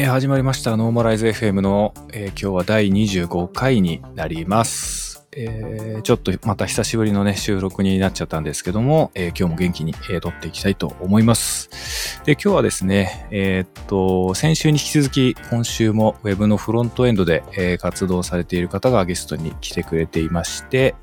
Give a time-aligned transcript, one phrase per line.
[0.00, 0.78] えー始まりました。
[0.78, 5.28] ノーマライズ FM の、えー今日は第25回になります。
[5.32, 12.22] えーちょっとまた久しぶりのね、収録になっちゃったんですけども、えー今日も元気に、えー撮っていきたいと思います。
[12.24, 20.94] で、今日はですね、えーっと、先週に引き続き、今週も Web のフロントエンドで、えー活動されている方がゲストに来てくれていまして、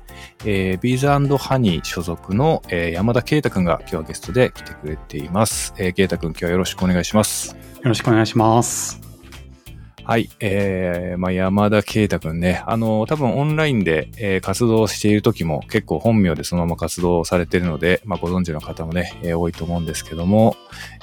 [0.44, 5.74] えー、ビーズハニー所属の、えー山田啓太くんが今日はゲストで来てくれています。
[5.78, 7.54] えー、啓太くん今日はよろしくお願いします。
[7.54, 9.07] よろしくお願いします。
[10.08, 10.30] はい。
[10.40, 12.62] えー、まあ、山田啓太くんね。
[12.66, 20.56] あの、多分オンラインで、えー活動している時も結構本名でそのまま活動されているので、まあ、ご存知の方もね、えー多いと思うんですけども、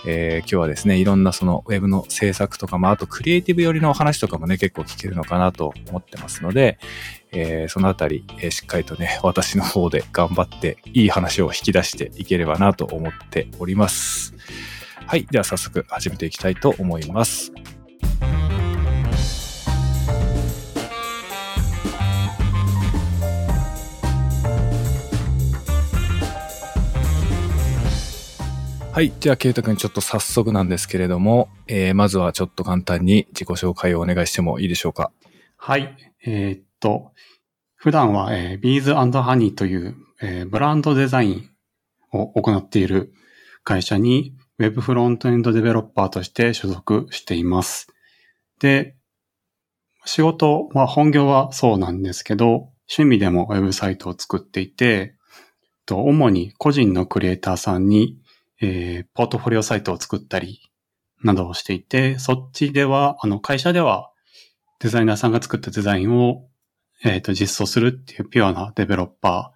[0.08, 6.79] えー今日はですね、いろんなそのウェブの制作とか、まあ、あとクリエイティブ寄りの話とかもね、結構聞けるのかなと思ってますので、
[7.32, 14.34] えーそのあたり、えーしっかりとね、私の方で頑張っていい話を引き出していければなと思っております。
[15.05, 15.27] はい。
[15.29, 17.51] では早速始めていきたいと思います。
[28.96, 29.12] はい。
[29.20, 35.12] じゃあ、ケイト君、ちょっと早速なんですけれども、えーまずはちょっと簡単に自己紹介をお願いしてもいいでしょうか？
[35.57, 35.98] はい。
[36.26, 37.12] えーっと、
[37.76, 41.49] 普段は、えー、ビーズハニーという、えーブランドデザイン
[42.13, 43.12] を行っている
[43.66, 47.90] 会社に Web フロントエンドデベロッパーとして所属しています。
[48.62, 48.96] で、
[50.05, 55.16] 仕事は本業はそうなんですけど、趣味でもウェブサイトを作っていて、
[55.85, 58.20] と主に個人のクリエイターさんに、
[58.61, 60.61] えーポートフォリオサイトを作ったり
[61.23, 64.11] などをしていて、そっちでは、あの会社では
[64.79, 66.47] デザイナーさんが作ったデザインを、
[67.03, 69.53] えっ、と、実装するっていうピュアなデベロッパ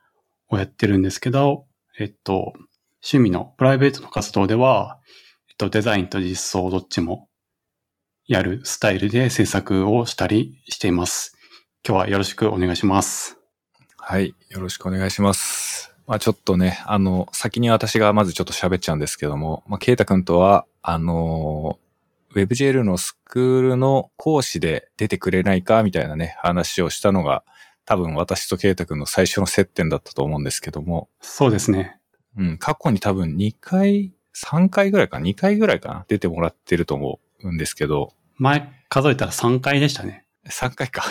[0.50, 1.66] ーをやってるんですけど、
[1.98, 2.54] えっと、
[3.02, 5.00] 趣味のプライベートの活動では、
[5.50, 7.30] えっと、デザインと実装どっちも
[8.28, 11.36] やるスタイルで制作をしたりしています。
[11.88, 13.38] 今日はよろしくお願いします。
[13.98, 14.36] はい。
[14.50, 15.89] よろしくお願いします。
[16.10, 21.78] まあちょっとね、あの、先に私がまずちょっと喋っちゃうんですけども、まあ、ケイタ君とは、あの、
[22.34, 27.44] WebGL のスクールの講師で出てくれないかみたいなね、話をしたのが、
[27.86, 32.00] 多分私とケイタ君の最初の接点だったと思うんですけども、そうですね。
[32.36, 40.26] うん、過去に多分2回、3回ぐらいか、2回ぐらいかな、出てもらってると思うんですけど、前数えたら3回でしたね。
[40.48, 41.04] 3回か。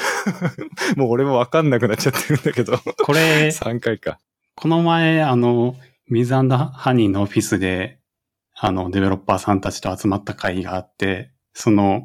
[0.97, 4.19] もう俺もわかんなくなっちゃってるんだけど、これ、3回か。
[4.61, 5.77] この前、あの、
[6.09, 6.43] ミズハ
[6.93, 8.01] ニーのオフィスで、
[8.57, 12.03] あの、デベロッパーさんたちと集まった会があって、その、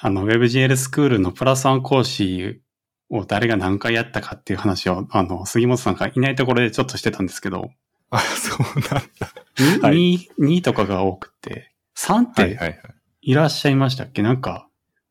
[0.00, 2.62] あの、WebGL スクールのプラスワン講師
[3.10, 7.68] を誰が何回やったかっていう話を、あの、杉本さんがいないところでちょっとしてたんですけど、
[8.08, 9.28] あ、そうなんだ。
[9.58, 12.80] 2, はい2とかが多くて、3っはいて。
[13.20, 14.68] いらっしゃいましたっけ、なんか、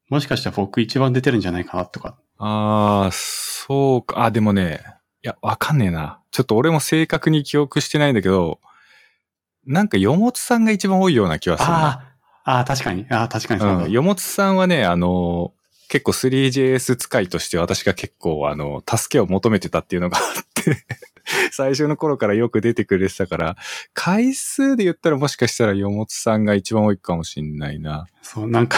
[0.09, 2.17] もしかしたら僕一番出てるんじゃないかなとか。
[2.39, 4.23] ああ、そうか。
[4.23, 6.19] あ、でもね、いや、わかんねえな。
[6.31, 8.59] ちょっと俺も正確に記憶してないんだけど、
[9.65, 12.15] なんか、よもつさんが一番多いような気はするな。
[12.43, 13.05] ああ、確かに。
[13.09, 13.75] ああ、確かにそうだ。
[13.85, 13.91] うん。
[13.91, 15.53] よもつさんはね、あの、
[15.89, 20.85] 結構 3JS 使いとして私が結構、あの、助けを求めてたっていうのがあって、
[21.51, 23.57] 最初の頃からよく出てくれてたから、
[23.93, 28.07] 回数で言ったらもしかしたらよもつさんが一番多いかもしんないな。
[28.21, 28.77] そう、なんか、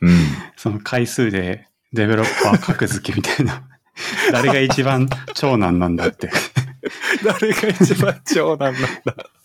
[0.00, 0.18] うん。
[0.56, 3.67] その回数でデベロッパー格付けみたいな。
[4.32, 6.30] 誰が一番長男なんだって
[7.24, 8.88] 誰が一番長男なんだ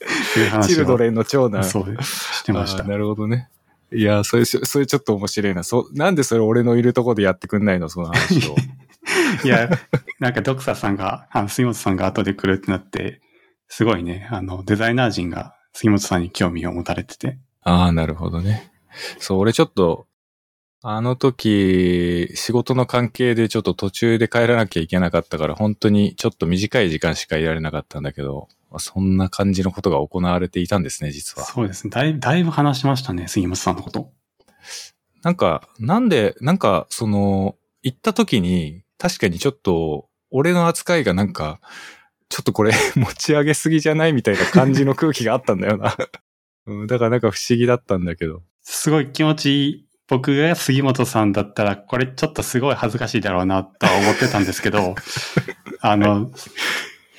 [0.38, 0.68] いう話を。
[0.68, 1.64] チルドレンの長男。
[1.64, 2.84] そう、してました。
[2.84, 3.50] なるほどね。
[3.92, 5.64] いや、それ、それちょっと面白いな。
[5.64, 7.90] そ、なんでそれ俺のいるとこでやってくんないの？
[7.90, 8.56] その話を。
[9.44, 9.70] いや、
[10.20, 13.22] なんかドクサさんが、あの、杉本さんが後で来るってなって、
[13.68, 17.38] すごいね、あの、デザイナー陣が杉本さんに興味を持たれてて。
[17.62, 18.72] ああ、なるほどね。
[19.20, 20.08] そう、俺ちょっと、
[20.86, 31.48] あの時、仕事の関係でちょっと途中で帰らなきゃいけなかったから、本当にちょっと短い時間しかいられなかったんだけど、まあそんな感じのことが行われていたんですね、実は。
[31.48, 31.90] そうですね。
[31.90, 34.12] だいだいぶ話しましたね、杉本さんのこと。
[35.22, 41.62] なんか、なんで、なんか、その、行った時に、確かにちょっと、俺の扱いがなんか、
[42.28, 45.96] ちょっとこれ 持ち上げすぎじゃないみたいな感じの空気があったんだよな。
[46.68, 48.44] うん、だからなんか不思議だったんだけど。
[48.64, 49.93] すごい気持ちいい。
[50.08, 54.96] 僕が杉本さんだったら、これちょっとすごい恥ずかしいだろうなとは思ってたんですけど、
[55.82, 56.32] あの、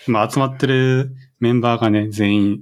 [0.06, 2.60] まあ集まってるメンバーがね、全員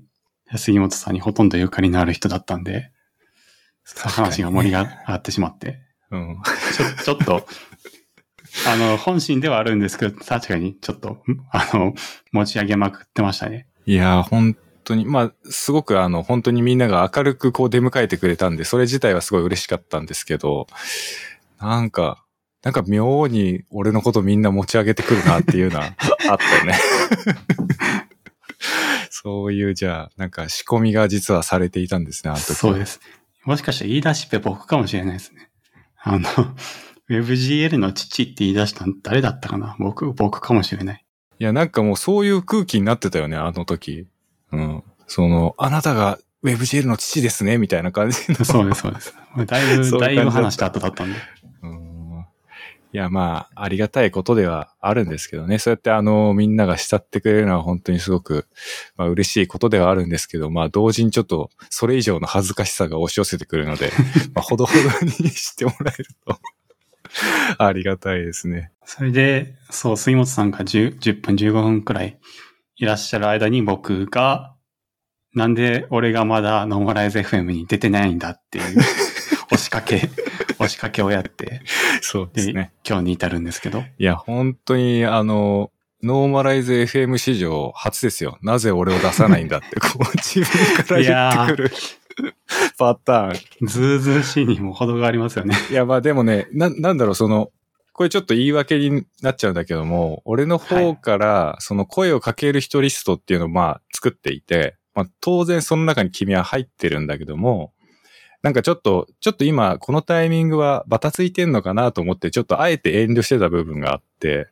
[0.56, 2.92] 杉本さんにほとんどゆかりのある人だったんで、
[3.96, 5.80] 話が盛り上がってしまって、
[6.10, 6.42] うん。
[6.76, 7.46] ちょ、ちょっと、
[8.68, 11.94] あの、本心ではあるんですけど、確かにちょっと、あの、
[12.32, 13.66] 持ち上げまくってましたね。
[13.86, 20.66] いやー、本当に、まあ、すごくあの、本当にみんなが明るくこう出迎えてくれたんで、それ自体はすごい嬉しかったんですけど、
[21.60, 22.24] なんか、
[22.62, 25.86] なんか妙に俺のことみんな持ち上げてくるなっていうのは
[26.30, 26.74] あったよね。
[29.10, 32.54] そういう、じゃあ、なんか仕込みが実はされていたんですね、あの時は。
[32.56, 33.00] そうです。
[33.44, 35.50] もしかしたら言い出しっぺ僕かもしれないですね。
[36.02, 36.28] あの、
[37.08, 41.04] WebGL の父って言い出したの誰だったかな僕、僕かもしれない。
[41.38, 44.06] いや、なんかもうそういう空気になってたよね、あの時。
[44.52, 44.82] うん。
[45.06, 48.44] その、あなたが WebGL の父ですね、みたいな感じの。
[48.44, 49.14] そうです、そうです。
[49.46, 51.18] だいぶ、そういうだいぶ話した後だったんで。
[51.62, 51.82] うん
[52.94, 55.58] いや、まあ、ありがたいことではあるんですけどね。
[55.58, 58.46] そうやってあの、みんなが慕ってくれるのは本当にすごく、
[58.96, 63.90] まあ嬉しいことではあるんですけど、まあ同時にちょっと、それ以上の恥ずかしさが押し寄せてくるので、
[64.34, 66.38] まあほどほどにしてもらえると、
[67.56, 68.72] ありがたいですね。
[68.84, 72.18] それで、そう、杉本さんが 10, 10分15分くらい
[72.82, 74.56] いらっしゃる間に僕が、
[75.34, 78.64] なんで俺がまだノーマライズ FM に出てないんだっていう
[79.52, 80.10] 押しかけ、
[80.54, 81.60] 押しかけをやって、で、
[82.00, 82.72] そうですね。
[82.84, 83.84] 今日に至るんですけど。
[83.98, 85.70] いや、本当に、あの、
[86.02, 88.36] ノーマライズ FM 史上初ですよ。
[88.42, 91.70] なぜ俺を出さないんだって、 こう自分から言ってくる
[92.78, 93.68] パターン。
[93.68, 95.54] ずうずうしいにも程がありますよね。
[95.70, 97.52] いや、まあでもね、な、なんだろう、その、
[97.92, 107.72] これちょっと言い訳になっちゃうんだけども、俺の方から、その声をかける人リストっていうのをまあ作っていて、まあ当然その中に君は入ってるんだけども、
[108.42, 114.48] なんかちょっと、ちょっと今このタイミングはバタついてんのかなと思って、ちょっとあえて遠慮してた部分があって、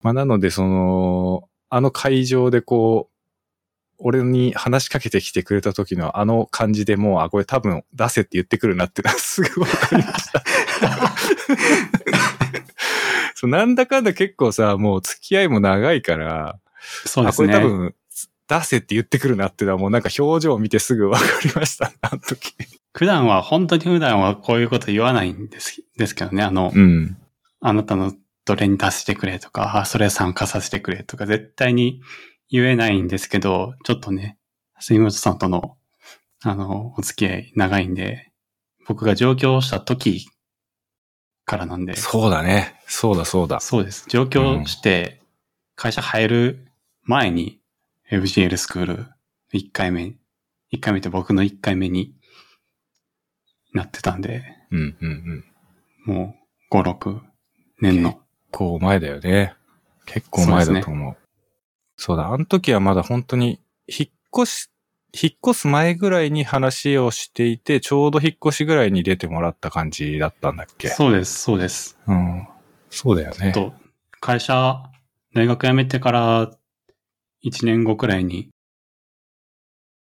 [0.00, 3.14] まあなのでその、あの会場でこう、
[3.98, 10.44] 俺に話しかけてきてくれた時のあの感じでもう、あ、これ多分出せって言ってくるなってのはすぐわかりました。
[13.40, 17.52] そうなんだかんだ結構さ、もう付き合いも長いから、そうですね。
[17.52, 17.94] れ多分
[18.48, 22.52] 出せって言ってくるなってのはもうなんか表情を見てすぐわかりました、 あの時。
[22.92, 26.42] 普段は、本当に普段はこういうこと言わないんです、ですけどね。
[26.42, 27.16] あの、うん。
[27.60, 28.12] あなたの
[28.44, 32.00] どれに出してくれとか、あ、それ参加させてくれとか、絶対に
[32.50, 34.36] 言えないんですけど、ちょっとね、
[34.80, 35.76] 杉本さんとの、
[36.42, 38.32] あの、お付き合い長いんで、
[38.88, 40.26] 僕が上京した時
[41.48, 42.78] からなんで、そうだね。
[42.86, 43.58] そうだそうだ。
[43.58, 44.04] そうです。
[44.08, 45.22] 上京して、
[45.74, 46.68] 会社入る
[47.04, 47.58] 前に、
[48.12, 49.06] FGL スクール
[49.54, 50.14] 1回目、
[50.72, 52.14] 1回目って僕の1回目に
[53.72, 55.44] なってたんで、うんうん
[56.06, 56.14] うん。
[56.14, 56.36] も
[56.70, 57.20] う5、6
[57.80, 58.20] 年の。
[58.50, 59.54] こう前だよね。
[60.04, 61.16] 結構前だと思う。
[61.96, 64.70] そうだ、あの時はまだ本当に、引っ越し、
[65.12, 70.88] 引っ越す前ぐらいに話をしていて、ちょうど引っ越しぐらいに出てもらった感じだったんだっけ？
[70.88, 71.98] そうです、そうです。
[72.06, 72.46] うん。
[72.90, 73.52] そうだよね。
[73.52, 73.72] と、
[74.20, 74.82] 会社、
[75.34, 76.50] 大学辞めてから
[77.44, 78.50] 1年後くらいに、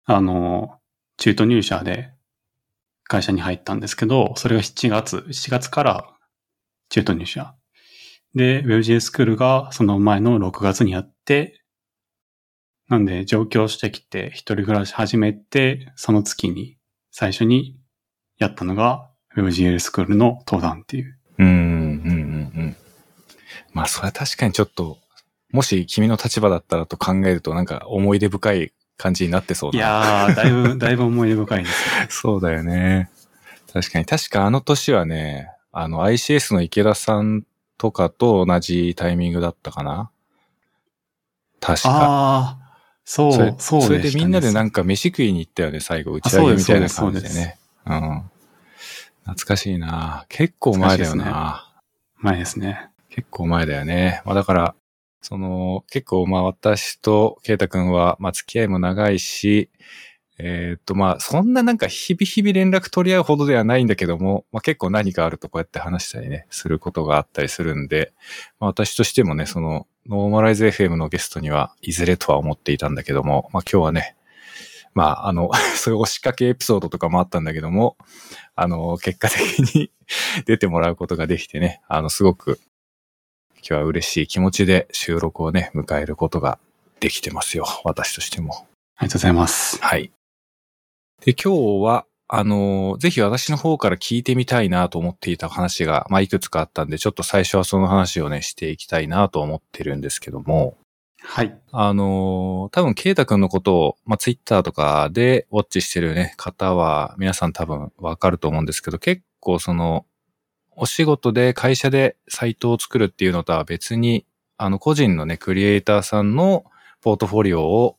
[0.07, 0.79] あの、
[1.19, 2.11] 中途入社で
[3.05, 6.17] 会社に入ったんですけど、それが7月、7月から
[6.89, 7.55] 中途入社。
[8.35, 11.60] で、WebGL スクールがその前の6月にやって、
[12.91, 16.77] なんで上京してきて一人暮らし始めて、その月に
[17.13, 17.79] 最初に
[18.37, 21.17] やったのが WebGL スクールの登壇っていう。
[21.39, 22.77] うん、うん、うん、うん。
[23.73, 24.99] まあ、それは確かにちょっと、
[25.53, 29.87] もし君の立場だったらと考えると、なんか思い出深い感じになってそうだいな。
[29.87, 32.21] やー、だいぶ、 だいぶ思い出深いです。
[32.21, 33.09] そうだよね。
[33.73, 34.05] 確かに。
[34.05, 37.45] 確かあの年はね、あの ICS の池田さん
[37.79, 40.11] とかと同じタイミングだったかな
[41.61, 41.89] 確か。
[41.89, 42.60] ああ、
[43.11, 43.83] そう、そうでした、ね。
[43.83, 46.13] それでみんなでなんか飯食いに行ったよね、最後。
[46.13, 47.59] 打ち上げみたいな感じでね。
[47.85, 48.23] うん。
[49.25, 51.73] 懐かしいな結構前だよな、
[52.19, 52.89] 前ですね。
[53.09, 54.23] 結構前だよね。
[54.25, 54.75] まあだから、
[55.23, 59.71] その、結構まあ私とケイタ君は、まあ付き合いも長いし、
[60.43, 68.13] えーっとまあそんななんか日々日々連絡取り合うほどではないんだけども、まあ結構何かあるとこうやって話したりね、することがあったりするんで、
[68.59, 74.17] まあ私としてもね、その、ノーマライズ FM のゲストにはいずれとは思っていたんだけども、まあ今日はね、
[74.95, 77.97] まああの、 そういう押しかけエピソードとかもあったんだけども、
[78.55, 79.91] あの、結果的に
[80.47, 82.61] 出てもらうことができてね、あの、すごく
[83.57, 86.59] 今日は嬉しい気持ちで収録をね、迎えることが
[87.01, 87.67] できてますよ。
[87.85, 88.67] 私としても。
[88.97, 89.79] ありがとうございます。
[89.81, 90.13] はい。
[91.25, 100.79] で、今日は、あの、ぜひ私の方から聞いてみたいなと思っていた話が、まあ、いくつかあったんで、ちょっと最初はその話をね、していきたいなと思ってるんですけども、
[101.23, 101.59] はい。
[101.73, 110.07] あの、多分、ケイタ君のことを、まあ、ツイッターとかでウォッチしてるね、方は、皆さん多分わかると思うんですけど、結構その、
[110.77, 114.25] お仕事で会社でサイトを作るっていうのとは別に、
[114.57, 116.65] あの、個人のね、クリエイターさんの
[117.03, 117.99] ポートフォリオを、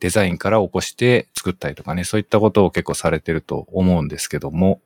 [0.00, 4.80] デザインから起こして作ったりとかね、そういったことを結構されてると思うんですけども、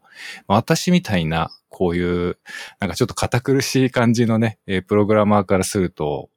[0.47, 2.39] 私みたいな、こういう、
[2.81, 6.31] なんかちょっと堅苦しい感じのね、プログラマーからすると、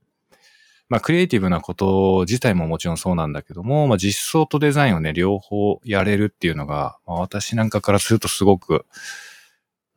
[0.90, 8.86] まあ、クリエイティブなこと自体ももちろんそうなんだけども、まあ、実装とデザインをね、両方やれるっていうのが、まあ、私なんかからするとすごく、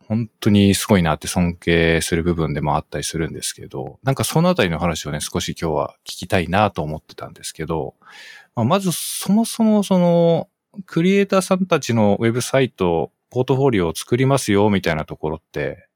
[0.06, 7.94] 本当にすごいなって尊敬する部分でもあったりするんですけど、なんかそのあたりの話をね、少し今日は聞きたいなと思ってたんですけど、
[8.56, 10.48] まあ、まずそもそもその、
[10.86, 15.88] クリエイターさんたちのウェブサイト、ポートフォリオを作りますよみたいなところって、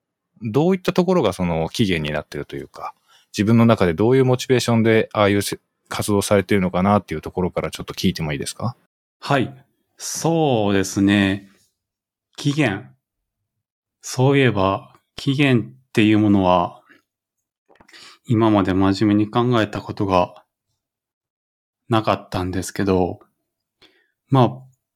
[0.42, 2.94] どういったところがその期限になってるというか、
[3.36, 5.40] 自分の中でどういうモチベーションでああいう
[5.88, 8.76] 活動されているのかなっていうところからちょっと聞いてもいいですか？
[9.20, 9.52] はい。
[9.96, 11.48] そうですね。
[12.36, 12.90] 期限。
[14.00, 16.82] そういえば、期限っていうものは、
[18.26, 20.44] 今まで真面目に考えたことが
[21.88, 23.20] なかったんですけど、
[24.28, 24.50] まあ、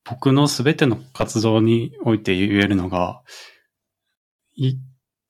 [0.04, 3.22] 僕のすべての活動において言えるのが、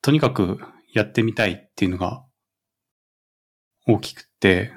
[0.01, 0.59] とにかく
[0.93, 2.25] やってみたいっていうのが
[3.87, 4.73] 大きくて、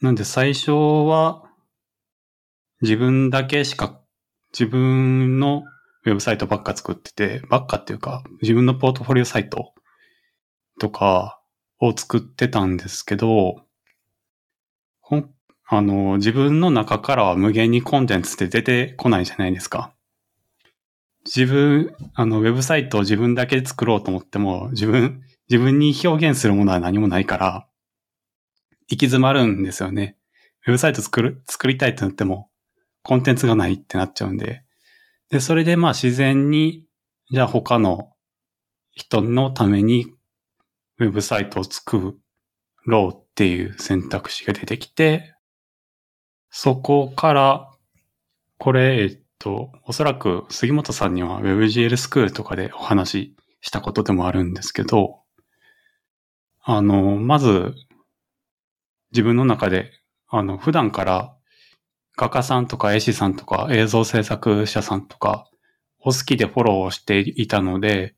[0.00, 1.44] なんで最初は
[2.80, 4.00] 自分だけしか、
[4.52, 5.62] 自分の
[6.04, 9.72] ウェブサイトばっか作ってて、ばっかっていうか、自分のポートフォリオサイト
[10.80, 11.40] とか
[11.78, 13.64] を作ってたんですけど、
[15.74, 19.94] あの、自分の中からは無限にコンテンツって出てこないじゃないですか。
[21.24, 27.66] 自分、あの、ウェブサイトを自分だけ作ろうと思っても、自分、自分に表現するものは何もないから、
[28.88, 30.18] 行き詰まるんですよね。
[30.66, 32.50] ウェブサイト作る、作りたいってなっても、
[33.02, 34.62] コンテンツがないってなっちゃうんで。
[35.30, 36.84] で、それでまあ自然に、
[37.30, 38.12] じゃあ他の
[38.90, 40.12] 人のために
[40.98, 42.18] ウェブサイトを作
[42.84, 45.34] ろうっていう選択肢が出てきて、
[46.50, 47.70] そこから、
[48.58, 55.20] これ、えっと、おそらく杉本さんには WebGL スクールとかでお話ししたことでもあるんですけど、
[56.62, 57.74] あの、まず、
[59.12, 59.92] 自分の中で、
[60.28, 61.34] あの、普段から
[62.18, 65.50] 画家さんとか絵師さんとか映像制作者さんとか
[66.00, 68.14] を好きでフォローしていたので、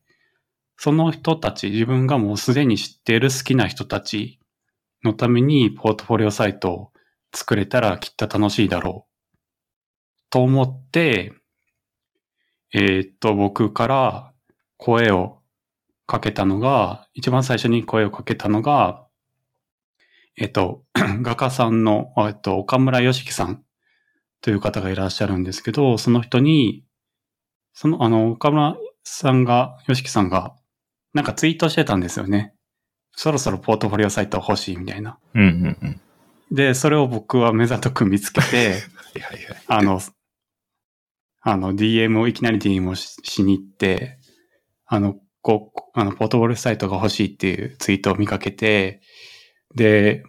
[0.77, 4.39] その人たち、自分がもうすでに知っている好きな人たち
[5.05, 6.91] のためにポートフォリオサイトを
[7.33, 9.15] 作れたらきっと楽しいだろう。
[10.29, 11.33] と思って、
[12.73, 14.33] えー、っと、僕から
[14.77, 15.39] 声を
[16.07, 19.05] かけたのが、一番最初に声をかけたのが、
[20.37, 20.83] えっと、
[21.21, 23.63] 画家さんの、えっと、岡村良樹さん
[24.41, 26.83] という方がいらっしゃるんですけど、その人に、
[27.73, 30.55] その、あの、岡村さんが、良樹さんが、
[31.13, 32.54] なんかツイートしてたんですよね。
[33.15, 35.17] そろそろポートフォリオサイト欲しいみたいな。
[35.33, 36.01] うんうんうん。
[36.51, 38.81] で、それを僕は目ざとく見つけて、
[39.15, 40.01] はいはいはい、あの、
[41.41, 44.19] あの、DM を、いきなり DM をしに行って、
[44.85, 49.01] あの、こう、あの、ポートボールサイトが欲しいっていうツイートを見かけて、
[49.75, 50.23] で、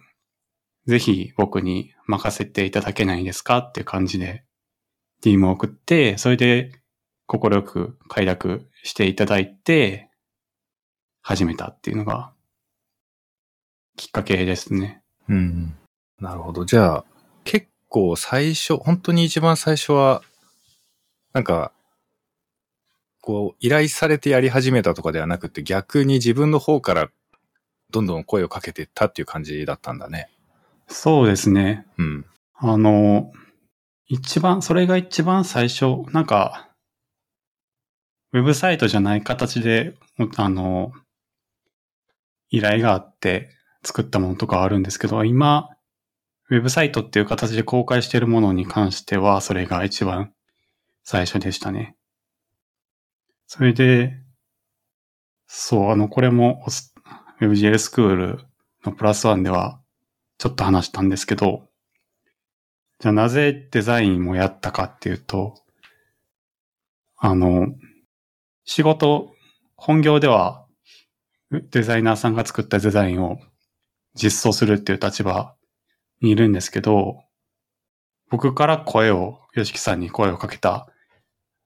[0.85, 4.45] ぜひ僕に任せていただけないですかっていう感じで
[5.21, 6.71] DM を送って、それで
[7.25, 10.07] 快く快諾していただいて、
[11.27, 12.31] 始めたっていうのが
[13.97, 15.01] きっかけですね。
[15.27, 15.75] うん。
[16.21, 16.63] なるほど。
[16.63, 17.05] じゃあ、
[17.43, 20.21] 結構最初、本当に一番最初は、
[21.33, 21.73] なんか、
[23.21, 27.09] こう、依頼されてやり始めたとかではなくて、逆に自分の方から
[27.91, 30.29] どんどん声をかけていったっていう感じだったんだね。
[30.87, 31.85] そうですね。
[31.97, 32.25] うん。
[32.55, 33.31] あの、
[34.05, 36.69] 一番、それが一番最初、なんか、
[38.31, 39.95] ウェブサイトじゃない形で、
[40.37, 40.91] あの、
[42.49, 45.69] 依頼があって作ったものとかあるんですけど、今、
[46.49, 50.33] ウェブサイトっていう形で公開しているものに関しては、それが一番
[51.03, 51.95] 最初でしたね。
[53.47, 54.13] それで、
[55.47, 56.65] そう、あの、これも
[57.41, 58.39] WebGL スクール
[58.85, 59.81] のプラスワンでは
[60.37, 61.67] ちょっと話したんですけど、
[62.99, 65.55] じゃあなぜデザインもやったかっていうと、
[67.17, 67.67] あの、
[68.65, 69.33] 仕事、
[69.75, 70.65] 本業では
[71.51, 73.39] デザイナーさんが作ったデザインを
[74.17, 75.55] 実装するっていう立場
[76.21, 77.23] にいるんですけど、
[78.29, 80.87] 僕から声を、ヨシキさんに声をかけた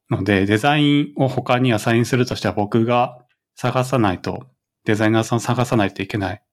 [0.09, 3.17] ので、デザインを他にアサインするとしては僕が
[3.55, 4.45] 探さないと、
[4.85, 6.43] デザイナーさん探さないといけない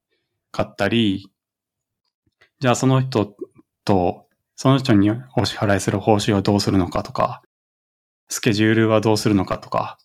[0.51, 1.31] かったり、
[2.61, 3.37] じゃあその人
[3.85, 4.27] と、
[4.57, 7.43] その人にお支払いする報酬をどうするのかとか、
[8.29, 9.99] スケジュールはどうするのかとか、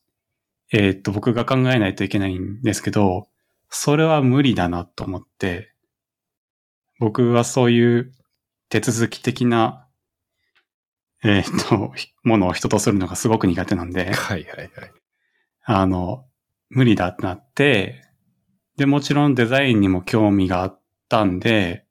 [0.72, 3.28] えー、っと、僕が考えないといけないんですけど、
[3.70, 5.73] それは無理だなと思って、
[7.04, 8.14] 僕はそういう
[8.70, 9.90] 手続き的な、
[11.22, 11.92] えっ、と、
[12.24, 14.72] ものを人とするのがすごく苦手なんで、はいはいはい。
[15.66, 16.26] あの、
[16.70, 18.06] 無理だってなって、
[18.78, 21.86] で、もちろんデザインにも興味があったんで、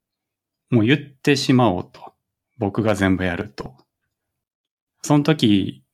[0.71, 2.15] もう言ってしまおうと。
[2.57, 3.77] 僕が全部やると。
[5.03, 5.85] その時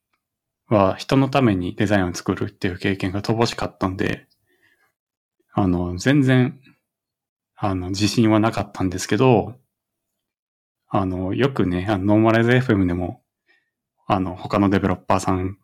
[0.68, 4.28] は人のためにデザインを作るっていう経験が乏しかったんで、
[5.54, 6.60] あの、全然、
[7.60, 9.56] あの、自信はなかったんですけど、
[10.86, 13.20] あの、よくね、あのノーマライズ FM でも、
[14.06, 15.58] あの、他のデベロッパーさん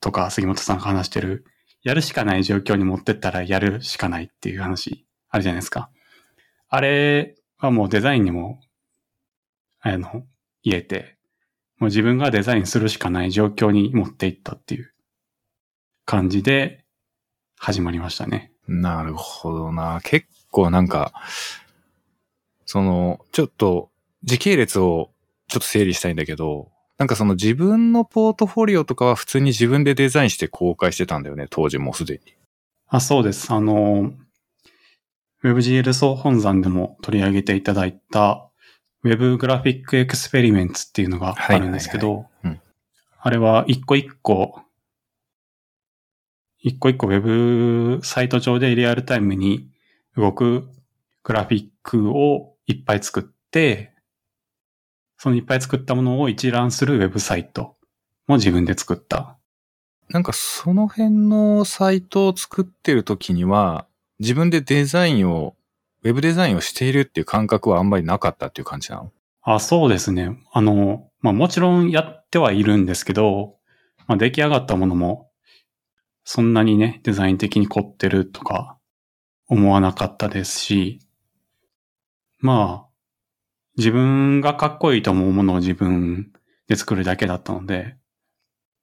[0.00, 1.46] とか杉本さんが話してる、
[1.82, 5.90] やるしかない状況に持ってったらやるしかないっていう話あるじゃないですか。
[6.68, 8.60] あれはもうデザインにも、
[9.80, 10.26] あの、
[10.62, 11.16] 言えて、
[11.78, 14.92] もう自分がデザインするしかない状況に持っていったっていう
[16.04, 16.84] 感じで
[17.56, 18.52] 始まりましたね。
[18.68, 20.00] なるほどな。
[20.04, 21.12] 結構なんか、
[22.66, 23.90] その、ちょっと
[24.24, 25.10] 時系列を
[25.48, 32.34] ちょっと整理したいんだけど、なんかその自分のポートフォリオとかは普通に自分でデザインして公開してたんだよね、当時もうすでに。
[32.88, 33.52] あ、そうです。
[33.52, 34.12] あの、
[35.42, 38.50] WebGL 総本山でも取り上げていただいた
[39.04, 42.60] Web グラフィックエクスペリメンツっていうのがあるんですけど、うん
[43.20, 44.62] あれは一個一個、
[46.60, 49.68] 一個一個 Web サイト上でリアルタイムに
[50.16, 50.68] 動く
[51.22, 53.92] グラフィックをいっぱい作って、
[55.16, 57.76] そのいっぱい作ったものを一覧するウェブサイト
[58.26, 59.36] も自分で作った。
[60.08, 63.86] なんかその辺のサイトを作ってる時には、
[64.20, 65.54] 自分でデザインを、
[66.02, 69.12] ウェブデザインをしているっていう感覚はあんまりなかったっていう感じなの？
[69.42, 70.38] あ、そうですね。
[70.52, 73.56] あの、まあもちろんやってはいるんですけど、
[74.06, 75.27] まあ出来上がったものも、
[76.30, 78.76] そんなにね、デザイン的に凝ってるとか
[79.46, 80.98] 思わなかったですし、
[82.38, 82.88] まあ、
[83.78, 86.30] 自分がかっこいいと思うものを自分
[86.68, 87.96] で作るだけだったので、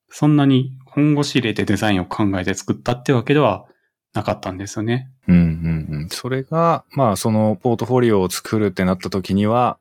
[0.10, 3.68] そんなに本腰入れてデザインを考えて作ったってわけでは
[4.16, 5.12] なかったんですよね。
[5.28, 6.10] うんうんうん。
[6.10, 9.78] それが、まあそのポートフォリオを作るってなった時には、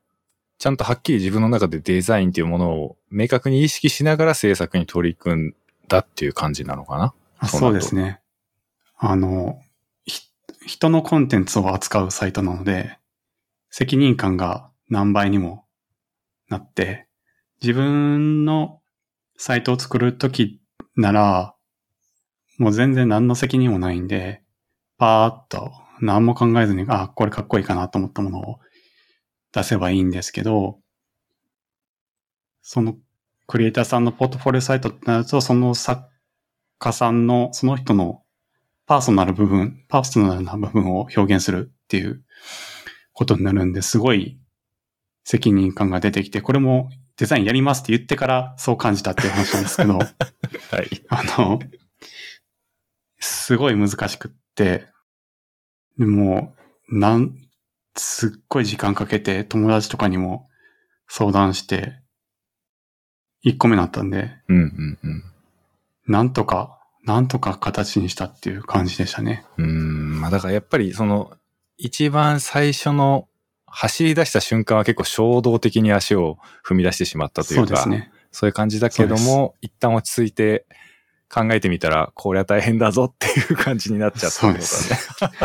[0.59, 5.55] ちゃんとはっきり自分の中でデザインっていうものを明確に意識しながら制作に取り組ん
[5.87, 8.21] だっていう感じなのかなあそうですね。
[8.97, 9.59] あの、
[10.05, 10.21] ひ
[10.65, 12.97] 人のコンテンツを扱うサイトなので、
[13.69, 15.65] 責任感が何倍にも
[16.49, 17.07] なって、
[17.61, 18.81] 自分の
[19.37, 20.61] サイトを作るとき
[20.95, 21.55] なら、
[22.57, 24.41] もう全然何の責任もないんで、
[24.97, 28.59] パーッと何も考えずに、あ、これかっこいいかなと思ったものを
[29.51, 30.79] 出せばいいんですけど、
[32.61, 32.95] その
[33.47, 36.03] クリエイターさんのポートフォリオサイトってなると、その作
[36.79, 38.21] 家さんの、その人の
[38.85, 42.23] パーソナル部分、パーソナルな部分を表現するっていう
[43.13, 44.39] ことになるんで、すごい
[45.23, 51.03] 責任感が出てきて、これもデザインやりますって言ってからそう感じたっていう話なんですけど、 はい。
[51.09, 51.59] あの、
[53.19, 54.87] すごい難しくって、
[55.97, 56.55] でも、
[56.89, 57.35] なん、
[57.95, 60.49] すっごい時間かけて友達とかにも
[61.07, 61.99] 相談して、
[63.45, 65.23] 1個目になったんで、うんうんうん。
[66.07, 69.45] なんとか、なんとか形にしたっていう感じでしたね。
[69.57, 71.31] うーん、まあだからやっぱりその、
[71.77, 73.27] 一番最初の
[73.67, 78.11] 走り出した瞬間は結構衝動的に足を踏み出してしまったといか、そううですね。
[78.31, 80.65] そういう感じだけどそも、一旦落ち着いて
[81.29, 85.35] 考えてみたら、これは大変だぞっていう感じになっちゃったってことだね。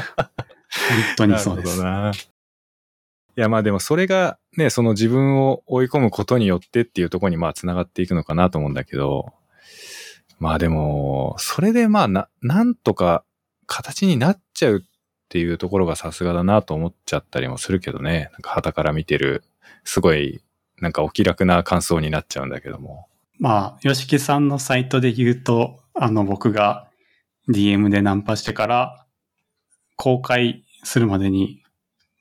[0.70, 1.82] 本当にそうです。
[1.82, 2.12] なな。
[2.12, 9.32] いや、まあでもそれがね、その自分を追い込むことによってっていうところにまあ繋がっていくのかなと思うんだけど、
[10.40, 13.24] まあでも、それでまあな、なんとか
[13.66, 14.80] 形になっちゃうっ
[15.28, 18.30] ていうところがさすがだなと思っちゃったりもするけどね。
[18.32, 19.44] なんか旗から見てる、
[19.84, 20.42] すごい、
[20.80, 23.06] なんかお気楽な感想になっちゃうんだけども。
[23.38, 26.88] まあ、吉木さんのサイトで言うと、あの、僕が
[27.50, 29.06] DM でナンパしてから、
[29.96, 31.62] 公開するまでに、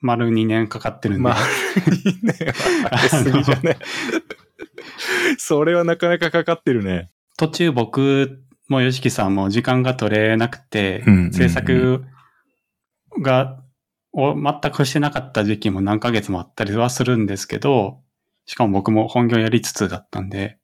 [0.02, 2.32] 丸2年かかってるんで、まあ、いいね。
[2.90, 3.78] かけすぎじゃね。
[5.38, 7.10] それはなかなかかかってるね。
[7.40, 12.04] 途中僕も吉木さんも時間が取れなくて、うんうんうん制作
[13.22, 13.62] が
[14.12, 18.02] を全くしてなかった時期も何ヶ月もあったりはするんですけど、
[18.44, 20.58] しかも僕も本業やりつつだったんで、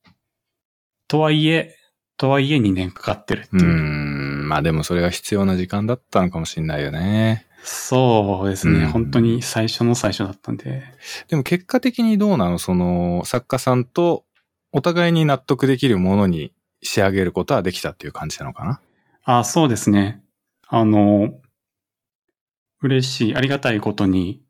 [1.09, 1.77] とはいえ、
[2.19, 3.65] とはいえ2年かかってるっていう。
[3.65, 4.49] ん。
[4.49, 7.47] まあでもそれが必要な時間だったのかもしれないよね。
[7.63, 10.83] そうですね、うん本当に最初の最初だったんで。
[11.29, 12.59] でも結果的にどうなの？
[12.59, 14.25] その作家さんと
[14.73, 18.81] お互いに納得できるものに仕上げることはできたっていう感じなのかな？
[19.25, 20.23] あ、そうですね。
[20.69, 21.41] あの、
[22.83, 24.43] 嬉しい、ありがたいことに、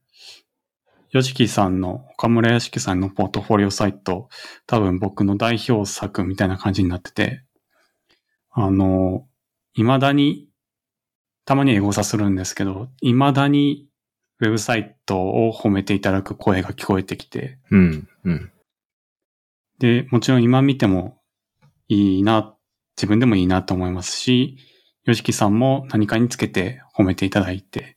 [1.10, 4.28] ヨシキさんの、岡村よしきさんのポートフォリオサイト、
[4.66, 7.42] 多分僕の代表作みたいな感じになってて、
[8.50, 9.26] あの、
[9.74, 10.48] 未だに、
[11.44, 13.88] たまにエゴサするんですけど、未だに
[14.40, 18.08] ウェブサイトを褒めていただく声が聞こえてきて、うん。
[18.24, 18.50] うん。
[19.78, 21.15] で、もちろん今見ても
[21.88, 22.55] いいな、
[22.96, 24.59] 自分でもいいなと思いますし、
[25.05, 27.96] ヨシキさんも何かにつけて褒めていただいて、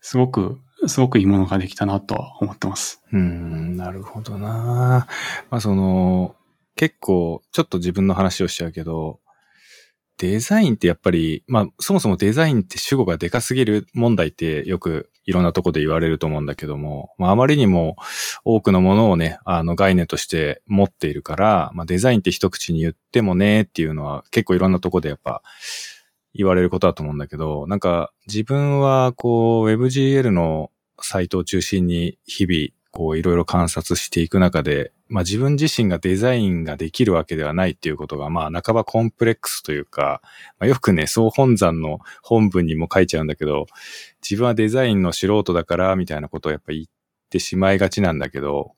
[0.00, 3.02] すごく、すごくいいものができたなとは思ってます。
[3.12, 5.06] うん、なるほどな
[5.48, 6.34] まあその、
[6.74, 9.20] 結構、ちょっと自分の話をしちゃうけど、
[10.22, 17.96] デザインってやっぱり、まあそもそもデザインって主語がでかすぎる問題ってよくいろんなとこで言われると思うんだけども、まああまりにも
[18.44, 25.42] 多くのものをね、あの概念として持っているから、まあデザインって一口に言ってもねっていうのは結構いろんなとこでやっぱ
[26.34, 40.20] 言われることだと思うんだけど、なんか自分はこう WebGL のサイトを中心に日々こういろいろ観察していく中で、まあ自分自身がデザインができるわけではないっていうことが、まあ半ばコンプレックスというか、
[40.58, 43.66] まあ、よくね、総本山の本文にも書いちゃうんだけど、
[44.22, 46.84] 自分はデザインの素人だから、みたいなことをやっぱ言っ
[47.30, 48.72] てしまいがちなんだけど、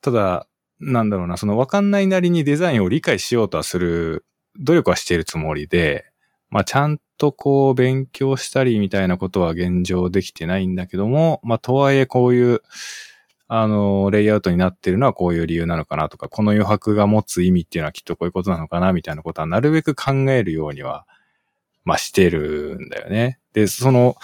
[0.00, 0.46] ただ、
[0.80, 4.24] なんだろうな、そのわかんないなりにデザインを理解しようとはする、
[4.58, 6.11] 努力はしているつもりで、
[6.52, 12.60] まあちゃんとこう勉強したりみたいなことは現状できてないんだけども、まあとはいえこういう、
[13.48, 21.06] あの、レイアウトになってるのはこういう理由なのかなとか、この余白が持つ意味っていうのはきっとこういうことなのかなみたいなことはなるべく考えるようには、
[21.84, 23.38] まあしてるんだよね。
[23.54, 24.16] で、その、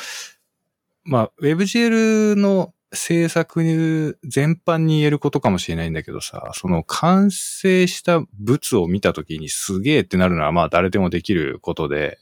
[1.05, 12.19] まあ WebGL の制作全般に言えることかもしれないんだけどさ、その完成した物を見たときにすげえってなるのはまあ誰でもできることで、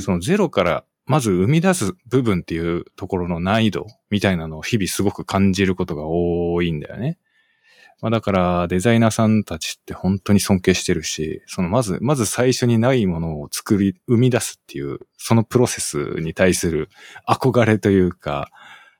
[0.00, 7.18] そのゼロからまず生み出す部分っていうところの難易度みたいなのを日々すごく感じることが多いんだよね。
[8.00, 16.88] まあだからデザイナーさんたちって本当に尊敬してるし、そのまず、まず最初にないものを作り、生み出すっていう、そのプロセスに対する
[17.28, 18.50] 憧れというか、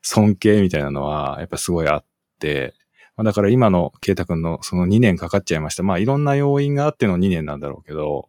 [0.03, 2.05] 尊敬みたいなのはやっぱすごいあっ
[2.39, 2.75] て、
[3.17, 5.83] まあ、だから今のケイタ君のその2年かかっちゃいました。
[5.83, 8.29] まあいろんな要因があっての2年なんだろうけど、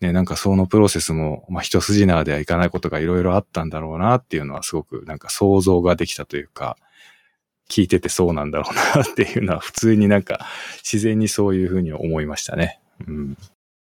[0.00, 6.76] ね、なんかそのプロセスも、まあ一筋縄ではいかないことがいろいろあったんだろうなっていうのはすごくなんか想像ができたというか、
[7.68, 10.46] 聞いててそうなんだろうなっていうのは普通になんか
[10.82, 12.80] 自然にそういうふうに思いましたね。
[13.06, 13.36] うん。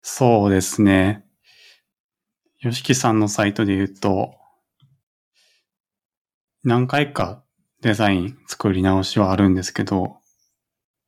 [0.02, 1.24] そうですね。
[2.60, 4.34] よしきさんのサイトで言うと、
[6.64, 7.42] 何回か
[7.80, 10.18] デザイン作り直しはあるんですけど、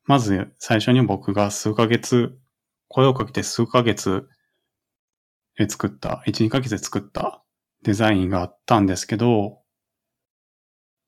[0.05, 2.37] まず最初に僕が数ヶ月、
[2.89, 4.29] 声をかけて数ヶ月
[5.57, 7.45] で作った、1、2ヶ月で作った
[7.85, 9.61] デザインがあったんですけど、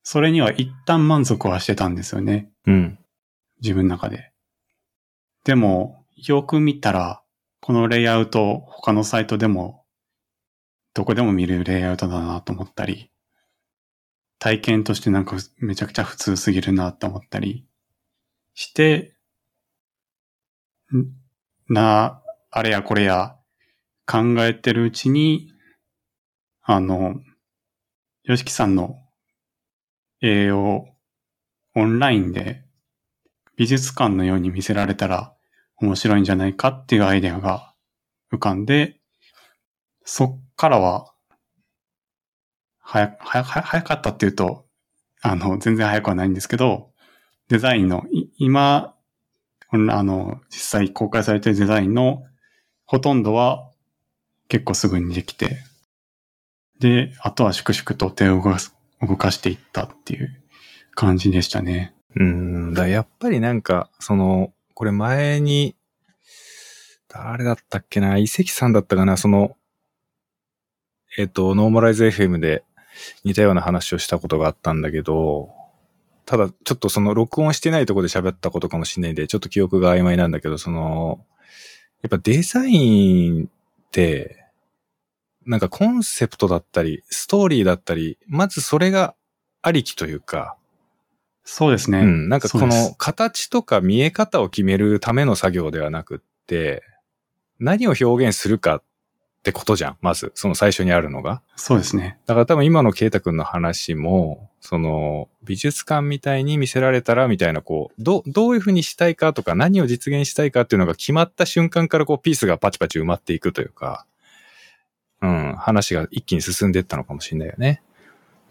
[0.05, 2.49] それには一旦満足はしてたんですよね。
[2.67, 2.99] うん。
[3.61, 4.31] 自分の中で。
[5.45, 7.25] でも、よく見たら、
[7.61, 9.85] このレイアウト、他のサイトでも、
[10.95, 13.11] どこでも見れるレイアウトだなと思ったり、
[14.39, 17.67] 体験としてなんかめちゃくちゃ普通すぎるなと思ったり
[18.55, 19.15] して、
[20.95, 21.73] ん？
[21.73, 23.37] な、あれやこれや
[24.07, 25.51] 考えてるうちに、
[26.63, 27.17] あの、
[28.25, 28.97] よしきさんの
[30.21, 30.87] 絵を
[31.75, 32.65] オンラインで
[33.57, 35.35] 美術館のように見せられたら
[35.79, 37.75] 面白いんじゃないかっていうアイデアが
[38.33, 39.01] 浮かんで、
[40.05, 41.13] そっからは、
[42.87, 44.65] 早、早、早早かったっていうと、
[45.23, 46.91] あの、全然早くはないんですけど、
[47.49, 48.05] デザインの、
[48.39, 48.95] 今、
[49.71, 52.23] あの、実際公開されてるデザインの
[52.87, 53.69] ほとんどは
[54.49, 55.59] 結構すぐにできて、
[56.79, 60.43] で、あとは粛々と手を動かす動かしていったっていう
[60.95, 61.95] 感じでしたね。
[62.15, 65.75] うん、だやっぱりなんか、その、これ前に、
[67.09, 69.57] 誰だったっけな、遺跡さんだったかな、その、
[71.19, 72.63] えっ、と、ノーマライズ FM で
[73.25, 75.51] 似たような話をしたことがあったんだけど、
[76.25, 81.25] ただ、ちょっとその録音してないところで喋ったことかもしれないんで、ちょっと記憶が曖昧なんだけど、その、
[82.03, 83.49] やっぱデザインっ
[83.91, 84.45] て、
[85.45, 89.15] なんかコンセプトだったり、ストーリーだったり、まずそれが
[89.63, 90.57] ありきというか、
[91.45, 92.01] そうですね。
[92.01, 96.83] うん、なんかこの形とか見え方を決めるための作業ではなくって、
[97.61, 98.83] 何を表現するかっ
[99.47, 101.41] てことじゃん、まず、その最初にあるのが。
[101.55, 102.19] そうですね。
[102.27, 114.05] だから多分今のケイタ君の話も、その美術館みたいに見せられたらみたいなこう、ど、どういうふうにしたいかとか何を実現したいかっていうのが決まった瞬間からこうピースがパチパチ埋まっていくというか、
[115.23, 117.83] うん、話が一気に進んでいったのかもしれないよね。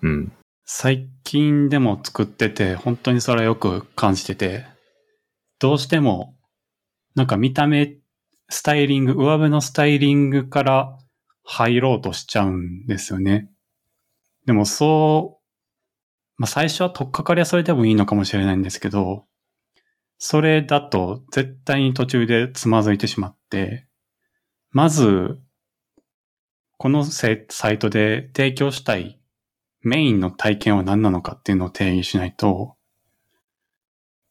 [0.01, 0.31] うん。
[0.63, 4.65] 最近でも作ってて、本当にそれはよく感じてて、
[5.59, 6.35] どうしても、
[7.15, 7.97] なんか見た目、
[8.49, 10.97] スタイリング、上辺のスタイリングから
[11.43, 13.49] 入ろうとしちゃうんですよね。
[14.45, 15.45] でもそう、
[16.37, 19.25] まあ最初は取っかかりはそれでもいいのかもしれないんですけど、
[20.17, 23.87] それだと絶対に途中でつまずいてしまって、
[24.71, 25.39] まず、
[26.77, 29.19] このサイトで提供したい
[29.81, 32.75] メインの体験は何なのかっていうのを定義しないと、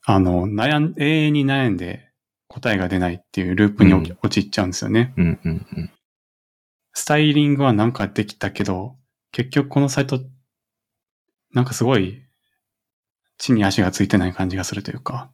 [0.05, 2.11] あの、悩ん、永遠に悩んで
[2.49, 5.13] 答えが出ないっていうループにうん陥っちゃうんですよね。
[5.17, 5.91] うんうんうん。
[6.93, 8.97] スタイリングはなんかできたけど、
[9.33, 10.21] 結局このサイト、
[11.53, 12.23] なんかすごい
[13.39, 15.31] 地に足がついてない感じがするというか、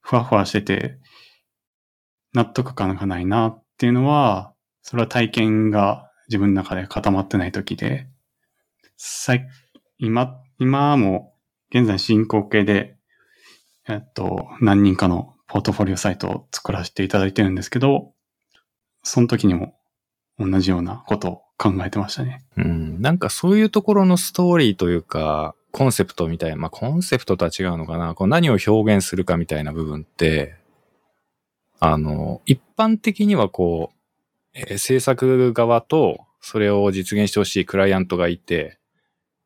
[0.00, 0.98] ふわふわしてて、
[2.32, 8.08] 納得感がないなっていうのは、それは体験が自分の中で固まってない時で、
[8.96, 9.48] さい
[9.98, 11.34] 今、今も
[11.70, 12.96] 現在進行形で、
[13.88, 18.12] えっと、何人かのポートフォリオサイトを作らせていただいてるんですけど、
[19.02, 19.76] その時にも
[20.38, 22.44] 同じようなことを考えてましたね。
[22.56, 30.56] うん、なんかそういうところのストーリーというか、コンセプトみたいな、まあコンセプトとは違うのかな、こう何を表現するかみたいな部分って、
[31.80, 33.96] あの、一般的にはこう、
[34.54, 38.78] えー制作側とそれを実現してほしいクライアントがいて、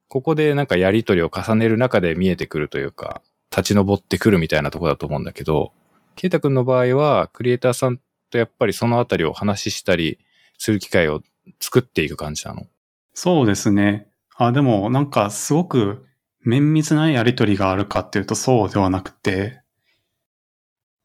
[0.08, 5.72] ここでなんかやりとりを重ねる中で見えてくるというか、立ち上ってくるみたいなところだと思うんだけど、
[6.18, 10.18] ケイタ君の場合は、クリエイターさんとやっぱりそのあたりを話したり
[10.58, 11.22] する機会を
[11.60, 12.66] 作っていく感じなの？
[13.14, 14.08] そうですね。
[14.34, 16.04] あ、でもなんかすごく
[16.40, 19.62] 綿密なやりとりがあるかっていうとそうではなくて、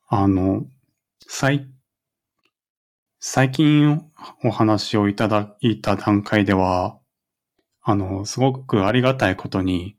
[0.07, 0.65] あの、
[1.27, 1.67] 最、
[3.19, 4.03] 最近
[4.43, 6.97] お話をいただいた段階では、
[7.83, 9.95] あの、すごくありがたいことに、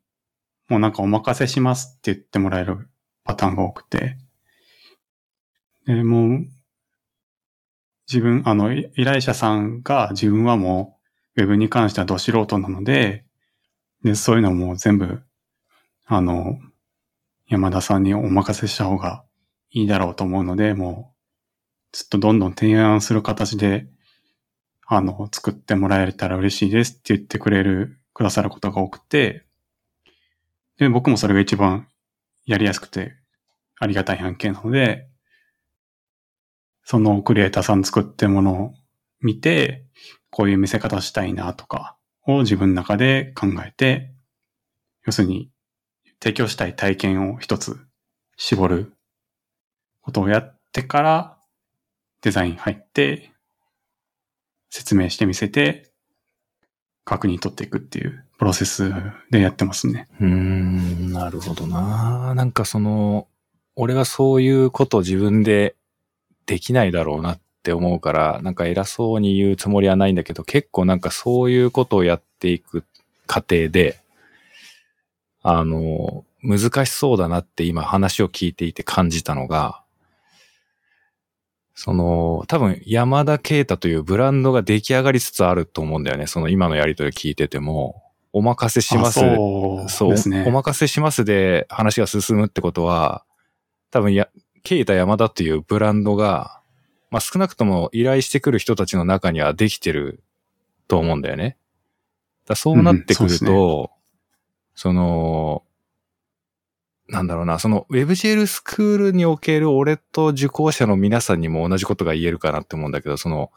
[0.68, 2.88] もうなんかお任せしますって言ってもらえる
[3.22, 4.18] パターンが多くて、
[5.86, 6.46] でもう、
[8.08, 10.98] 自分、あの、依頼者さんが自分はも
[11.36, 13.24] う、ウェブに関してはど素人なので、
[14.02, 15.22] で、そういうのも全部、
[16.06, 16.58] あの、
[17.48, 19.24] 山田さんにお任せした方が
[19.70, 21.14] いいだろうと思うので、も
[21.92, 23.86] う、ちょっとどんどん提案する形で、
[24.86, 29.44] あの、作ってもらえたら嬉しいですって言ってくれる、くださることが多くて、
[30.78, 31.88] で、僕もそれが一番
[32.46, 33.14] やりやすくて
[33.78, 35.08] ありがたい案件なので、
[36.84, 38.74] そのクリエイターさん作ってものを
[39.20, 39.84] 見て、
[40.30, 44.12] こういう見せ方したいなとかを自分の中で考えて、
[45.06, 45.50] 要するに
[46.22, 47.78] 提供したい体験を一つ
[48.36, 48.92] 絞る
[50.02, 51.38] ことをやってから
[52.22, 53.32] デザイン入って
[54.70, 55.90] 説明してみせて
[57.04, 58.92] 確認取っていくっていうプロセス
[59.30, 60.08] でやってますね。
[60.20, 62.34] うん、なるほどな。
[62.34, 63.28] なんかその、
[63.76, 65.76] 俺がそういうことを自分で
[66.46, 72.84] できないだろうなって思うから、なんか偉そうに言うつもりはないんだけど、結構なんかそういうことをやっていく
[73.26, 73.98] 過程で、
[75.42, 79.82] あの、難しそうだなって今話を聞いていて感じたのが、
[81.74, 86.26] その、多分山田啓太というブランドが出来上がりつつあると思うんだよね。
[86.26, 88.02] その今のやりとり聞いてても、
[88.32, 89.24] お任せします。
[89.24, 90.44] あそうそうですね。
[90.46, 93.24] お任せしますで話が進むってことは、
[93.90, 94.28] 多分や、
[94.64, 96.60] ケイタ山田っていうブランドが、
[97.10, 100.24] まあ少なくとも依頼してくる人たちの中にはできてる
[100.88, 101.56] と思うんだよね。
[102.46, 103.94] だそうなってくると、うん
[104.74, 105.62] その、
[107.08, 113.50] なんだろうな、その WebGL スクールにおける俺と受講者の皆さんにも同じことが言えるかなって思うんだけど、その、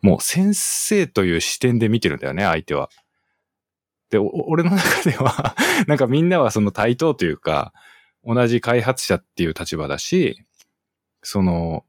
[0.00, 2.88] もう先生という視点で見てるんだよね、相手は。
[4.10, 5.54] で、お俺の中では、
[5.86, 7.72] なんかみんなはその対等というか、
[8.28, 10.44] 同じ開発者っていう立場だし、
[11.22, 11.84] その、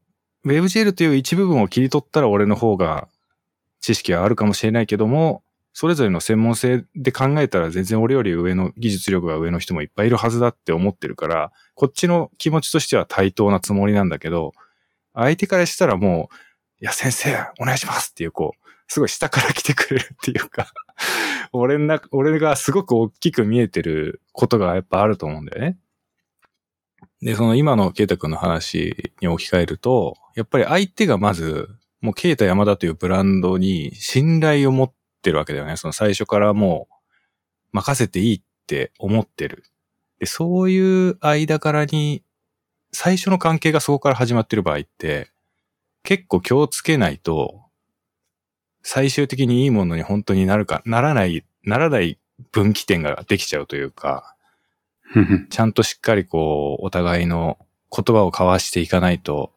[0.46, 3.08] WebGL という一部分を切り取ったら俺の方が
[3.82, 5.42] 知識はあるかもしれないけども、
[5.74, 14.52] それぞれの専門性で考えたら全然俺より上の技術力が上の人もいっぱいいるはずだって思ってるから、こっちの気持ちとしては対等なつもりなんだけど、
[15.12, 16.34] 相手からしたらもう、
[16.82, 20.72] いや先生、お願いしますっていうこう、すごい下から来てくれるっていうか、
[21.52, 25.78] 俺の中、俺がすごく大きく見えてることがやっぱあると思うんだよね。
[27.22, 31.68] で、その今のケイタ君の話に置き換えると、やっぱり相手がまず、
[32.00, 35.76] もうケイタ山田というブランドに信頼を持ってるわけだよね。
[35.76, 36.94] その最初からもう
[37.72, 39.64] 任せていいって思ってる。
[40.18, 42.22] で、そういう間柄に、
[42.92, 45.30] 最初の関係がそこから始まってる場合って、
[46.02, 47.64] 結構気をつけないと、
[48.82, 52.18] 最終的にいいものに本当になるか、ならない、ならない
[52.50, 54.34] 分岐点ができちゃうというか、
[55.50, 57.58] ちゃんとしっかりこう、お互いの
[57.90, 59.52] 言葉を交わしていかないと、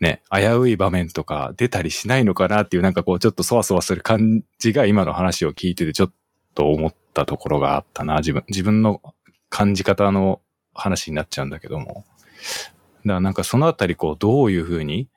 [0.00, 6.12] ね、危うい場面とか出たりしないのかなっていうなんかこうちょっとそわそわする感じが今の話を聞いててちょっ
[6.56, 8.16] と思ったところがあったな。
[8.16, 9.00] 自分、自分の
[9.48, 10.40] 感じ方の
[10.74, 12.04] 話になっちゃうんだけども。
[13.04, 15.08] だからなんかそのあたりこうどういうふうに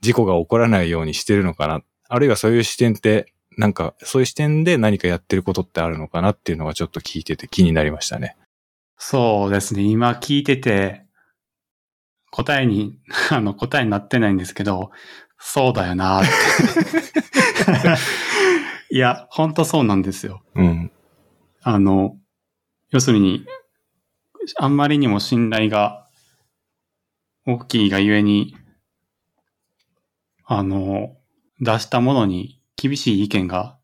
[0.00, 1.82] 事故が起こらないようにしてるのかな。
[2.08, 8.36] あるいはそういう視点って、なんかそういう視点で何かやってることってあるのかなっていうのがちょっと聞いてて気になりましたね。
[8.96, 9.82] そうですね。
[9.82, 11.06] 今聞いてて、
[12.30, 12.98] 答えに、
[13.30, 14.90] あの、答えになってないんですけど、
[15.38, 16.28] そうだよなって。
[18.94, 20.42] いや、ほんとそうなんですよ。
[20.54, 20.92] うん。
[21.62, 22.18] あの、
[22.90, 23.46] 要するに、
[24.58, 26.06] あんまりにも信頼が
[27.46, 28.56] 大きいがゆえに、
[30.44, 31.16] あの、
[31.60, 33.76] 出したものに厳しい意見が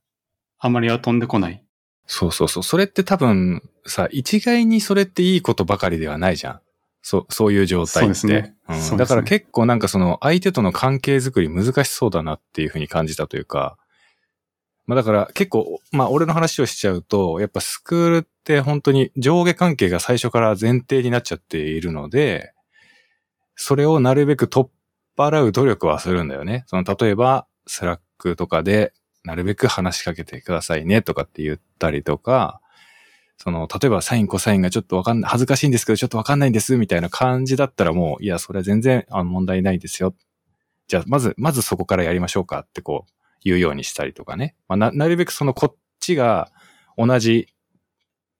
[0.58, 1.62] あんまりは飛んでこない。
[2.06, 2.62] そうそうそう。
[2.62, 6.60] それって多分さ、一概にそれっていいことばかりではないじゃん。
[7.02, 8.14] そう、そういう状態って。
[8.14, 13.76] そうですねうんすねだから結構なんかその相手との関係づくり難しそうだなっていうふうに感じたというか、
[14.86, 22.52] まあだから結構、まあ俺の話をしちゃうと、やっぱスクールって本当に上下関係が最初から前提になっちゃっているので、
[23.56, 24.70] それをなるべく取っ
[25.16, 26.64] 払う努力はするんだよね。
[26.66, 28.92] その例えば、スラックとかで
[29.24, 32.60] なるべく話しかけてくださいねとかって言ったりとか、
[33.38, 40.14] その、例えばサインコサインがちょっとわかん、恥ずかしいんですけどちょっとわかんないんですみたいな感じだったらもう、いや、それは全然あの問題ないですよ。
[40.88, 44.54] じゃあ、まず、まずそこからやりましょうかってこう、言うようにしたりとかね。
[44.68, 46.50] まあ、な、なるべくそのこっちが
[46.96, 47.48] 同じ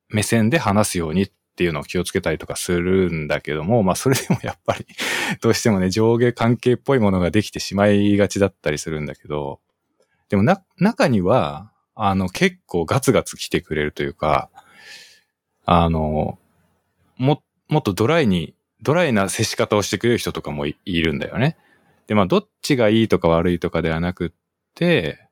[0.09, 4.87] 目線で話すようにっていうのを気をつけたりとかするんだけども、まあそれでも やっぱり
[5.41, 9.61] どうしてもね、上下関係っぽいものができてしまいがちだったりするんだけど、
[10.29, 14.51] でもな、中には、あの、結構ガツガツ来てくれるというか、
[15.65, 16.39] あの、
[17.17, 21.57] も、もっとドライに、ドライな接し方をしてくれる人とかもいいるんだよね。
[22.07, 24.31] で、まあ、どっちがいいとか悪いとかではなくっ
[24.75, 25.27] て、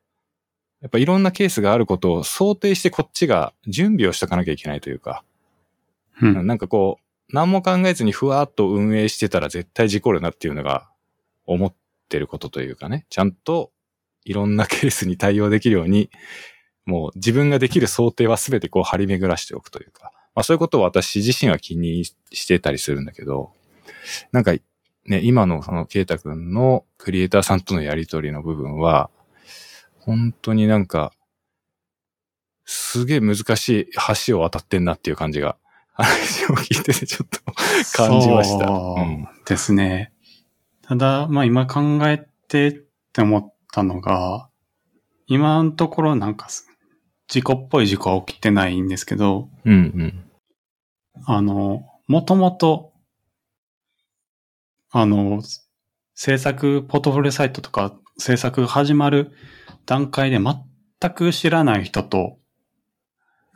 [0.80, 5.24] やっぱいろんなケースがあることを想定してこっちが準備をしとかなきゃいけないというか、
[6.20, 6.46] うん。
[6.46, 7.04] なんかこう、
[7.34, 10.88] 何も考えずにふわっと運営してたら絶対事故るなっていうのが
[11.46, 11.74] 思っ
[12.08, 13.70] てることというかね、ちゃんと
[14.24, 16.10] いろんなケースに対応できるように、
[16.86, 23.52] もう自分ができる想定は全てこう張り巡らしておくというか、まあそういうことを私自身は気にしてたりするんだけど、
[24.32, 24.54] なんか
[25.06, 29.10] ね、今のそのケイタ君のクリエイターさんとのやりとりの部分は、
[29.98, 31.12] 本当になんか、
[32.64, 33.88] すげえ難しい
[34.26, 35.56] 橋を渡ってんなっていう感じが、
[35.92, 37.40] 話を聞いててちょっと
[37.96, 38.66] 感じました。
[38.66, 40.12] そううんですね。
[40.82, 42.72] ただ、まあ今考えてっ
[43.12, 44.48] て思ったのが、
[45.26, 46.68] 今のところなんかす
[47.28, 50.30] 事故っぽい事故は起きてないんですけど、うんうん。
[51.26, 52.92] あの、もともと、
[54.90, 55.42] あの、
[56.14, 59.32] 制作、ポートフォリオサイトとか制作が始まる
[59.86, 62.38] 段階で全く知らない人と、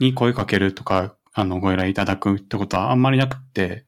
[0.01, 3.85] に声かけるとか、あの、ご依頼いただくってことはあんまりなくって、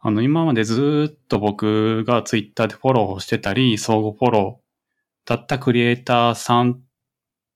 [0.00, 6.80] あの、今までずーっと僕がツイッターでフォローをしてたり、相互フォローだったクリエイターさん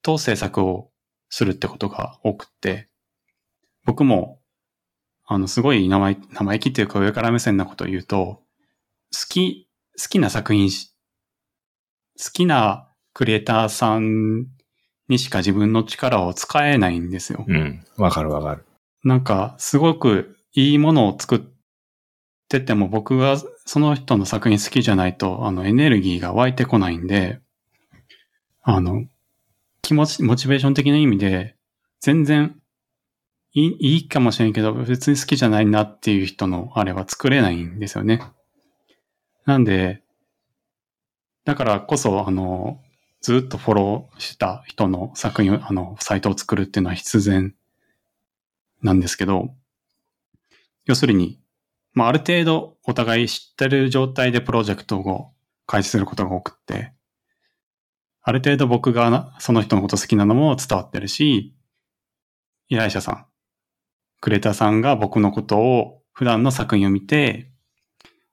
[0.02, 0.90] と制作を
[1.28, 2.88] するってことが多くって、
[3.84, 4.40] 僕も
[5.28, 8.42] あの、すごい生意生意気っていうか上から目線なことを言うと、
[9.12, 9.68] 好き、
[10.00, 10.94] 好きな作品し、
[12.16, 14.46] 好きなクリエイターさん
[15.08, 17.44] にしか自分の力を使えないんですよ。
[17.46, 17.84] うん。
[17.96, 18.64] わかるわかる。
[19.02, 21.40] なんか、すごくいいものを作っ
[22.48, 27.40] てても僕がその人の作品好きじゃないと、あの、エネルギーが湧いてこないんで、
[28.68, 29.04] あの、
[29.80, 31.54] 気持ち、モチベーション的な意味で、
[32.00, 32.60] 全然
[33.52, 38.20] いい、いいかもしれんけど、別に好きじゃないなっていう人のあれは作れないんですよね。
[39.44, 40.02] なんで、
[41.44, 42.80] だからこそ、あの、
[43.20, 47.54] ずっとフォローした人の作品を、あの、サイトを作るっていうのは必然
[48.82, 49.54] なんですけど、
[50.86, 51.40] 要するに、
[51.92, 55.30] まあ、ある程度お互い知ってる状態でプロジェクトを
[55.66, 56.95] 開始することが多くて、
[58.28, 61.54] ある程度僕がその人のこと好きなのも伝わってるし、
[62.66, 63.26] 依頼者さん、
[64.20, 67.52] クレーターさんが僕のことを普段の作品を見て、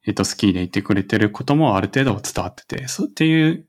[0.07, 3.67] えっと、好きでいてくれてることもある程度伝わってて、そうっていう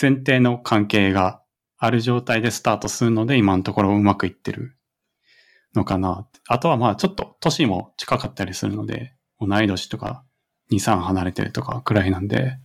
[0.00, 1.42] 前提の関係が
[1.76, 4.74] ある状態でスタートするので、今のところうまくいってる
[5.74, 6.26] のかな。
[6.48, 10.24] あとはまあちょっと年も近かったりするので、同い年とか
[10.72, 12.56] 2、3離れてるとかくらいなんで、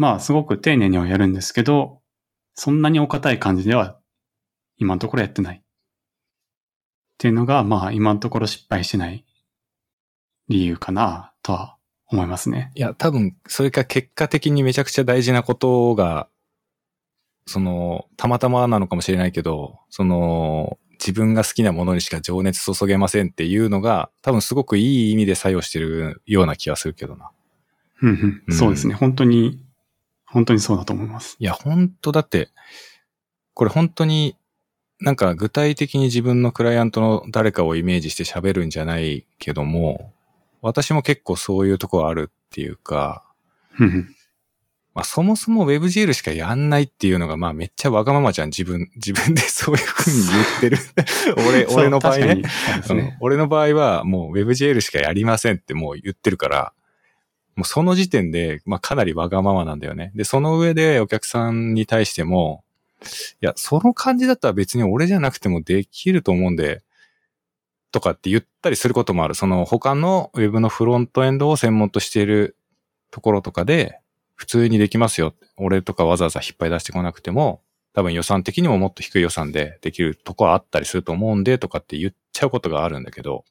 [0.00, 2.00] まあすごく丁寧にはやるんですけど、
[2.54, 3.98] そんなにお堅い感じでは
[4.78, 5.56] 今のところやってない。
[5.58, 5.62] っ
[7.18, 9.26] ていうのが、まあ今のところ失敗してない
[10.48, 11.76] 理由かなとは
[12.06, 12.72] 思いますね。
[12.76, 16.28] いや、多分、それか結果的にめちゃくちゃ大事なことが、
[17.46, 27.30] その、たまたまなのかもしれないけど、その、自分が好きなものにしか情熱注げませんっていうのが、多分すごくいい意味で作用してるような気がするけどな。
[28.00, 28.94] うんうん、そうですね。
[28.94, 29.62] 本当に、
[30.30, 31.36] 本当にそうだと思います。
[31.38, 32.50] いや、本当だって、
[33.54, 34.36] これ本当に
[35.00, 40.12] なんか具体的に自分のクライアントの誰かをイメージして喋るんじゃないけども、
[40.62, 43.24] 私も結構そういうとこあるっていうか、
[44.94, 48.48] まあそもそも WebGL しかやんないっていうのがまあめっちゃわがままじゃん。
[48.48, 50.78] 自分、 自分でそういう風に言ってる。
[51.48, 52.42] 俺、俺の場合ね。
[53.20, 56.72] 俺の場合はもう WebGL しかやりませんってもう言ってるから、
[57.60, 60.12] もうその時点で、まあかなりわがままなんだよね。
[60.14, 62.64] で、その上でお客さんに対しても、
[63.02, 63.04] い
[63.44, 66.82] や、その感じだったら別に俺じゃなくてもできると思うんで、
[67.92, 69.34] とかって言ったりすることもある。
[69.34, 72.56] その他の Web のフロントエンドを専門としている
[73.10, 74.00] ところとかで、
[74.36, 75.34] 普通にできますよ。
[75.58, 77.60] 俺とかわざわざ引っ張り出してこなくても、
[77.92, 83.44] 多分予算的にももっと低い予算でできるとこはあったりすると思うんで、とかって言っちゃうことがあるんだけど、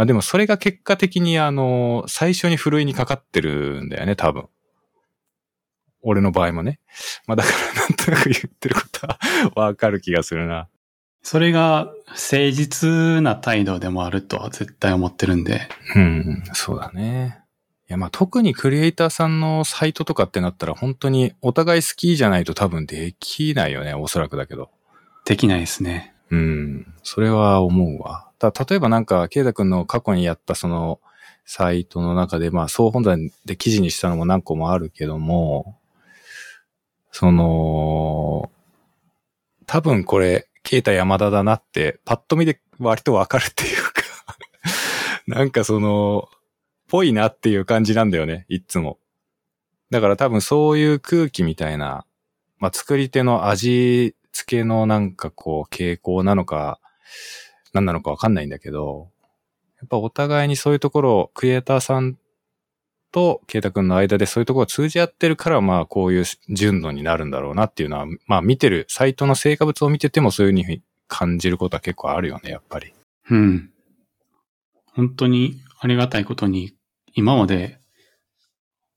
[0.00, 4.46] まあでもそれが結果的にあの、最初にふるいにかかってるんだよね、多分。
[6.00, 6.80] 俺の場合もね。
[7.26, 9.18] まあだからなんとなく言ってることは
[9.66, 10.68] わかる気がするな。
[11.20, 12.88] それが誠実
[13.22, 15.68] な態度でもあるとは絶対思ってるんで。
[15.94, 17.38] うん、そうだね。
[17.86, 24.70] いや、まあ特にクリエイターさんのサイトとかってなったら本当にお互い好きじゃないと多分できないよね、おそらくだけど。
[25.26, 26.14] できないですね。
[26.30, 28.29] うん、それは思うわ。
[28.40, 31.00] た例えばなんか、ケイタ君の過去にやったその
[31.44, 35.78] サイトの中で、まあ総本山で記事にしたのも何個もあるけども、
[37.12, 38.50] その、
[39.66, 44.02] 多分これ、ケイタ山田だなって、パッと見で割とわかるっていうか、
[45.26, 46.28] なんかその、
[46.88, 48.98] ぽいなっていう感じなんだよね、いつも。
[49.90, 52.06] だから多分そういう空気みたいな、
[52.58, 56.80] まあ作り手の味付けのなんかこう傾向なのか、
[57.72, 59.10] 何なのかわかんないんだけど、
[59.80, 62.18] やっぱお互いにそういうところを、クリエイターさん
[63.12, 72.92] とケイタ君の間でそういうところを通じ合ってるから、まあこういう純度になるんだろうなっていうのは、まあ見てる、サイトの成果物を見ててもそういうふうに感じることは結構あるよね、やっぱり。
[73.30, 73.70] うん。
[74.92, 76.74] 本当にありがたいことに、
[77.14, 77.80] 今まで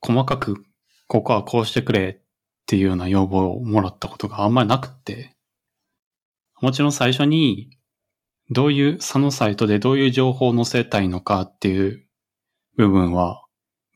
[0.02, 0.64] 細かく
[1.08, 2.24] ここはこうしてくれっ
[2.66, 5.36] ていうような要望をもらったことがあんまりなくって、
[6.62, 7.73] もちろん最初に
[8.54, 12.06] どういう、そのサイトでどういう情報を載せたいのかっていう
[12.78, 13.44] 部分は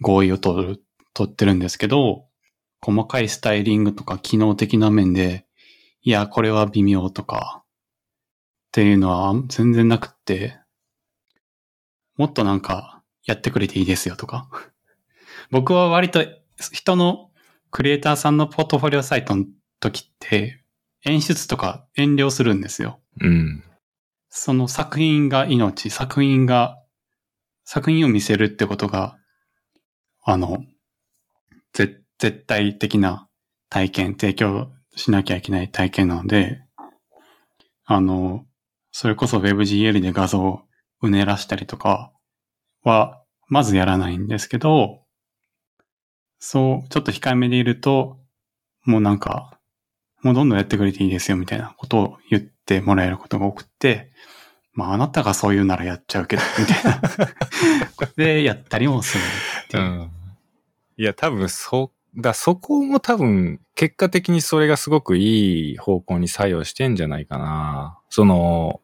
[0.01, 0.83] 合意を取る、
[1.13, 2.25] 取ってるんですけど、
[2.81, 5.45] 細かいスタイリングとか機能的な面で、
[6.01, 7.63] いや、これは微妙とか、
[8.67, 10.59] っていうのは全然なくって、
[12.15, 14.49] もっとなんかやってくれていいですよとか。
[15.51, 16.25] 僕は割と
[16.71, 17.31] 人の
[17.71, 19.45] クリエイターさんのポートフォリオサイトの
[19.79, 20.63] 時って
[21.05, 22.99] 演出とか遠慮するんですよ。
[23.21, 23.63] うん。
[24.29, 26.77] その作品が命、作品が、
[27.63, 29.17] 作品を見せるってことが、
[30.23, 30.63] あの、
[31.73, 33.27] ぜ絶対的な
[33.69, 36.61] 体験、提供しなきゃいけない体験なので、
[37.85, 38.45] あの、
[38.91, 40.61] それこそ WebGL で画像を
[41.01, 42.11] うねらしたりとか
[42.83, 45.03] は、まずやらないんですけど、
[46.39, 48.17] そう、ちょっと控えめでいると、
[48.83, 49.56] もうなんか、
[50.23, 54.11] もうどんどんやってくれていいですよみたいなことを言ってもらえることが多くて、
[54.73, 57.01] まああなたがそう言うならやっちゃうけど、 みたいな。
[58.15, 59.21] で、やったりもする
[59.65, 59.83] っていう。
[59.83, 60.11] うん。
[60.97, 67.99] いや、多分そ、だそこも多分、結果的にそれがすごくいい方向に作用してんじゃないかな。
[68.09, 68.81] その、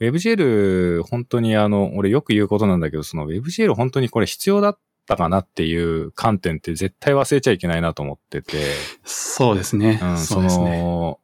[0.00, 8.74] WebGL、本当にあの、俺よく言うことなんだけど、その WebGL 本当にこれ必要だったかなっていう観点って絶対忘れちゃいけないなと思ってて。
[9.04, 10.00] そうですね。
[10.02, 10.82] うん、そそうですね。
[10.82, 11.18] の、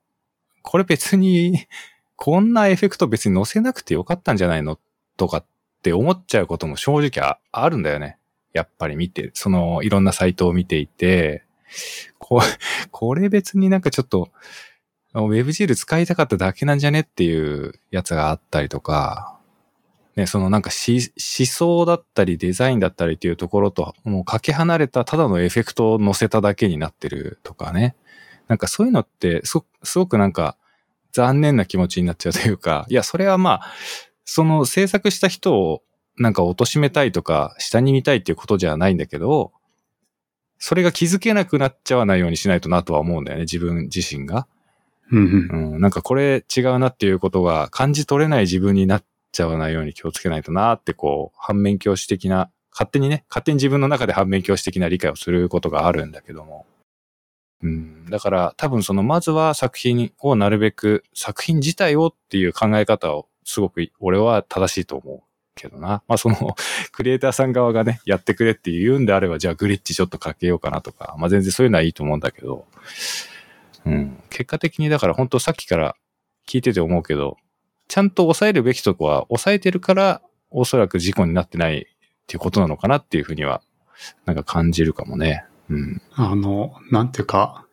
[0.62, 1.66] これ別に、
[2.16, 4.76] こんなエフェクト別に載せなくてよかったんじゃないの
[5.16, 5.46] とかっ
[5.82, 8.18] て思っちゃうことも正直ああるんだよね。
[8.52, 11.44] やっぱり見て、その、いろんなサイトを見ていて、
[12.18, 12.40] こ
[12.90, 14.32] これ別になんかちょっと、
[15.14, 19.37] WebGL 使いたかっただけなんじゃねっていうやつがあったりとか、
[20.18, 27.94] ね、そのなんかし思想だったりデザインだったりっていうところと、もうかけ離れたただのエフェクトを載せただけになってるとかね。
[28.48, 30.56] なんかそういうのってすごすごくなんか
[31.12, 33.72] 残念な気持ちになっちゃうというか、いや、それはまあ、
[34.24, 35.82] その制作した人を
[36.16, 39.52] なんか貶めたいとか、下に見たいっていうことじゃないんだけど、
[40.58, 44.48] それが気づけなくなっちゃわないようにしないとなとは思うんだよね、自分自身が。
[45.12, 45.74] うんうん。
[45.74, 56.66] うん、なんかこれ違うなっていうことが感じ取れない自分になっちゃわないように気をつけないとなってこう、反面教師的な、勝手にね、勝手に自分の中で反面教師的な理解をすることがあるんだけども。
[57.62, 65.22] うん、だから多分そのまずは作品をなるべく作品自体をっていう考え方をすごく俺は正しいと思う
[65.56, 66.02] けどな。
[66.06, 66.54] まあその
[66.92, 72.66] クリエイターさん側がね、やってくれって言うんであればじゃあグリッチちょっとかけようかなとか、まあ全然そういうのはいいと思うんだけど、
[73.84, 74.22] うん。
[74.30, 75.96] 結果的にだから本当さっきから
[76.46, 77.36] 聞いてて思うけど、
[77.88, 81.84] ちゃんと抑えるべきとこは抑えてるから、おそらく事故になってないっ
[82.26, 83.62] ていうことなのかなっていうふうには、
[84.26, 85.44] なんか感じるかもね。
[85.70, 86.02] うん。
[86.14, 87.66] あの、なんていうか、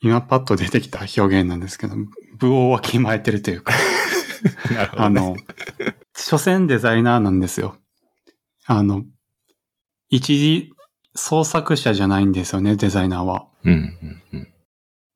[0.00, 1.96] 今パッと出てきた表現なんですけど、
[2.38, 3.72] 部をわきまえてるというか、
[4.72, 5.36] なるほあの、
[6.14, 7.76] 所詮デザイナーなんですよ。
[8.66, 9.04] あの、
[10.08, 10.72] 一時
[11.14, 13.46] 創作者じゃないんですよね、デザイナーは。
[13.64, 14.48] うん、うん、うん。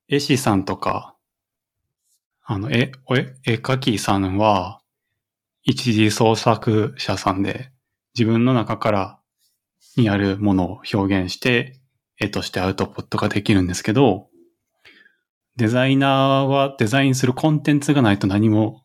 [0.08, 1.11] 絵師さんとか、
[2.52, 4.82] あの、絵、絵絵描きさんは、
[5.62, 7.72] 一時創作者さんで、
[8.14, 9.20] 自分の中から
[9.96, 11.80] にあるものを表現して、
[12.20, 14.28] 絵としてアウトプットができるんですけど、
[15.56, 18.84] デザイナーはデザインするコンテンツがないと何も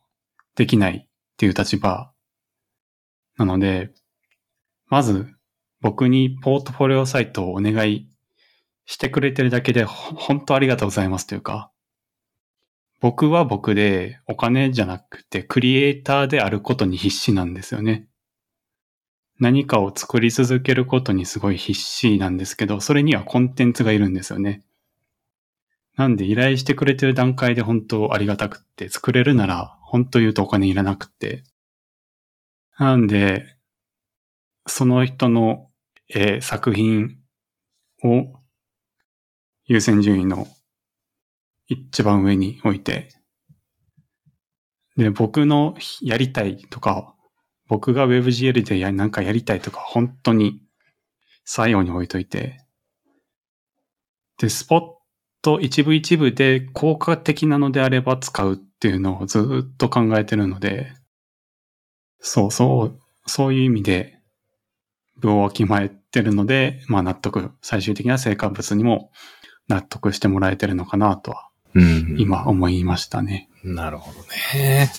[0.54, 2.10] できないっていう立場
[3.36, 3.90] なので、
[4.86, 5.28] まず
[5.82, 8.08] 僕にポートフォリオサイトをお願い
[8.86, 11.70] してくれてるだけで本当ありがとうございますというか、
[13.00, 18.08] 僕は僕でお金じゃなくてクリエイターであることに必死なんですよね。
[19.40, 24.64] 何かを作り続けることにすごい必死なんですけど、それにはコンテンツがいるんですよね。
[25.96, 31.44] なんで依頼してくれてる段階で本当ありがたくって、作れるなら本当言うとお金いらなくて。
[32.78, 33.56] なんで、
[34.66, 35.70] その人の、
[36.10, 37.18] えー作品
[38.02, 38.32] を
[39.66, 40.48] 優先順位の
[41.68, 43.10] 一番上に置いて、
[44.96, 47.14] で、僕のやりたいとか、
[47.68, 50.60] 僕が WebGL でやなんかやりたいとか、本当に
[51.44, 52.64] 最後に置いといて、
[54.38, 54.80] で、スポッ
[55.42, 60.92] ト一部一部で効果的なのであれば使うっていうのをずっと考えてるので、
[62.20, 64.18] そうそう、そういう意味で、
[65.20, 69.10] 部をわきまえてるので、まあ納得、最終的な成果物にも
[69.68, 72.16] 納得してもらえてるのかなとは、うん。
[72.18, 73.48] 今思いましたね。
[73.62, 74.90] なるほどね。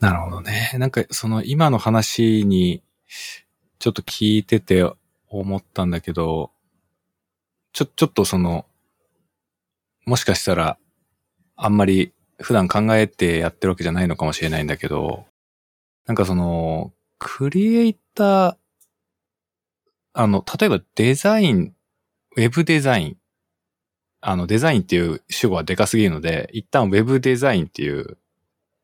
[0.00, 0.72] なるほどね。
[0.78, 2.82] なんかその今の話に
[3.78, 4.90] ちょっと聞いてて
[5.28, 6.50] 思ったんだけど、
[7.72, 8.66] ちょ、ちょっとその、
[10.06, 10.78] もしかしたら
[11.56, 15.26] あんまり普段考えてやってるわけじゃないのかもしれないんだけど、
[16.06, 18.56] なんかその、クリエイター、
[20.14, 21.74] あの、例えばデザイン、
[22.36, 23.16] ウェブデザイン、
[24.30, 28.18] あの、デザインっていう主語はでかすぎるので、一旦ウェブデザインっていう、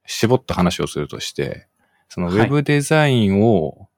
[0.06, 1.68] 絞った話をするとして、
[2.08, 2.46] そのウはい。
[2.46, 3.90] ェブデザインを、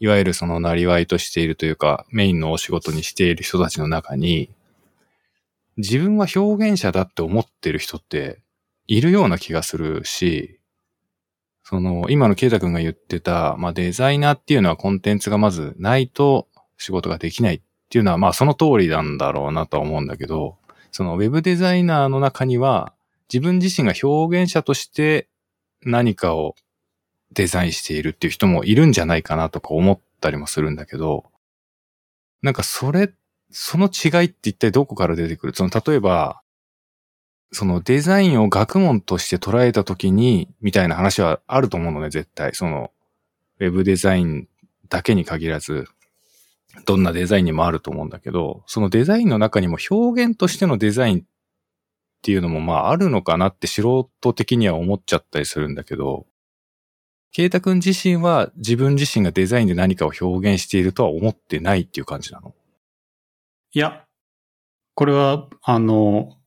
[0.00, 4.50] い、わゆるそのなりわいとしているというか、メインのお仕事にしている人たちの中に、
[5.76, 8.40] 自分は表現者だって思ってる人って
[8.86, 10.58] いるような気がするし、
[11.64, 16.48] その、今のケイタ君が言ってた、まあデザイナーっていうのはコンテンツがまずないと
[16.78, 17.56] 仕事ができない。
[17.56, 17.60] っ
[17.94, 20.56] っていうのは、まあその通りなんだろうなとは思うんだけど、
[20.90, 22.92] そのウェブデザイナーの中には、
[23.32, 25.28] 自分自身が表現者として
[25.84, 26.56] 何かを
[27.34, 31.24] デザインしているっていう人もいるんじゃないかなとか思ったりもするんだけど、
[32.42, 33.12] なんかそれ、
[33.52, 35.54] その違いって一体どこから出てくる？
[35.54, 36.40] その例えば、
[37.52, 42.56] そのデザインを学問として捉えたときに、みたいな話はあると思うのね、絶対。
[42.56, 42.90] その、
[43.60, 44.48] ウェブデザイン
[44.88, 45.86] だけに限らず、
[46.86, 51.22] どんなデザインにもあると思うんだけど、そのデザインの中にも表現としてのデザインっ
[52.22, 56.26] ていうのもまああるのかなって素人的には思っちゃったりするんだけど、
[57.32, 62.54] ケイタ君自身は自分自身がデザインで何かを表現しているとは思ってないっていう感じなの？
[63.72, 64.04] いや、
[64.94, 66.38] これは、あの、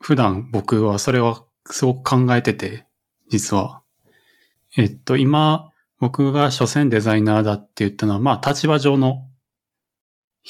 [0.00, 2.86] 普段僕はそれはすごく考えてて、
[3.30, 3.82] 実は。
[4.76, 9.28] えっと、今、僕が所詮デザイナーだって言ったのは、まあ、立場上の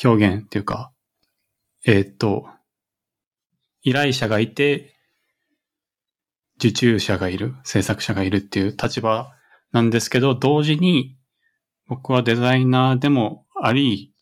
[0.02, 0.92] 表現っていうか、
[1.86, 2.46] えっと、
[3.82, 4.94] 依頼者がいて、
[6.56, 9.32] 受注者がいる、制作者がいるっていう立場
[9.72, 11.16] なんですけど、同時に
[11.86, 14.14] 僕はデザイナーでもあり、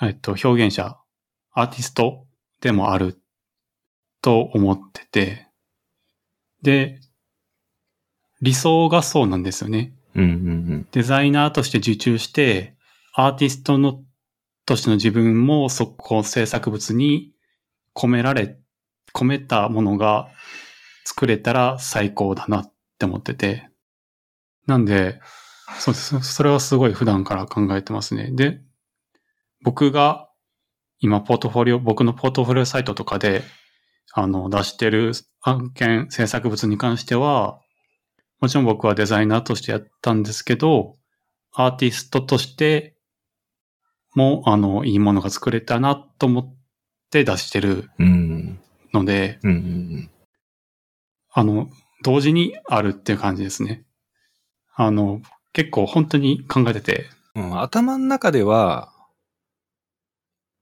[0.00, 0.98] えっと、表現者、
[1.52, 2.26] アーティスト
[2.60, 3.20] でもある
[4.20, 5.48] と思ってて、
[6.62, 7.00] で、
[8.40, 9.94] 理想がそうなんですよね。
[10.14, 12.76] デザイナーとして受注して、
[13.14, 14.02] アーティストの
[14.64, 17.32] としての自分もそこ制作物に
[17.94, 18.58] 込められ、
[19.14, 20.28] 込めたものが
[21.04, 23.68] 作れたら最高だなって思ってて。
[24.66, 25.20] なんで、
[25.78, 26.20] そうです。
[26.22, 28.30] それはすごい普段から考えてますね。
[28.32, 28.60] で、
[29.62, 30.28] 僕が
[31.00, 33.42] 今ポートフォリオ、僕のポートフォリオサイトとかで、
[34.14, 37.60] あの、出してる案件、制作物に関しては、
[38.42, 40.96] もちろん僕はデザイナーとしてやったんですけど、
[41.52, 42.96] アーティストとして
[44.16, 46.56] も、あの、いいものが作れたなと思っ
[47.08, 48.58] て出してるうん。
[48.92, 50.10] ので、うん。
[51.32, 51.70] あの、
[52.02, 53.84] 同時にあるっていう感じですね。
[54.74, 55.22] あの、
[55.52, 58.92] 結構本当に考えてて、うん、頭の中では、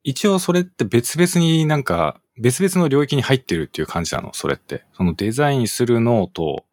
[0.03, 4.85] 一応それって別々になんか、別々の領域に入ってるっていう感じなの、それって。
[4.93, 6.67] そのデザインする脳と、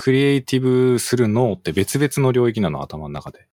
[0.00, 3.48] クリエイティブする脳って別々の領域なの、頭の中で。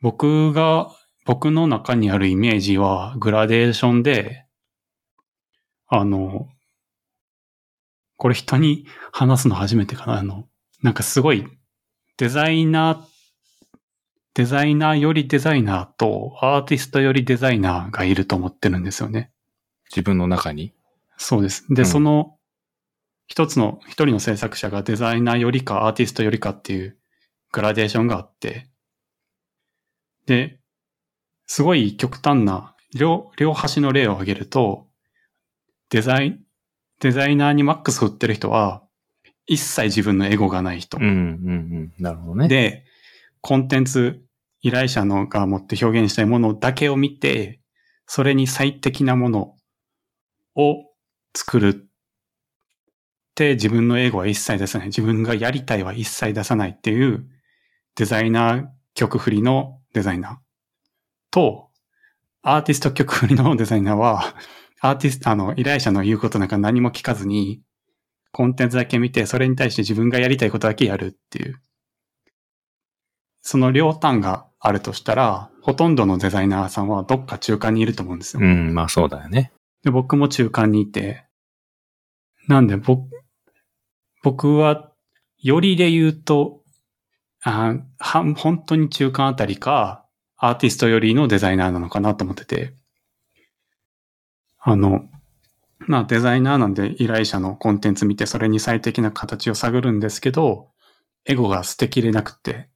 [0.00, 0.90] 僕が、
[1.26, 4.46] 僕の中にあるイメージはグラデーションで、
[5.86, 6.48] あの、
[8.16, 10.18] これ人に話すの初めてかな。
[10.18, 10.48] あの、
[10.82, 11.46] なんかすごい
[12.16, 12.98] デザイナー、
[14.32, 19.30] デザイナーよりデザイナーとアーティストよりデザイナーがいると思ってるんですよね。
[19.90, 20.72] 自分の中に？
[21.18, 21.66] そうです。
[21.68, 22.38] で、うんその
[23.26, 26.98] 一つの、一人の制作者がデザイナーよりかアーティストよりかっていう
[27.52, 28.68] グラデーションがあって、
[30.26, 30.58] で、
[31.46, 34.86] すごい極端な、両、両端の例を挙げると、
[35.90, 36.40] デザイン、
[37.00, 38.82] デザイナーにマックス振ってる人は、
[39.46, 40.98] 一切自分のエゴがない人。
[40.98, 41.92] うん、うん、うん。
[41.98, 42.48] なるほどね。
[42.48, 42.84] で、
[43.40, 44.22] コンテンツ、
[44.60, 47.60] 依頼者のが持って表現したいものだけを見て、
[48.06, 49.56] それに最適なもの
[50.54, 50.84] を
[51.36, 51.88] 作る
[53.42, 54.86] って自分の英語は一切出さない。
[54.88, 57.26] 自分がやりたいは一切出さないっていう
[57.96, 60.36] デザイナー曲振りのデザイナー
[61.30, 61.68] と、
[62.42, 64.34] アーティスト曲振りのデザイナーは、
[64.80, 67.62] アーティスト、あの、依頼者の言うことなんか何も聞かずに、
[68.32, 71.60] コンテンツだけ見て、それに対して自分がやりたいことだけやるっていう。
[73.42, 78.42] その両端があるとしたら、ほとんどのデザイナーさんはどっか中間にいると思うんですよ。
[78.42, 79.52] うん、まあそうだよね。
[79.84, 81.24] で、僕も中間にいて、
[82.48, 83.11] なんで僕、
[84.22, 84.92] 僕は、
[85.38, 86.62] よりで言うと、
[87.42, 90.06] あは本当に中間あたりか、
[90.36, 92.74] アーティストよりのデザイナーなのかなと思ってて、
[94.58, 95.04] あの、
[95.80, 100.70] まあデザイナーなんで依頼者のコンテンツ見てそれに最適な形を探るんですけど、
[101.24, 102.68] エゴが捨てきれなくて、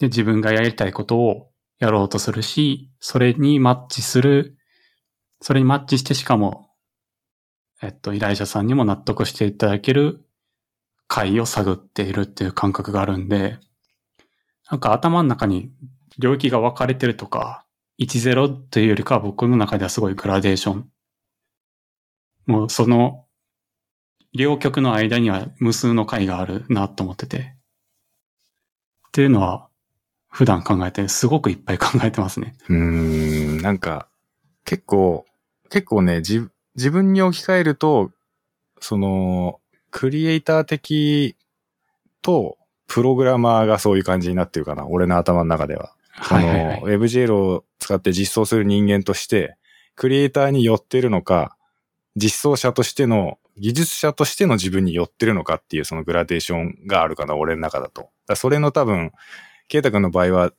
[0.00, 4.58] で、自分がやりたいことをやろうとするし、それにマッチする
[5.46, 6.70] それにマッチしてしかも、
[7.82, 10.24] えっと、依頼者さんにも納得していただける
[11.08, 13.58] 回を探っているっていう感覚があるんで、
[14.70, 15.70] なんか頭の中に
[16.18, 17.64] 領域が分かれてるとか、
[17.98, 20.88] 1-0というよりかは僕の中ではすごいグラデーション。
[22.46, 23.26] もうその、
[24.32, 27.54] 両極の間には無数の回があるなと思ってて。
[29.08, 29.68] っていうのは、
[30.28, 32.56] 普段考えて、すごくいっぱい考えてますね。
[32.68, 34.08] うん、なんか、
[34.64, 35.24] 結構、
[35.70, 38.10] 結構ね、自自分に置き換えると、
[38.80, 39.60] その、
[39.90, 41.36] クリエイター的
[42.22, 44.86] と、プログラマーがそういう感じになってるかな。
[44.86, 45.94] 俺の頭の中では。
[46.22, 46.82] その、はいはいはい。
[46.82, 49.56] WebGL を使って実装する人間として、
[49.94, 51.56] クリエイターに寄ってるのか、
[52.16, 58.10] 実装者としての、技術者としての自分に寄ってるのかっていうそのグラデーションがあるかな、俺の中だと。
[58.26, 59.12] だそれの多分、
[59.68, 60.52] ケイタ君の場合は、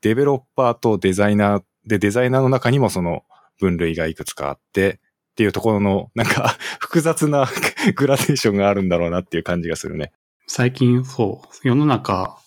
[0.00, 3.24] デベロッパーとデザイナーで、デザイナーの中にもその
[3.58, 5.00] 分類がいくつかあって、
[5.38, 7.46] っていうところの、なんか、 複雑な
[7.94, 10.10] グラデーションがあるんだろうなっていう感じがするね。
[10.48, 12.40] 最近そう、世の中、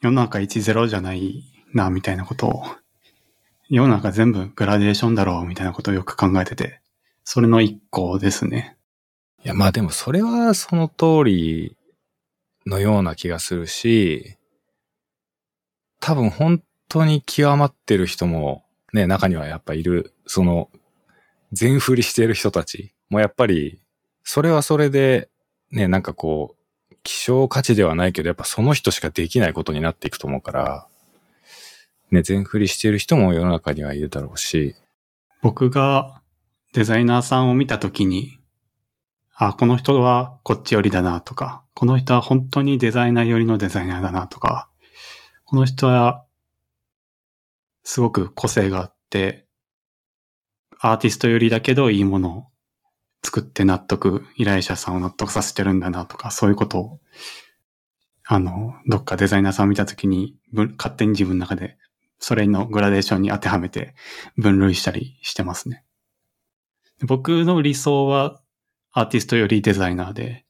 [0.00, 2.64] 世の中1-0じゃないな、みたいなことを、
[3.68, 6.80] 世の中全部グラデーションだろう、みたいなことをよく考えてて、
[7.22, 8.76] それの一個ですね。
[9.44, 11.76] いや、まあでもそれはその通り
[12.66, 14.36] のような気がするし、
[16.00, 20.70] 多分本当に極まってる人もね、中にはやっぱいる、その、
[21.52, 22.94] 全振りしてる人たち。
[23.08, 23.80] もやっぱり、
[24.22, 25.30] それはそれで、
[25.70, 26.56] ね、なんかこ
[26.90, 30.86] う、希少価値ではないけど、やっぱその人しかできないことになっていくと思うから、
[32.10, 34.74] ね、全振りしてる人も世の中にはいるだろうし、
[35.42, 36.20] 僕が
[36.72, 38.38] デザイナーさんを見たときに、
[39.34, 44.68] あ、この人はこっち寄りだなとか、この人は本当にデザイナー寄りのデザイナーだなとか、
[45.44, 46.24] この人は
[47.84, 49.46] すごく個性があって、
[50.80, 52.46] アーティスト寄りだけどいいものを
[53.24, 57.00] 作って納得、依頼者さんを納得させてるんだなとか、そういうことを、
[58.24, 61.76] あの、どっかデザイナーさんを見たときに、勝手に自分の中で、
[62.20, 63.94] それのグラデーションに当てはめて
[64.36, 65.84] 分類したりしてますね。
[67.02, 68.40] 僕の理想は
[68.92, 70.44] アーティストよりデザイナーで、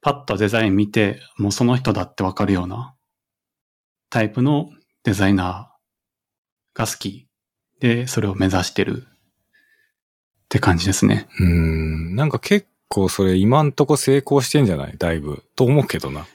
[0.00, 2.94] パッとデザイン見て、もうその人だってわかるような
[4.10, 4.70] タイプの
[5.04, 7.28] デザイナーが好き
[7.82, 9.06] で、それを目指してるっ
[10.48, 11.26] て感じですね。
[11.40, 12.14] うん。
[12.14, 14.94] なんか結構それ今んとこ成功してんじゃない？
[14.96, 15.42] だいぶ。
[15.56, 16.26] と思うけどな。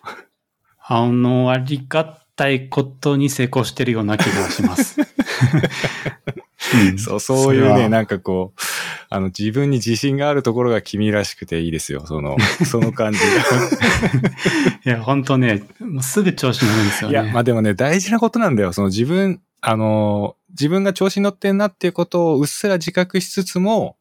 [0.85, 2.03] あの、ありが
[2.35, 4.99] たいことに成功してるような気がします。
[6.93, 8.59] んそう、そういうね、なんかこう、
[9.09, 12.05] あの、自分に自信があるところが君らしくていいですよ。
[12.07, 12.35] その、
[12.65, 13.19] その感じ
[14.85, 17.21] いや、本当ね、もうすぐ調子乗るんですよが。
[17.21, 17.25] ね。
[17.25, 18.73] いや、まあでもね、大事なことなんだよ。
[18.73, 23.97] その自分、あの、自分が調子に乗ってんなっていうことをうっすら自覚しつつも、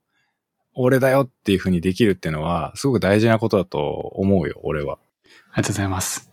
[0.74, 4.98] 俺だよっていうふうにできるっていうのは、すごく大事なことだと思うよ、俺は。
[5.52, 6.30] ありがとうございます。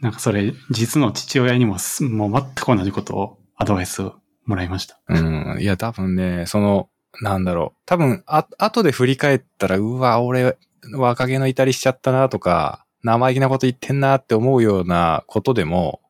[0.00, 4.14] なんかそれ、実の父親にもす、もう全く同じことを、アドバイスを
[4.46, 5.00] もらいました。
[5.08, 5.56] うん。
[5.60, 6.88] いや、多分ね、その、
[7.20, 7.78] なんだろう。
[7.86, 10.56] 多分、あ、後で振り返ったら、うわ、俺、
[10.92, 16.00] 若気の至りしちゃったなとか、生意気なこと言ってんなって思うようなことでも、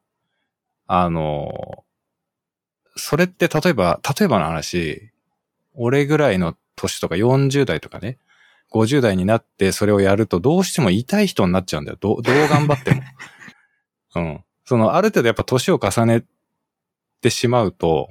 [0.86, 1.83] あの、
[2.96, 5.10] それって例えば、例えばの話、
[5.74, 8.18] 俺ぐらいの年とか40代とかね、
[8.72, 11.98] 50代になってそれをやるとどうしても痛い人になっちゃうんだよ。
[12.00, 13.02] どう、どう頑張っても。
[14.16, 14.44] うん。
[14.64, 16.24] その、ある程度やっぱ年を重ね
[17.20, 18.08] てしまうと、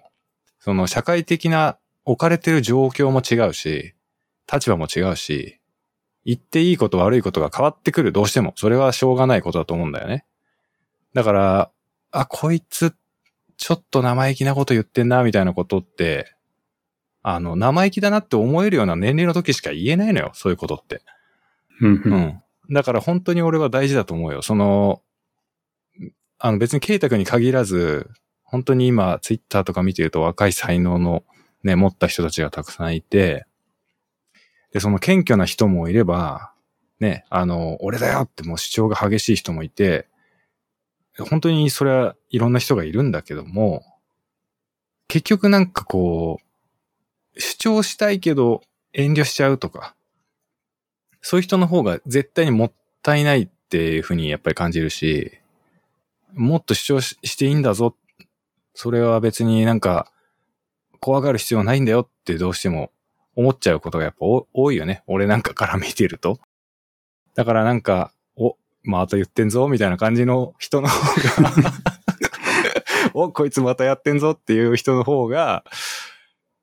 [0.60, 3.94] その社会的な置かれてる状況も違うし、
[4.52, 5.60] 立場も違うし、
[6.26, 8.54] 言っていいこと悪いことが変わってくる、どうしても。
[8.56, 10.26] それはしょうがないことだと思うんだよね。
[11.14, 11.72] だから、
[12.12, 12.96] あ、こいつ、
[13.58, 16.36] ちょっと生意気なこと言ってんな、みたいなことって、
[17.22, 21.02] あの、生意気だなって思えるような年齢の時しか言えないのよ、そういうことって。
[21.82, 22.42] うん。
[22.72, 24.42] だから本当に俺は大事だと思うよ。
[24.42, 25.02] その、
[26.40, 28.10] あの別にケイタ君に限らず、
[28.44, 31.24] 本当に今ツイッターとか見てると若い才能の
[31.64, 33.46] ね、持った人たちがたくさんいて、
[34.74, 36.52] で、その謙虚な人もいれば、
[37.00, 40.08] ね、あの、俺だよってもう主張が激しい人もいて、
[41.20, 43.84] 本当にそれはいろんな人がいるんだけども、
[45.08, 46.40] 結局なんかこ
[47.36, 48.62] う、主張したいけど
[48.94, 49.96] 遠慮しちゃうとか、
[51.22, 55.40] そういう人の方が絶対にもったいないっていうふうにやっぱり感じるし、
[56.34, 57.96] もっと主張ししていいんだぞ。
[58.74, 60.12] それは別になんか
[61.00, 62.92] 怖がる必要ないんだよってどうしても
[63.36, 64.18] 思っちゃうことがやっぱ
[64.54, 65.04] 多いよね。
[65.06, 66.40] 俺なんかから見てると。
[67.36, 68.14] だからなんか、
[68.84, 71.74] また言ってんぞみたいな感じの人の方が、
[73.14, 75.64] お、こいつまたやってんぞっていう人の方が、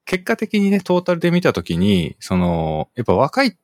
[0.05, 3.57] 結果的にね、トータルで見たときに、その、やっぱ若い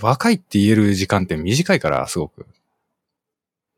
[0.00, 2.46] 若いって言える時間って短いから、すごく。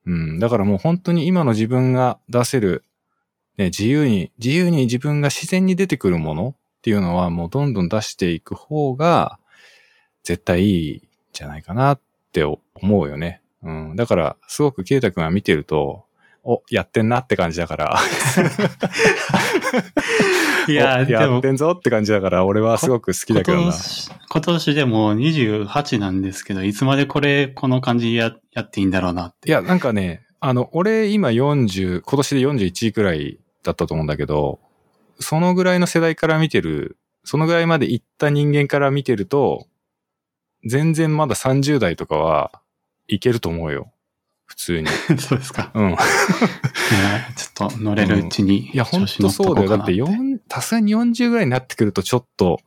[0.06, 0.38] うん。
[0.38, 2.84] だからもう本当に今の自分が出せる、
[3.56, 9.38] ね、自由に、自由に自分が自然に出てくるものっていうのはもうどんどん出していく方が、
[10.22, 12.00] 絶対いいんじゃないかなっ
[12.32, 12.58] て思
[13.00, 13.40] うよね。
[13.62, 13.96] うん。
[13.96, 16.04] だから、すごくケイタ君が見てると、
[16.42, 17.98] お、やってんなって感じだから。
[20.68, 23.64] いや、やってんぞって感じだから、俺はすごく好きだけどな。
[23.64, 29.50] 今年今年でも28なんですけど、いつまでこれ、この感じややっていいんだろうなって。
[29.50, 34.60] いや、なんかね、あの、俺今40、今年で41位くらいだったと思うんだけど、
[35.18, 39.66] そのぐらいの世代から見てる、そのぐらいまで行った人間から見てると、
[40.64, 42.52] 全然まだ30代とかは
[43.14, 43.92] いけると思うよ。
[44.46, 44.88] 普通に。
[45.18, 45.70] そうですか。
[45.74, 45.96] うん。
[47.36, 48.70] ちょっと乗れるうちに。
[48.70, 49.68] いや、ほんとそうだよ。
[49.68, 52.60] だって4、さすがに40ぐらいになってくるとちょっと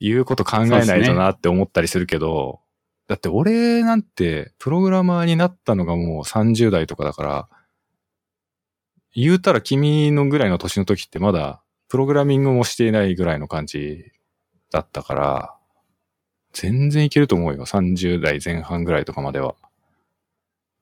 [0.00, 2.60] 言うこと考えないとなって思ったりするけど、
[3.06, 7.48] だって俺なんてプログラマーになったのがもう30代とかだから、
[9.14, 14.12] 言うたら君のぐらいの年の時ってまだプログラミングもしていないぐらいの感じ
[14.70, 15.54] だったから、
[16.52, 17.66] 全然いけると思うよ。
[17.66, 19.54] 30代前半ぐらいとかまでは。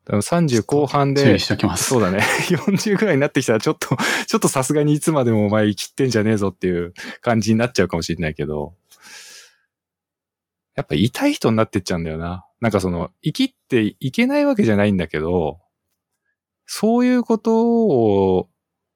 [0.09, 1.85] 多分30後半で注意、しておきます。
[1.85, 2.21] そうだね。
[2.49, 3.95] 40ぐらいになってきたらちょっと、
[4.27, 8.75] ちょっとさすがにいつまでもお前生きってんじゃねえぞっていう感じになっちゃうかもしれないけど、
[10.77, 12.47] やっぱ痛い人になってっちゃうんだよな。
[12.61, 15.59] なんかその、生きっていけないわけじゃないんだけど、
[16.65, 18.49] そういうことを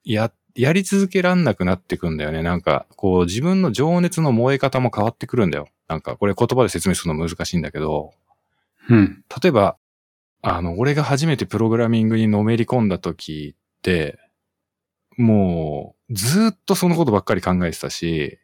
[0.05, 2.43] や、やり続けらんなくなってくんだよね。
[2.43, 5.69] なんか、こう自分の情熱の燃え方も変わってくるんだよ。
[5.89, 8.13] なんか、これ言葉で説明するの難しいんだけど、
[8.89, 9.25] うん。
[9.43, 9.77] 例えば、
[10.43, 14.19] あの、俺が初めてプログラミングにのめり込んだ時って、
[15.17, 18.39] もう、ずーっとそのことばっかり考えてたし、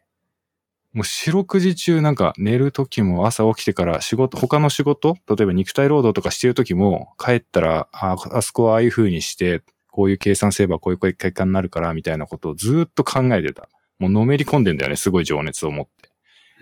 [0.93, 13.69] もう四六時中なんか寝る時も朝起きてから仕事、他の仕事例えば肉体労働とかしてる時も帰ったら、あ、あそこはああいう風にして、こういう計算すればこういう結果になるからみたいなことをずーっと考えてた。
[13.99, 15.91] もうのめり込んでんだよね、すごい情熱を持って。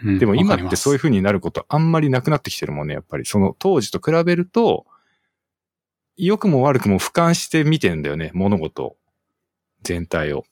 [0.04, 1.00] うんでも今ってそういうう。
[1.00, 3.26] 風になることあんまりなくなってきてるもんね、やっぱり。
[3.26, 4.86] その当時と比べると、
[6.18, 8.98] 良くも悪くも俯瞰して見てんだよね、物事
[9.84, 10.46] 全体を。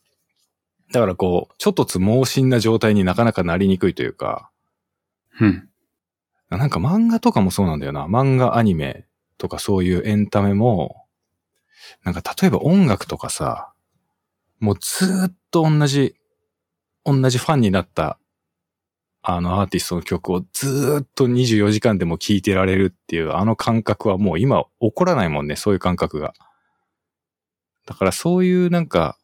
[0.91, 4.51] だからこう、ちょっとつ猛進な状態になかなかなりにくいというか、
[5.39, 5.67] うん。
[6.49, 8.05] なんか漫画とかもそうなんだよな。
[8.05, 9.05] 漫画、アニメ
[9.37, 11.05] とかそういうエンタメも、
[12.03, 13.73] なんか例えば音楽とかさ、
[14.59, 16.15] もうずーっと同じ、
[17.03, 18.19] 同じファンになった、
[19.27, 26.35] あのアーティストの曲をずっと24時間でも聴いてられるっていうあの感覚はもう今起こらないもんね、そういう感覚が。
[27.87, 29.17] だからそういうなんか、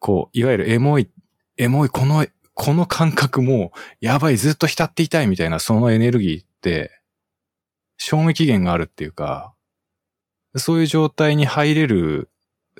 [0.00, 1.08] こう、いわゆるエモい、
[1.56, 6.90] エモい、この、この感覚もやばい、ずっと浸っていたいみたいなそのエネルギーって、
[7.98, 9.54] 賞味期限があるっていうか、
[10.56, 12.28] そういう状態に入れる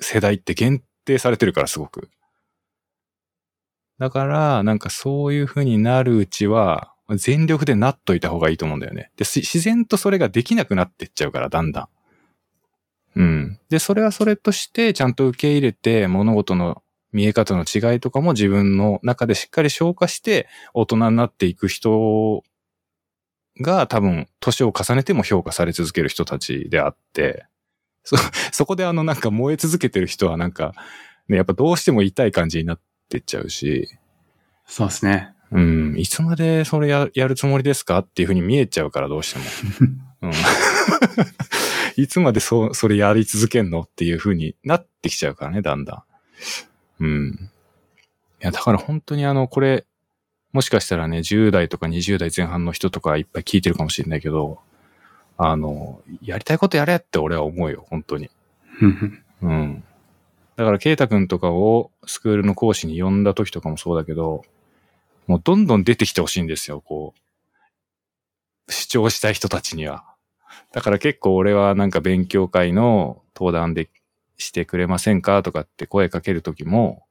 [0.01, 2.09] 世代って限定されてるからすごく。
[3.99, 9.11] だから、なんかそういう風になるうちは、全力でなっといた方がいいと思うんだよね。
[9.15, 11.89] で、自然とそれができなくなってっちゃうから、だんだ
[13.15, 13.19] ん。
[13.19, 13.59] うん。
[13.69, 16.83] で、それはそれとして、ちゃんと受け入れて、物事の
[17.13, 22.43] 見え方の違いとかも自分の中でしっかり消化して、大人になっていく人
[23.61, 27.45] が多分、年を重ねても評価され続ける人たちであって、
[28.03, 28.17] そ、
[28.51, 30.73] そこであのなんか燃え続けてる人はなんか、
[31.27, 33.87] ね、やっぱどうしても痛い感じになっててっちゃうし、
[34.65, 35.33] そうですね。
[35.51, 39.45] うん、いつまでそれややるつもりですかっていうふうに見えちゃうからどうしても。
[40.23, 40.31] うん、
[41.95, 46.05] いつまでそ、それやり続けんのっていうふうになってきちゃうからね、だんだ
[46.99, 47.03] ん。
[47.03, 47.49] うん。
[48.41, 49.85] いや、だから本当にあの、これ、
[50.53, 54.59] もしかしたらね、10代とか20代前半の人とかいっぱい聞いてるかもしれないけど、
[55.37, 58.29] あの、やりたいことやれって俺は思うよ、本当に。
[58.81, 59.83] う んうん。
[60.57, 64.43] だから、ケイタ君とかをスクールの講師に呼んだ時とかもそうだけど、
[65.27, 67.13] もうどんどん出てきてほしいんですよ、こ
[68.67, 68.71] う。
[68.71, 70.03] 主張したい人たちには。
[70.73, 73.89] だから結構俺はなんか勉強会の登壇で
[74.37, 77.05] してくれませんかとかって声かける時も、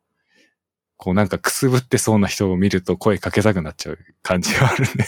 [0.97, 5.07] こうなんかくすぶってそうな人を見ると声かけたくなっちゃう感じがあるね。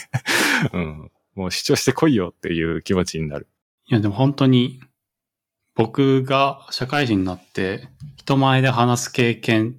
[0.72, 1.10] うん。
[1.34, 3.48] もう主張してこいよっていう気持ちになる。
[3.86, 4.80] いや、でも本当に、
[5.78, 9.78] 僕が社会人になって、人前で話す経験、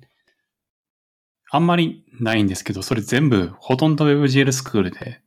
[1.51, 5.21] あんまりないんですけど、それ全部、ほとんど WebGL スクールで、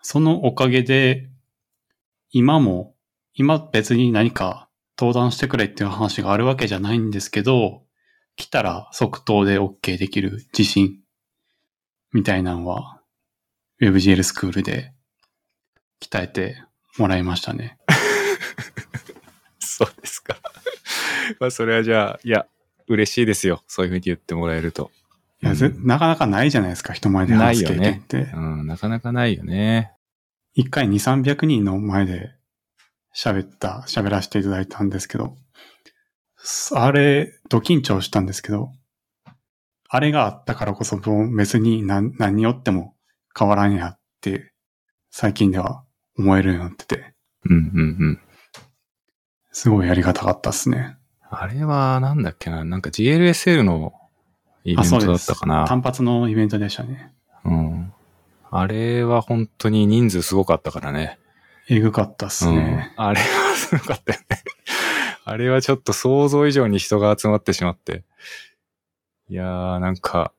[0.00, 1.28] そのおかげで、
[2.30, 2.94] 今も、
[3.34, 7.82] 今別に何か登壇してくれっていう話があるわけじゃないんですけど、
[8.36, 11.00] 来たら即答で OK できる自信
[12.12, 13.02] みたいなのは、
[13.82, 14.94] WebGL スクールで
[16.00, 16.64] 鍛えて
[16.96, 17.76] もらいましたね。
[19.84, 20.36] そうですか。
[21.40, 22.46] まあ、それはじゃあ、いや、
[22.86, 23.62] 嬉しいですよ。
[23.66, 24.90] そういうふうに言ってもらえると。
[25.42, 28.30] いや、なかなかないじゃないですか、人前で話す経験って。
[28.34, 29.92] うん、なかなかないよね。
[30.54, 32.30] 一回2、300人の前で
[33.16, 35.34] 喋った、喋らせていただいたんですけど、
[36.74, 38.72] あれ、ド緊張したんですけど、
[39.88, 41.00] あれがあったからこそ、
[41.36, 42.94] 別に何何によっても
[43.38, 44.52] 変わらんやって、
[45.10, 45.84] 最近では
[46.18, 47.14] 思えるようになってて、
[47.44, 48.20] うん、うん、うん。
[49.52, 50.96] すごいやりがたかったっすね。
[51.28, 53.92] あれは、なんだっけな、なんか GLSL の
[54.64, 55.66] イベントだったかな。
[55.66, 57.12] 単発のイベントでしたね。
[57.44, 57.92] うん。
[58.50, 61.18] あれは本当に人数すごかったからね。
[61.68, 62.92] えぐかったっすね。
[62.98, 63.04] うん。
[63.04, 64.42] あれはすごかったよね。
[65.24, 68.04] あれはちょっと想像以上に人が集まってしまって。
[69.28, 70.32] いやー、なんか、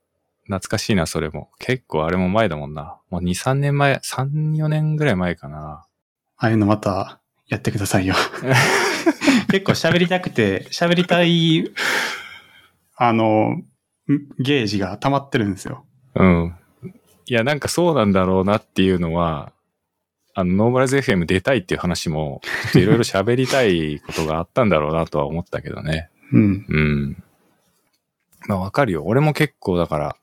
[0.43, 1.49] 懐かしいな、それも。
[1.59, 2.97] 結構あれも前だもんな。
[3.09, 5.86] もう2、3年前、3、4年ぐらい前かな。
[6.38, 8.16] ああいうのまたやってくださいよ。
[9.49, 11.72] 結構喋りたくて、喋りたい、
[12.95, 13.64] あの、ん
[14.39, 15.86] ゲージが溜まってるんですよ。
[16.16, 16.55] うん。
[17.26, 19.53] いや、なんかそうなんだろうなっていうのは、
[20.34, 26.09] あの、ノーマライズ FM 出たいっていう話も、ちょっといろいろ喋りたいことがあったんだろうなとは思ったけどね。
[26.32, 26.66] うん。
[26.68, 27.24] うん。
[28.47, 29.03] まあわかるよ。
[29.05, 30.16] 俺も結構だから、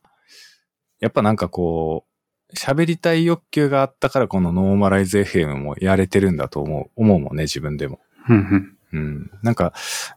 [1.00, 8.00] やっぱなんかこう、喋りたい欲求があったからこのノーマライズ FM もやれてるんだと思う、思うもんね、自分でも。
[8.28, 9.00] うんうん。
[9.00, 9.30] うん。
[9.42, 9.72] なんか、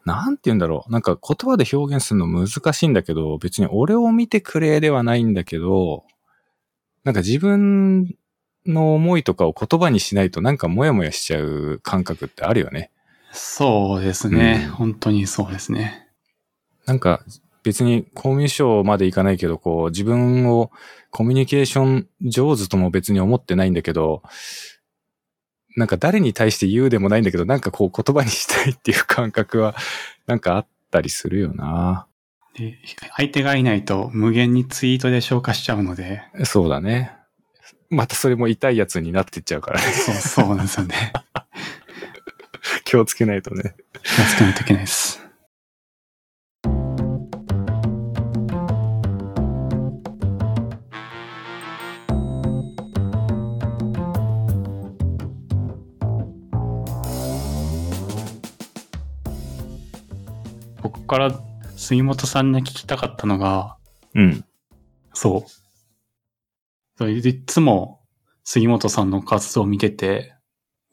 [0.05, 0.91] なんて言うんだろう。
[0.91, 6.03] なんか言葉で表現するの難しいんだけど、別に俺を見てくれではないんだけど、
[7.03, 8.15] なんか自分
[8.65, 12.91] の思いとかを言葉にしないとなんかモヤモヤしちゃう感覚ってあるよね。
[13.31, 16.07] そうですね、うん本当にそうですね。
[16.85, 17.23] なんか
[17.63, 20.71] 別にコミュ障までいかないけど、こう自分を
[21.11, 24.23] コミュニケーション上手とも別に思ってないんだけど、
[25.75, 29.75] なんか誰に対して言うでもないんだけど、なんかこう言葉にしたいっていう感覚は
[30.27, 32.07] なんかあったりするよな。
[32.53, 32.77] で
[33.15, 37.13] 相手がいないと無限にツイートで消化しちゃうので、そうだね。
[37.89, 39.87] またそれも痛いやつになってっちゃうからね。
[39.91, 41.13] そう、そうなんですよね。
[42.85, 43.75] 気をつけないとね。
[44.03, 45.21] 気をつけないといけないです。
[61.11, 61.33] から
[61.75, 63.75] 杉本さんに聞きたかったのが、
[64.15, 64.45] うん。
[65.13, 65.51] そう。
[66.97, 67.99] そういつも
[68.45, 70.33] 杉本さんの活動を見てて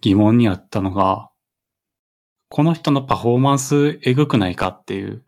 [0.01, 1.31] 疑問にあったのが、
[2.49, 5.23] この人のパフォーマンスえぐくないかっていう、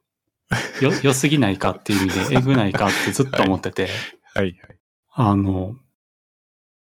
[0.83, 3.91] よ、 良すぎないかっていう意味でえぐないかってずっと思ってて、
[4.35, 4.57] はいはい。
[5.13, 5.77] あの、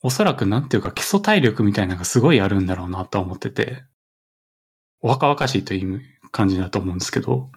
[0.03, 3.85] おそらくなんていうか基礎体力みたいなのがすごいあるんだろうなと思ってて、
[5.03, 7.53] お若々しいという感じだと思うんですけど、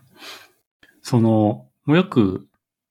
[1.06, 2.48] その、もうよく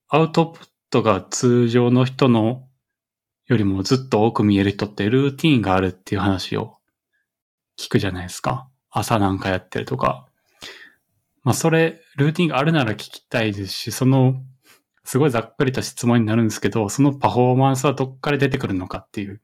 [0.07, 2.69] アウトプットが通常の人の
[3.49, 6.77] よりもずっと多く見える人ってルーティーンがあるっていう話を
[7.77, 8.69] 聞くじゃないですか。
[8.89, 10.29] 朝なんかやってるとか。
[11.43, 14.37] まあそれ、ルーティンがあるなら聞きたいですし、その、
[15.03, 19.41] すごいざっくりと質問になるんですけど、そのパフォーマンスはどっから出てくるのかっていう、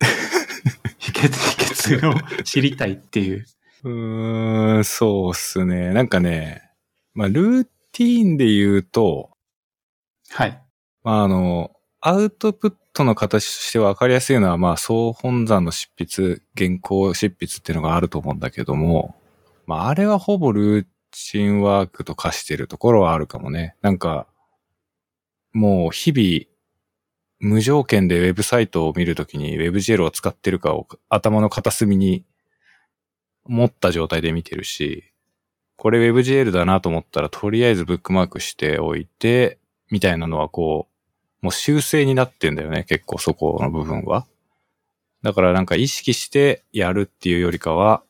[0.99, 3.45] 秘訣、秘訣を知りたいっていう。
[3.83, 5.93] うーん、そうっすね。
[5.93, 6.71] なんかね、
[7.15, 9.31] まあ、ルーティーンで言うと、
[10.31, 10.63] はい。
[11.03, 19.17] まあ、あの、アウトプットの形として分かりやすいのは、まあ、総本山の執筆、原稿執筆っていうのがあると思うんだけども、
[19.67, 23.77] まあ、あれはほぼルーチンワークと化してるところはあるかもね。
[23.83, 24.27] なんか、
[25.53, 26.51] もう日々、
[27.41, 32.25] 無条件でウェブサイトを見るときに WebGL を使ってるかを頭の片隅に
[33.47, 35.10] 持った状態で見てるし、
[35.81, 39.57] これ WebGL だなと思ったらとりあえずブックマークしておいて、
[39.91, 40.89] みたいなのはこ
[41.43, 44.27] う、もう修正になってんだよね、結構そこの部分は。
[45.23, 48.03] だからなんか意識してやるっていうよりかは、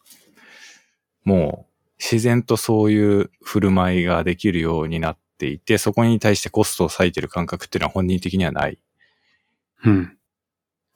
[1.22, 8.78] もう自然とそういう振る舞いができるようになっていて、そこに対してコストを割いてる感覚っていうのは本人的にはない
[9.84, 10.18] うん。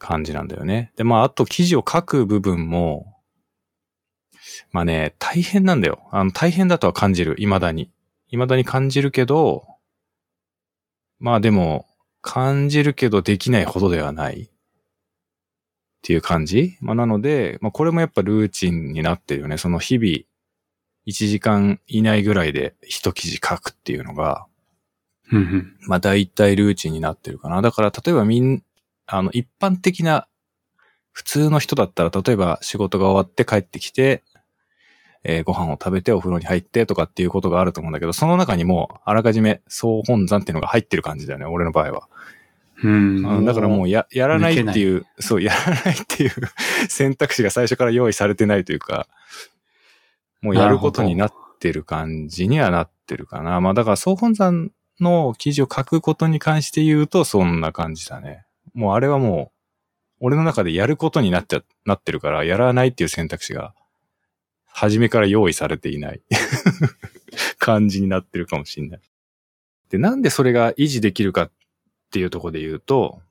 [0.00, 0.90] 感じなんだよね。
[0.96, 3.13] で、まあ、あと記事を書く部分も、
[4.70, 6.08] まあね、大変なんだよ。
[6.10, 7.90] あの、大変だとは感じる、未だに。
[8.28, 9.64] 未だに感じるけど、
[11.18, 11.86] まあでも、
[12.20, 14.42] 感じるけどできないほどではない。
[14.42, 14.48] っ
[16.02, 19.56] ていう感じまあなので、まあこれもやっぱルーチンになってるよね。
[19.56, 20.08] その日々、
[21.06, 24.46] 1時間以内ぐらいで一記事書くっていうのが。
[25.86, 27.62] まあ大体ルーチンになってるかな。
[27.62, 28.62] だから例えばみん、
[29.06, 30.28] あの一般的な
[31.12, 34.22] 普通の人だったら例えば仕事が終わって帰ってきて、
[35.24, 42.08] えーご飯を食べてお風呂に入ってとかっていうことがあると思うんだけど、その中にもうあらかじめ総本山っていうのが入ってる感じだよね、俺の場合は。
[42.82, 46.32] うんうんだからもうや、やらないって抜いう、そう、やらないっていう
[46.88, 49.06] 選択肢が最初から用意されてないというか、
[50.42, 53.60] もうやることになってる感じにはなってるかな。
[53.60, 54.70] まあだから総本山
[55.00, 58.44] の記事を書くことに関して言うとそんな感じだね。
[58.74, 59.54] もうあれはもう、
[60.20, 63.74] 俺の中でやることになっちゃ、なってるから、やらないっていう選択肢が、
[64.76, 66.20] 初めから用意されていない
[67.58, 69.00] 感じになってるかもしれない。
[69.88, 71.52] で、なんでそれが維持できるかっ
[72.10, 73.22] ていうところで言うと、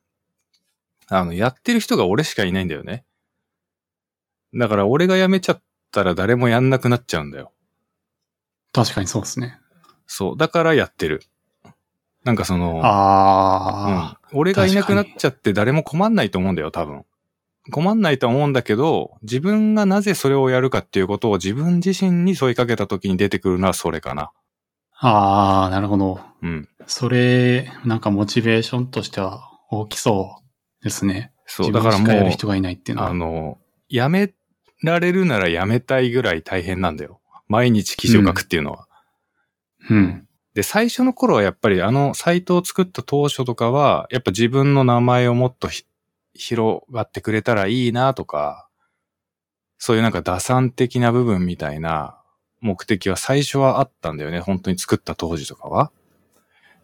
[1.08, 3.04] あの、やってる人が俺しかいないんだよね。
[4.54, 7.52] だから俺が辞めちゃったら誰もやんなくなっちゃうんだよ。
[8.72, 9.60] 確かにそうですね。
[10.06, 10.36] そう。
[10.38, 11.22] だからやってる。
[12.24, 17.04] なんかその、ああ、うん、俺がいなくなっちゃって誰も困んないと思うんだよ、多分。
[17.70, 24.30] 困んないと思うんだけど、自分がなぜそれをやるかっていうことを自分自身に問いかけた時に出てくるのはそれかな。
[24.96, 26.20] ああ、なるほど。
[26.42, 26.68] うん。
[26.86, 30.40] それ、なんかモチベーションとしては大きそ
[30.80, 31.32] うですね。
[31.46, 33.10] そう、自だからもうやる、人がいないっていうのは。
[33.10, 33.58] あの、
[33.88, 34.32] やめ
[34.82, 37.20] られるならやめたいぐらい大変なんだよ。
[37.48, 38.86] 毎日記事を書くっていうのは。
[39.90, 40.26] うん。
[40.54, 45.84] で、最初の頃はやっぱりあのサイトを作った当初とかは、やっぱ自分の名前をもっとひ
[46.34, 48.68] 広がってくれたらいいなとか、
[49.78, 52.20] そういうなんか打算的な部分みたいな
[52.60, 54.40] 目的は最初はあったんだよね。
[54.40, 55.92] 本当に作った当時とかは。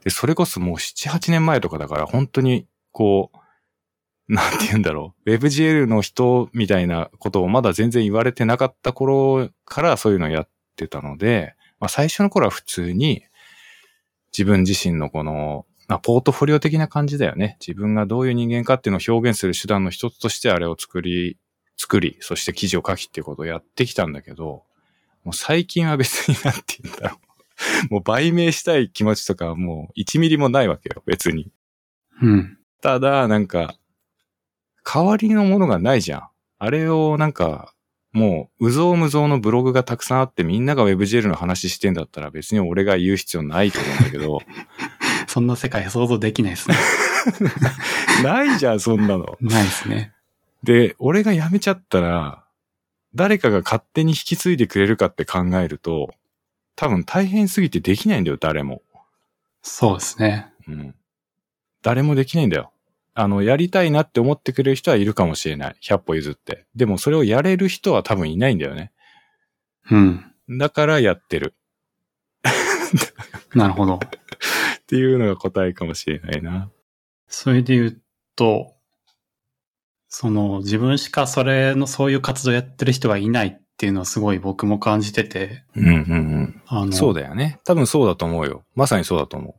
[0.05, 5.31] で、それこそもう7、8年前とかだから本当にこう、なんて言うんだろう。
[5.31, 13.25] WebGL の人みたいなことをまだ全然言われてなかった頃からそういうのをやってたので、まあ最初の頃は普通に
[14.33, 17.57] 自分自身のこの、まあ、ポートフォリオ的な感じだよね。
[17.61, 21.37] 自分がどういう人間かっていうのを表現する手段の一つとしてあれを作り、
[21.77, 24.63] 作り、そして記事を書きっていうことをやってきたんだけど、
[25.25, 27.17] もう最近は別になんて言うんだろ
[27.89, 27.91] う。
[27.93, 31.51] もう売名したい気持ちとかはもう1ミリもないわけよ、別に。
[32.23, 32.59] うん。
[32.81, 33.75] ただ、なんか、
[34.85, 36.29] 代わりのものがないじゃん。
[36.61, 37.75] あれをなんか、
[38.13, 44.39] もう、うぞうむぞうのブログがたくさんあってみんなが WebGL の話してんだったら別に俺が言う必要ないと思うんだけど、
[45.31, 46.77] そんな世界想像できないですね。
[48.25, 49.39] ないじゃん、そんなの。
[49.41, 50.13] ないですね。
[50.65, 52.43] で、俺が辞めちゃったら、
[53.15, 56.13] 誰かが勝手に引き継いでくれるかって考えると、
[56.75, 58.83] 多分大変すぎてできないんだよ、誰も。
[59.63, 60.53] そうですね。
[60.67, 60.95] うん。
[61.83, 62.73] 誰もできないんだよ。
[63.15, 65.77] あの、やりたいなって思ってくれる人はいるかもしれない。
[65.81, 66.67] 100歩譲って。
[66.75, 68.91] でもそれをやれる人は多分いないんだよね。
[69.93, 70.25] うん。
[70.59, 71.55] だからやってる。
[73.55, 74.01] なるほど。
[74.91, 76.69] っていうのが答えかもしれないな。
[77.29, 78.01] それで言う
[78.35, 78.75] と、
[80.09, 86.93] その自分しかそれの、そういう活動やってる人がいないっていうのはすごい僕も感じてて、うんうんうん。
[86.93, 87.61] そうだよね。
[87.65, 88.65] 多分そうだと思うよ。
[88.75, 89.55] まさにそうだと思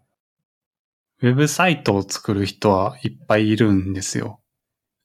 [1.21, 4.41] ウェブサイトを作る人はいっぱいいるんですよ。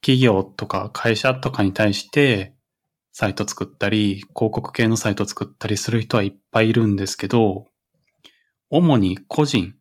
[0.00, 2.52] 企業とか会社とかに対して
[3.12, 7.68] サイト作ったり、広告系のサイト作ったりする人はいっぱいいるんですけど、
[8.70, 9.76] 主に個人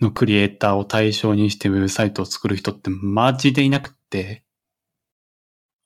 [0.00, 4.44] のクリエイターを対象にしてウェブサイトを作る人ってマジでいなくって、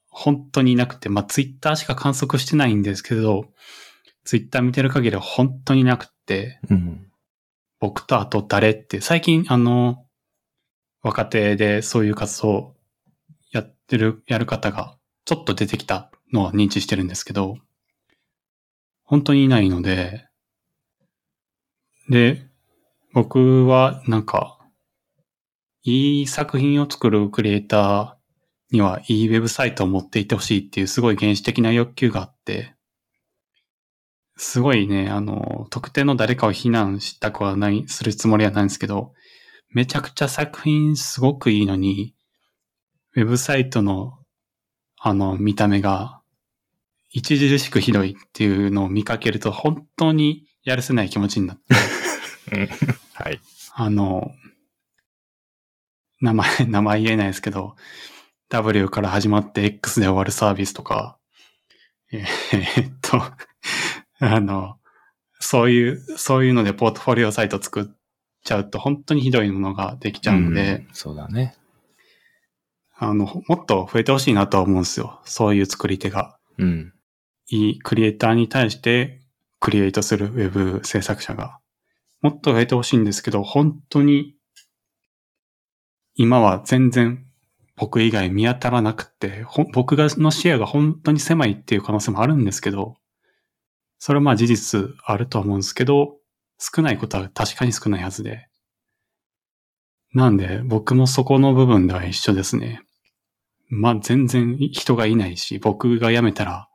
[0.08, 3.46] 本当にいなくて、まあ、ツイッターしか観測してないんですけど、
[4.24, 6.74] ツイッター見てる限りは本当にいなくって、う。
[6.74, 7.06] うん。
[7.80, 10.06] 僕とあと誰って、最近あの、
[11.02, 12.76] 若手でそういう活動
[13.50, 17.56] やってる、やる方がちょっと出てきたのは認知してるんですけど、
[19.02, 20.28] 本当にいないので、
[22.08, 22.46] で、
[23.14, 24.58] 僕はなんか、
[25.82, 32.74] いい作品を作るクリエイターにはいいウェブサイトを持っていてほしいっていうすごい原始的な欲求があって、
[34.36, 39.12] すごいね、あの、特定の誰かを非難したくはない、するつもりはないんですけど、
[39.70, 42.14] めちゃくちゃ作品すごくいいのに、
[43.14, 44.18] ウェブサイトの、
[44.98, 46.20] あの、見た目が、
[47.14, 52.70] 著しくひどいっていうのを見かけると、本当にやるせない気持ちになって、
[53.22, 53.40] はい。
[53.74, 54.32] ああの、
[56.20, 57.76] 名前、 名前言えないですけど、
[58.48, 61.18] W から始まって X で終わるサービスとか、
[62.10, 63.22] え ーっと、
[64.18, 64.78] あの、
[65.38, 67.84] そういう、そういうのでポートフォリオサイト作っ
[68.44, 71.56] ちゃうと本当にひどいものができちゃうので、んそうだね。
[72.96, 75.20] あの、もっと増えてほしいなとは思うんですよ。
[75.24, 76.38] そういう作り手が。
[76.58, 76.92] うん。
[77.48, 79.20] いいクリエイターに対して
[79.60, 81.61] クリエイトするウェブ制作者が。
[82.22, 84.34] もっと増えてほしいんですけど、本当に
[86.14, 87.26] 今は全然
[87.76, 92.96] 僕以外見当たらなくて、僕がの視野が本当に狭いっていう可能性もあるんですけど、
[93.98, 96.16] それはまあ事実あると思うんですけど、
[96.58, 98.48] 少ないことは確かに少ないはずで。
[100.14, 102.82] なんで僕もそこの部分では一緒ですね。
[103.68, 106.68] まあ全然人がいないし、僕が辞めたら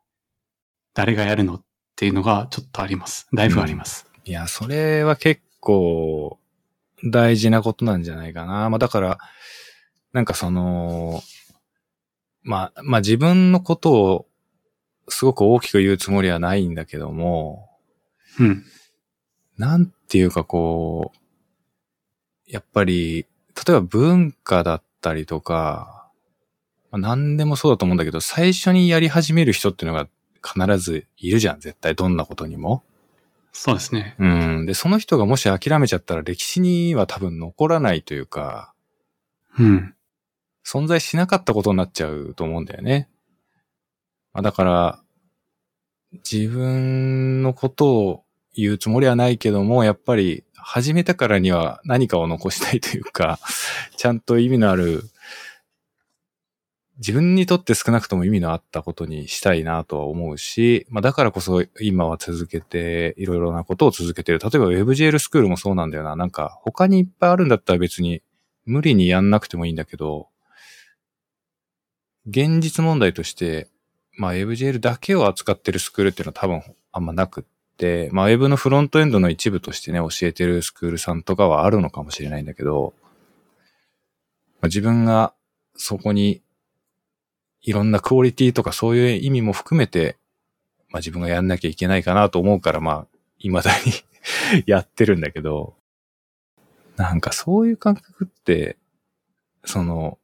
[0.94, 3.28] 誰がやるのっていうのがちょっとあります。
[3.34, 4.07] だいぶあります。
[4.28, 6.38] いや、それは結構
[7.02, 8.70] 大事なことなんじゃないかな。
[8.70, 9.18] まあだから、
[10.12, 11.22] なんかその、
[12.44, 14.26] まあ、まあ自分のことを
[15.08, 17.70] すごく大きく言うつもりはないんだけども、
[18.38, 18.66] うん。
[19.58, 23.26] なんていうかこう、やっぱり、
[23.66, 26.10] 例えば文化だったりとか、
[26.92, 30.10] まあ、何でもそうだと思うんだけど、最初にやり始める人っていうのが
[30.44, 32.84] 必ずいるじゃん、絶対どんなことにも。
[33.60, 34.16] そうですね。
[34.20, 34.66] うん。
[34.68, 38.72] で、その人がもし諦めちゃったら歴史には多分残らないというか、
[39.58, 39.96] うん。
[40.64, 43.10] 存在しなかったことになっちゃうと思うんだよね。
[44.32, 45.00] まあ、だから、
[46.30, 48.24] 自分のことを
[48.56, 53.40] 言うつもりはないけども、やっぱり始めたからには何かを残したいというか、
[53.98, 55.10] ちゃんと意味のある、
[57.00, 64.40] 自分にとって少なくとも意味のあったことにしたいなとは思うし、まあだからこそ今は続けて、いろいろなことを続けてる。
[64.40, 66.16] 例えば WebGL スクールもそうなんだよな。
[66.16, 68.24] なんか他にいっぱいあるんだったら別に
[68.66, 70.28] 無理にやんなくてもいいんだけど、
[72.28, 73.70] 現実問題として、
[74.18, 77.44] まあ WebGL だけを扱ってるスクールっていうのは多分あんまなくっ
[77.78, 82.96] て、まあ Web のフロントエンドの一部としてね、教えてるスクールさんとかはあるのかもしれないんだけど、
[84.62, 85.36] まあ、自分が
[85.76, 86.42] そこに
[87.68, 90.18] いろんなクオリティとかそういう意味も含めて、
[90.90, 93.08] まあ自分がやんなきゃいけないかなと思うから、まあ、
[93.40, 95.76] 未だに やってるんだけど、
[96.96, 98.78] なんかそういう感覚って、
[99.66, 100.18] その、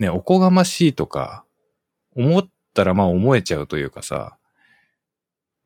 [0.00, 1.44] ね、おこがましいとか、
[2.16, 4.36] 思ったらまあ思えちゃうというかさ、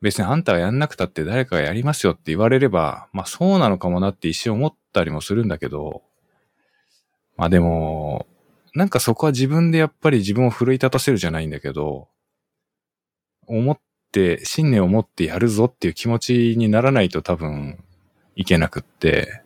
[0.02, 6.02] 別にあんたがやんなくたって誰かがやりますよって言われれば、まあそうなのかもなって一瞬思ったりもするんだけど、
[7.38, 8.26] まあでも、
[8.76, 12.08] なんかそこは自分でやっぱり自分を奮い立たせるじゃないんだけど、
[13.46, 13.78] 思っ
[14.12, 17.82] て、信念を持ってやるぞっていう気持ちにならないと多分
[18.34, 19.42] いけなくって、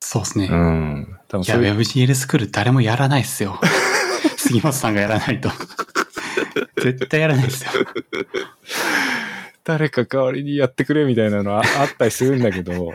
[0.00, 0.48] そうですね。
[0.50, 1.18] うん。
[1.28, 3.60] 多分いや、WebGL スクール誰もやらないっすよ。
[4.38, 5.50] 杉本さんがやらないと。
[6.82, 7.70] 絶対やらないっすよ。
[9.64, 12.94] 誰か代わりにやってくれみたいなのはあったりするんだけど、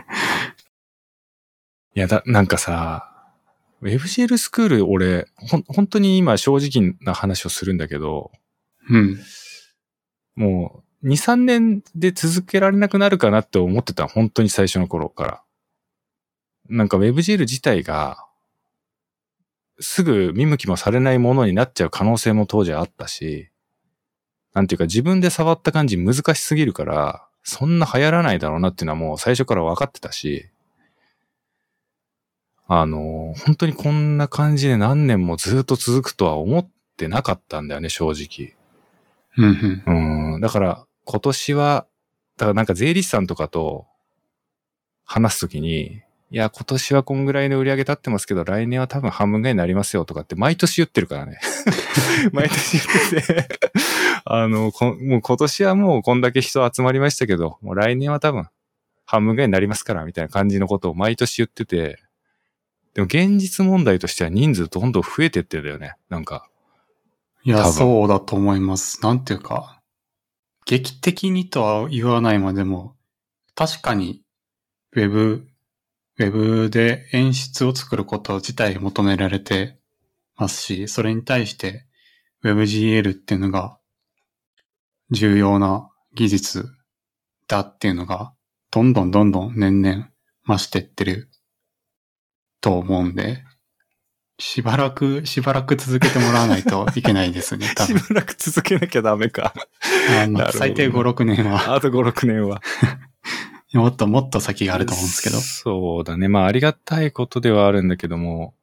[1.94, 3.17] いや、だ、なんかさ、
[3.82, 8.32] WebGL スクール俺、ほん、本当に今正直な話をするんだけど、
[8.90, 9.18] うん。
[10.34, 15.42] もう、2、3年で続けられなくなるかなって思ってたの本当に最初の頃から。
[16.68, 18.24] なんか WebGL 自体が、
[19.80, 23.50] すぐ見向きもされないものになっちゃう可能性も当時あったし、
[24.54, 30.50] なんていうか自分で触った感じ難しすぎるから、そんな流行らないだろうなっていうのはもう最初から分かってたし、
[32.68, 36.68] あの、本当にこんな感じで何年もずっと続くとは思っ
[36.98, 38.54] てなかったんだよね、正直。
[39.86, 40.40] うん。
[40.42, 41.86] だから、今年は、
[42.36, 43.86] だからなんか税理士さんとかと
[45.04, 51.40] 話すときに、いや、今年はこんぐらいの売り上げ立ってますけど、来年は多分半分ぐらいになりますよとかって毎年言ってるからね。
[52.32, 52.78] 毎年
[53.12, 53.48] 言ってて、
[54.26, 58.46] あの、こもう今年はもうこんだけ人集まりましたけど、もう来年は多分
[59.06, 62.02] 半分ぐらいになりますから、みたいな感じのことを毎年言ってて、
[62.94, 65.94] でも現実問題としては人数どんどん増えてってんだよね。
[66.08, 66.48] なんか。
[67.44, 69.02] いや、そうだと思います。
[69.02, 69.80] なんていうか、
[70.66, 72.96] 劇的にとは言わないまでも、
[73.54, 74.22] 確かに、
[74.92, 75.48] ウェブ、
[76.18, 79.78] ウェブで演出を作ること自体求められて
[80.36, 81.86] ますし、それに対して
[82.44, 83.78] WebGL っていうのが
[85.10, 86.68] 重要な技術
[87.46, 88.34] だっていうのが、
[88.70, 90.08] どんどんどんどん年々
[90.46, 91.30] 増してってる
[92.60, 93.44] と思うんで、
[94.40, 98.14] しばらく、しばらく続けてもらわないといけないですね、 多し分。
[98.14, 99.52] ばらく続けなきゃダメか。
[100.22, 102.62] あのなるほど最低5、6年は、あと5、6年は。
[103.74, 105.38] もっともっと先があると思うんですけど。
[105.40, 106.28] そうだね。
[106.28, 108.54] まあ、ありがたいことではあるんだけども、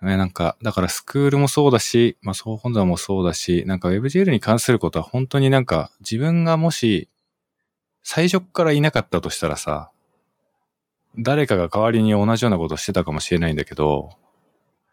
[0.00, 7.08] ね、なんか、だからスクールもそうだし、まあ、総本山もそうだし、なんか WebGL に関することは本当になんか、自分がもし、
[8.02, 9.90] 最初っからいなかったとしたらさ、
[11.18, 14.10] 誰かが代わりに同じようなことをしてたかもしれないんだけど、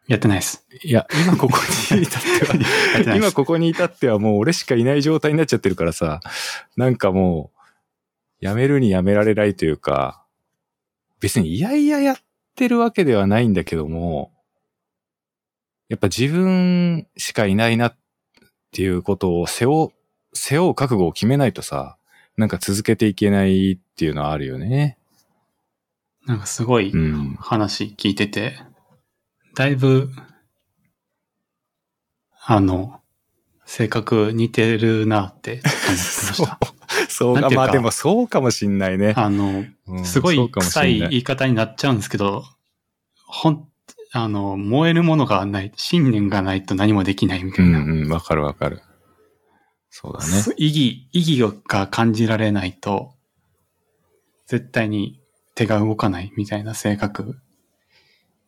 [0.08, 0.66] やってないです。
[0.84, 1.58] いや、今ここ
[1.96, 2.28] に至って
[2.96, 3.16] やっては。
[3.16, 6.20] 今ここに至ってはもう俺しかいない状態になっちゃってるからさ、
[6.76, 7.52] なんかも
[8.42, 10.26] う、やめるにやめられないというか、
[11.22, 12.18] 別にいやいややっ
[12.56, 14.34] てるわけではないんだけども、
[15.88, 17.98] やっぱ自分しかいないなっ
[18.72, 19.90] ていうことを背負う、
[20.34, 21.98] 背負う覚悟を決めないとさ、
[22.36, 24.98] なんか続けていけないっていうのはあるよね。
[26.26, 27.36] なんかすごいうん。
[27.40, 28.58] 話聞いてて、
[29.56, 30.10] だいぶ、
[32.46, 33.02] あの、
[33.66, 36.60] 性格似てるなってちょっと思ってまそうした。
[37.10, 37.50] そうか。
[37.50, 39.14] まあでもそうかもしんないね。
[39.16, 42.44] あの、うんすごい臭い言い方になっちゃうんですけど、
[43.26, 43.68] ほん、
[44.12, 47.80] あの、燃えるものがない、信念がないと何もできないみたいな。
[47.80, 48.82] うんうん、わかるわかる。
[49.90, 50.44] そうだね。
[50.58, 53.14] 意義、意義が感じられないと、
[54.48, 55.23] 絶対に
[55.56, 57.38] 手が動かないみたいな性格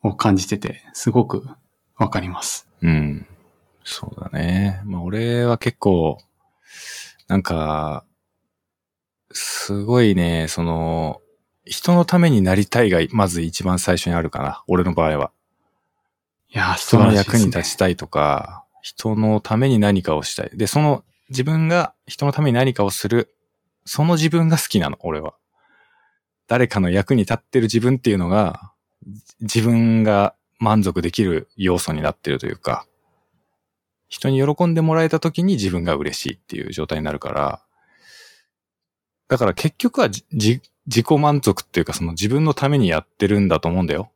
[0.02, 1.46] を感じてて、すごく
[1.96, 2.68] わかります。
[2.82, 3.26] うん。
[3.84, 4.80] そうだね。
[4.84, 6.18] まあ俺は結構、
[7.28, 8.04] なんか、
[9.32, 11.20] すごいね、その、
[11.64, 14.62] 人のためになりたいが、まず一番最初にあるかな。
[14.68, 15.32] 俺の場合は。
[16.48, 20.50] いやー、人の役にた立ちたいとか、人のために何かをしたい。
[20.54, 23.34] で、その自分が人のために何かをする、
[23.84, 25.34] その自分が好きなの、俺は。
[26.46, 28.72] 誰かの役に立ってる自分っていうのが、
[29.40, 32.86] 自分が満足できる要素になってるというか、
[34.08, 37.62] 人に喜んでもらえた時に自分が嬉しいっていう状態になるから、
[39.28, 44.12] だから結局は自己満足っていうかその自分のためにやってるんだと思うんだよ。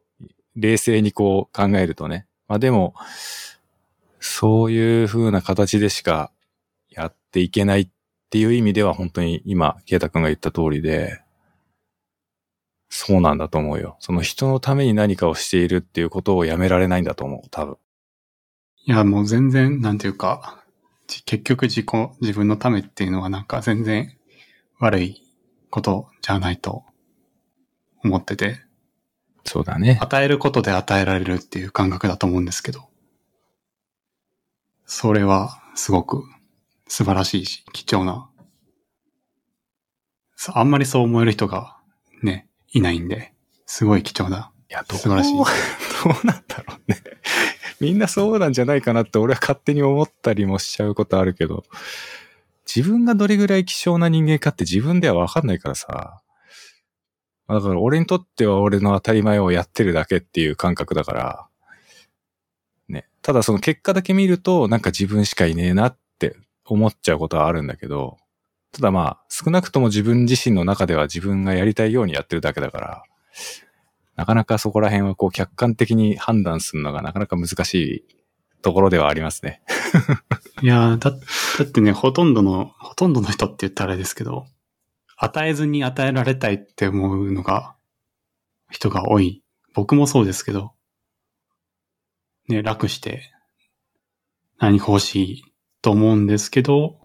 [0.54, 2.26] 冷静にこう考えるとね。
[2.46, 2.94] まあでも、
[4.20, 6.30] そういう風な形でしか
[6.90, 7.88] やっていけないっ
[8.30, 11.20] ていう意味では本当に今、ケイタ君が言った通りで、
[12.90, 13.96] そうなんだと思うよ。
[14.00, 17.76] その人のために何かをしているっていうことをやめられないんだと思う、多分。
[18.84, 20.64] いや、もう全然、なんていうか、
[21.06, 21.86] じ結局自己、
[22.20, 24.16] 自分のためっていうのはなんか全然
[24.80, 25.22] 悪い
[25.70, 26.84] ことじゃないと
[28.02, 28.60] 思ってて、
[29.44, 29.98] そうだね。
[30.02, 32.88] 与えることで与えられるっていう感覚だと思うんですけど、
[34.84, 36.24] それはすごく
[36.88, 38.28] 素晴らしいし、貴重な
[40.48, 41.76] あんまりそう思える人が
[42.22, 43.32] ね、いないんで、
[43.66, 44.52] すごい貴重な。
[44.70, 47.02] いや、どう、素晴らしい どうなんだろうね。
[47.80, 51.64] みんなそうなんじゃないかなって俺は勝手に思ったりもしちゃうことあるけど、
[52.72, 56.22] 自分がどれぐらい希少な人間かって自分ではわかんないからさ。
[57.48, 61.46] だから俺にとっては俺の当たり前をやってるだけっていう感覚だから、
[62.88, 63.08] ね。
[63.22, 68.18] ただその結果だけ見るとなんか自分しかいねえなって思っちゃうことはあるんだけど、
[68.72, 73.02] ただまあ少なくとも自分自身の中では自分がやりたいようにやってるだけだから、
[74.16, 78.04] なかなかそこら辺はこう客観的に判断するのがなかなか難しい
[78.62, 79.62] ところではありますね。
[80.62, 81.16] いやだ、だ
[81.62, 84.46] ってね、ほとんどの、ほとんどの人って言ったらあれですけど、
[85.16, 87.76] 与えずに与えられたいって思うのが、
[88.70, 89.42] 人が多い。
[89.74, 90.72] 僕もそうですけど、
[92.48, 93.32] ね、楽して、
[94.58, 95.44] 何欲しい
[95.80, 96.99] と思うんですけど、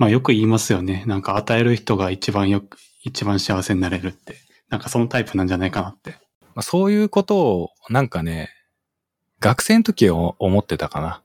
[0.00, 1.04] まあよく言いますよね。
[1.06, 4.36] なんか与える人が一番よく、一番幸せになれるって。
[4.70, 6.12] なんかそのタイプなんじゃないかなって。
[6.54, 8.48] まあ、そういうことをなんかね、
[9.40, 11.22] 学生の時は思ってたかな。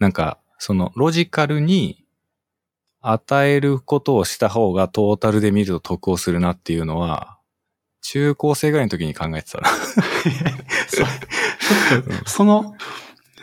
[0.00, 2.04] なんか、そのロジカルに
[3.02, 7.38] 与えることをした方がトータルで見ると得をするなっていうのは、
[8.02, 9.68] 中高生ぐらいの時に考えてたな。
[12.26, 12.74] その、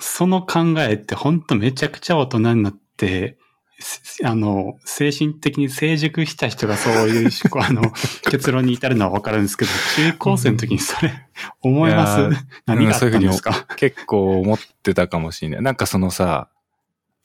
[0.01, 3.46] その考えって本当めちゃくちゃ大人になって、す
[4.23, 7.29] あの、精神的に成熟した人がそういう
[7.61, 7.93] あの、
[8.29, 11.27] 結論に至るのはわかるんですけど、中高生の時にそれ、
[11.61, 12.45] 思います？
[12.65, 15.61] 何があったんですか、結構思ってたかもしれない。
[15.61, 16.49] なんかそのさ、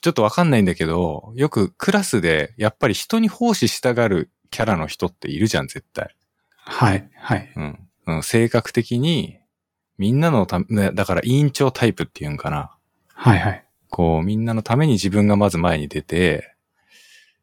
[0.02, 6.14] ちょっとわかんないんだけど、よくクラスでやっぱり人に奉仕したがるキャラの人っているじゃん、絶対。
[6.56, 7.52] はい、はい。
[7.56, 7.78] うん。
[8.06, 9.38] うん、性格的に、
[9.96, 12.76] みんなのため、だから委員長タイプっていうんかな。
[13.14, 13.64] はい、はい。
[13.92, 16.54] こう、みんなのために自分がまず前に出て、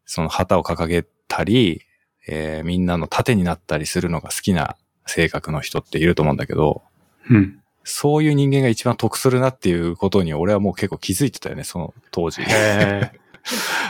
[0.05, 1.83] その旗を掲げたり、
[2.27, 6.81] えーみんなの盾になったりするのが好きな性格の人っていると思うんだけど、
[7.29, 7.61] うん。
[7.83, 12.41] そういう人間が一番得するなっていうことに俺はもう結構気づいてたよね、その当時。
[12.41, 13.11] へえ。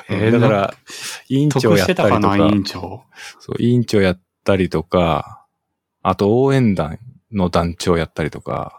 [0.09, 0.73] ー だから、
[1.29, 3.03] 委員長やってたりとか、たかな、委員長。
[3.39, 5.45] そう、委員長やったりとか、
[6.03, 6.99] あと応援団
[7.31, 8.78] の団長やったりとか、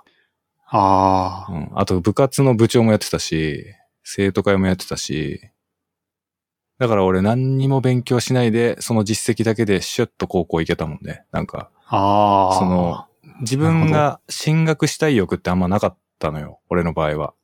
[0.73, 3.67] ああ、うん、あと部活の部長もやってたし、
[4.05, 5.51] 生徒会もやってたし、
[6.79, 11.25] だから俺何にも勉強しないで、その実績だけでシュッと高校行けたもんね。
[11.31, 12.59] なんか、ああ。
[12.59, 13.05] その、
[13.41, 16.61] 自分が進学したい欲ってあんまなかったのよ。
[16.71, 17.35] 俺の場合は。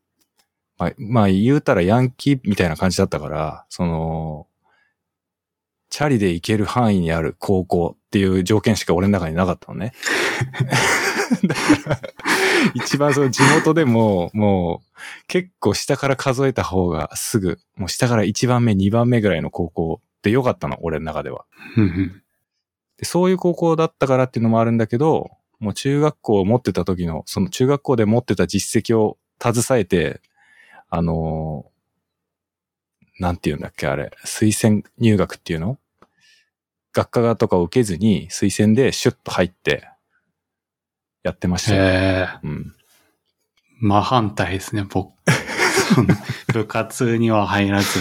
[0.78, 4.47] まあ、まあ言うたらヤンキーみたいな感じだったから、その、
[5.90, 9.93] チャリで行ける範囲にある高校っていう条件しか俺の中になかったのね。
[11.44, 12.01] だから、
[12.74, 21.44] 一番その地元でも、もう結構下から数えた方がすぐ、もう下から1番目、2番目ぐらいの高校って良かったの、俺の中では。
[22.98, 30.20] で、そういう高校だったからっていうのもあるんだけど、もう中学校を持ってた時の、その中学校で持ってた実績を携えて、
[30.88, 31.76] あのー
[33.18, 35.78] なんて言うんだっけ、あれ、推薦入学っていうの？
[36.93, 39.88] 学科とかを受けずに推薦でシュッと入って、
[41.27, 41.82] やってましたよ。
[41.82, 42.47] ええ。
[42.47, 42.73] うん。
[43.81, 45.12] 真反対ですね、僕。
[46.55, 47.98] 部活には入らず、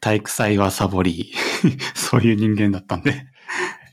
[0.00, 1.34] 体育祭はサボり、
[1.94, 3.26] そういう人間だったんで。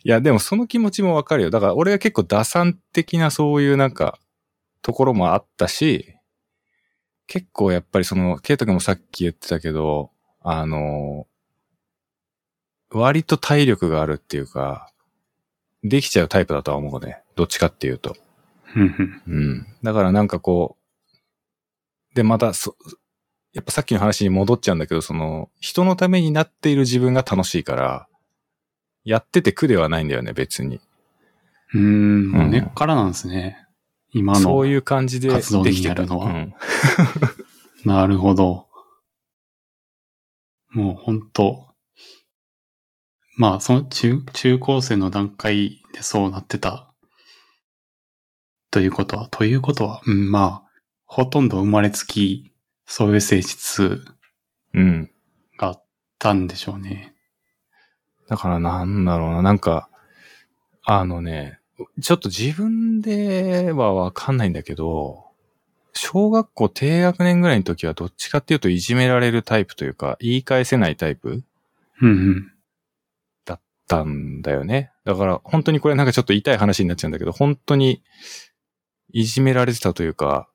[0.06, 1.49] いや、でもその気持ちもわかるよ。
[1.49, 4.18] だから俺は結構打算的なそういうなんか、
[4.82, 6.16] ところもあったし、
[7.28, 11.28] 結構やっぱりその、ケイト君もさっき言ってたけど、あの、
[12.90, 14.90] 割と体力があるっていうか、
[15.84, 17.22] できちゃうタイプだとは思うね。
[17.36, 18.16] どっちかっていうと。
[18.75, 19.65] うん。
[19.83, 22.75] だからなんかこう、で、またそ、
[23.53, 28.07] やっぱさっきの話に戻っちゃうんだけど、その、人のためになっている自分が楽しいから、
[29.03, 30.79] やってて苦ではないんだよね、別に。
[31.73, 33.65] うーん、もう根っからなんですね。
[34.11, 34.39] 今の。
[34.39, 36.53] そういう感じで活動きてるのはうん
[37.85, 38.67] なるほど。
[40.71, 41.67] もう本当
[43.37, 46.89] まあ、その中、中高生の段階でそうなってた。
[48.71, 50.69] ということは、ということは、うん、まあ、
[51.05, 52.51] ほとんど生まれつき、
[52.85, 54.03] そういう性質
[54.73, 55.11] うん。
[55.57, 55.83] があっ
[56.19, 57.13] たんでしょうね。
[58.27, 59.89] だからなんだろうな、なんか、
[60.83, 61.59] あのね、
[62.01, 65.25] ちょっと自分ではわかんないんだけど、
[65.93, 71.43] 小学校低学年ぐらいの時はどっちかっていうといじめられるタイプというか、言い返せないタイプ
[72.01, 72.53] うんうん。
[73.45, 74.91] だったんだよね。
[75.05, 78.03] だから本当にこれなんかちょっと痛い話になっちゃうんだけど、本当に
[79.11, 80.49] いじめられてたというか、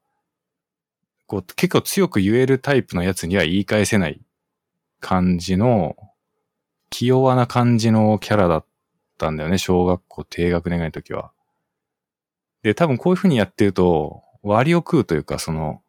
[1.27, 4.21] こう結構強く言えるタイプのやつには言い返せない
[5.01, 5.97] 感じの
[6.91, 8.67] 気弱な感じのキャラだっ
[9.19, 11.33] たんだよね、小学校低学年ぐらいの時は。
[12.63, 15.83] で、多分こういう風にやってると、割を食うというか、その、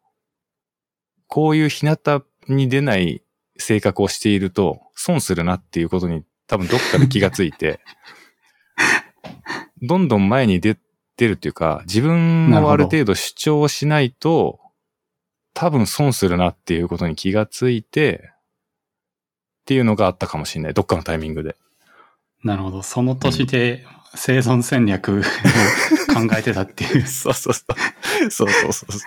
[1.28, 3.22] こういう日向に出ない
[3.56, 7.80] 性格をしていると、損するなっていうことに多分どっかで気がついて、
[9.82, 10.76] どんどん前に出、
[11.16, 14.60] 出るっていうか、自分をある程度主張しないと、
[15.54, 18.30] 多分損するなっていうことに気がついて、
[19.62, 20.74] っていうのがあったかもしれない。
[20.74, 21.56] どっかのタイミングで。
[22.44, 22.82] なるほど。
[22.82, 23.84] その年で
[24.14, 25.22] 生存戦略を
[26.14, 27.06] 考えてたっていう。
[27.06, 28.30] そうそうそう。
[28.30, 29.00] そうそうそうそう。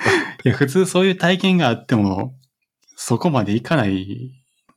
[0.43, 2.35] いや、普通そういう体験があっても、
[2.95, 4.31] そこまでいかない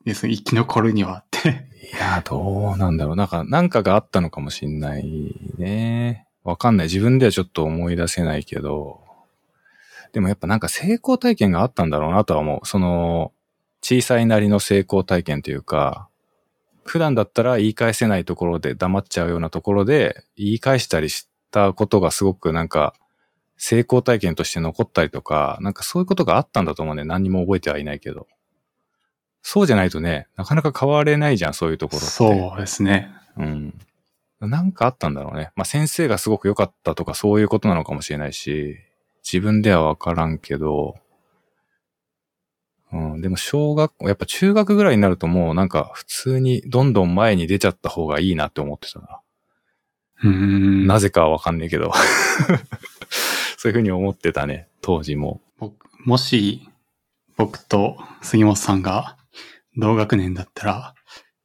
[0.05, 0.29] です。
[0.29, 1.69] 生き残るにはって。
[1.93, 3.17] いや、どうなんだろう。
[3.17, 6.29] なんか、なんかがあったのかもしんないね。
[6.45, 6.87] わかんない。
[6.87, 9.01] 自分ではちょっと思い出せないけど。
[10.13, 12.67] でもやっぱなんか成功体験があったんだろうなとは思う。
[12.67, 13.33] その、
[13.83, 16.09] 小さいなりの成功体験というか、
[16.85, 22.95] 普段だったら言い返せないところで黙っちゃうようなところで言い返したりしたことがすごくなんか
[23.57, 27.05] 成功体験として残ったりとか、なんかそういうことがあったんだと思うね。
[27.05, 28.27] 何にも覚えてはいないけど。
[29.43, 32.07] そうじゃないとね、なかなか変われないじゃん、そういうところって。
[32.09, 33.11] そうですね。
[33.37, 33.79] うん。
[34.49, 35.53] なんかあったんだろうね。
[35.57, 38.77] まあ先生がすごく良かったとかそういうことなのかもしれないし、
[39.25, 40.97] 自分ではわからんけど、
[42.93, 49.21] うん、でも小学校、やっぱ中学ぐらいになるともうなんか普通にどんどん前に出ちゃった方がいいなって思ってたな。
[50.25, 50.87] うーん。
[50.87, 51.93] なぜかはわかんないけど。
[53.57, 55.41] そういうふうに思ってたね、当時も。
[55.59, 56.69] 僕もし、
[57.37, 59.17] 僕と杉本さんが
[59.77, 60.95] 同学年だったら、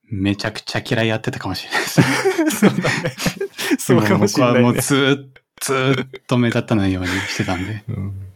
[0.09, 2.01] めちゃくちゃ嫌いやってたかもしれないです。
[2.59, 3.15] そうだね。
[3.77, 4.61] そうかもしれない、ね。
[4.61, 5.29] 僕はもうずーっ
[5.61, 7.84] ずーっと目立たないようにしてたんで。
[7.89, 8.27] うん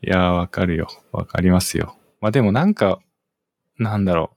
[0.00, 0.86] いやー、わかるよ。
[1.10, 1.96] わかりますよ。
[2.20, 3.00] まあでもなんか、
[3.78, 4.30] なんだろ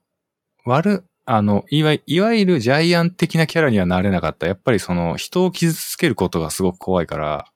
[0.65, 0.71] う。
[0.71, 4.47] 悪、あの、いわいいわゆるジャイアン的なキャラにはなれなかった。
[4.47, 7.47] やっぱりその、人を傷つけることがすごく怖いから、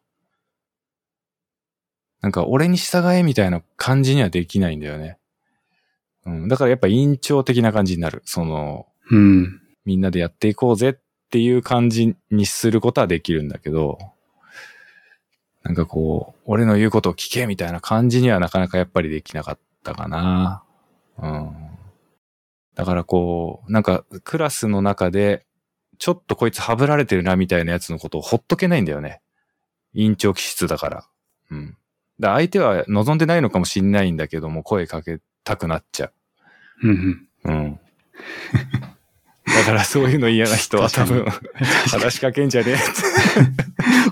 [2.22, 5.18] なんか、俺に従えみたいな感じにはできないんだよね。
[6.26, 6.48] うん。
[6.48, 8.22] だからやっぱ、委員長的な感じになる。
[8.26, 9.62] その、うん。
[9.86, 10.94] みんなでやっていこうぜっ
[11.30, 14.00] ていう感じにすることはできるんだけど、
[15.64, 20.64] なんかこう、俺の言うことを聞けみたいな感じにはなかなかやっぱりできなかったかな。
[21.18, 21.52] うん。
[22.76, 25.46] だからこう、なんかクラスの中で、
[25.98, 29.22] ちょっとこいつはぶられてるなみたいなやつのことをほっとけないんだよね。
[29.94, 31.08] 委員長気質だから。
[31.52, 31.78] うん。
[32.20, 36.12] だから相手は望んでないのかもしんないんだけども、声かけたくなっちゃ
[36.84, 37.28] うんうん。
[37.46, 37.52] う。
[37.52, 37.80] うん。
[39.46, 41.26] だからそういうの嫌な人は 多分、
[41.92, 42.78] 話しかけんじゃねえっ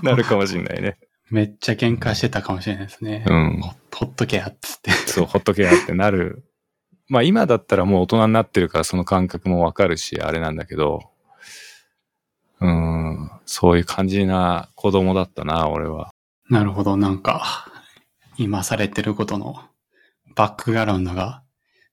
[0.06, 0.96] なるかもしんないね。
[1.30, 3.24] めっちゃ喧嘩してたかもしれないですね。
[3.26, 3.60] うん。
[3.60, 4.90] ほほっとけやっつって。
[4.90, 6.44] そう、ほっとけやってなる。
[7.08, 11.00] まあ今だったらもう大人になってるからその感覚もわかるし、あれなんだけど、
[12.60, 16.12] うん、そういう感じな子供だったな、俺は。
[16.48, 17.66] なるほど、なんか、
[18.36, 19.62] 今されてることの
[20.34, 21.42] バックグラウンドが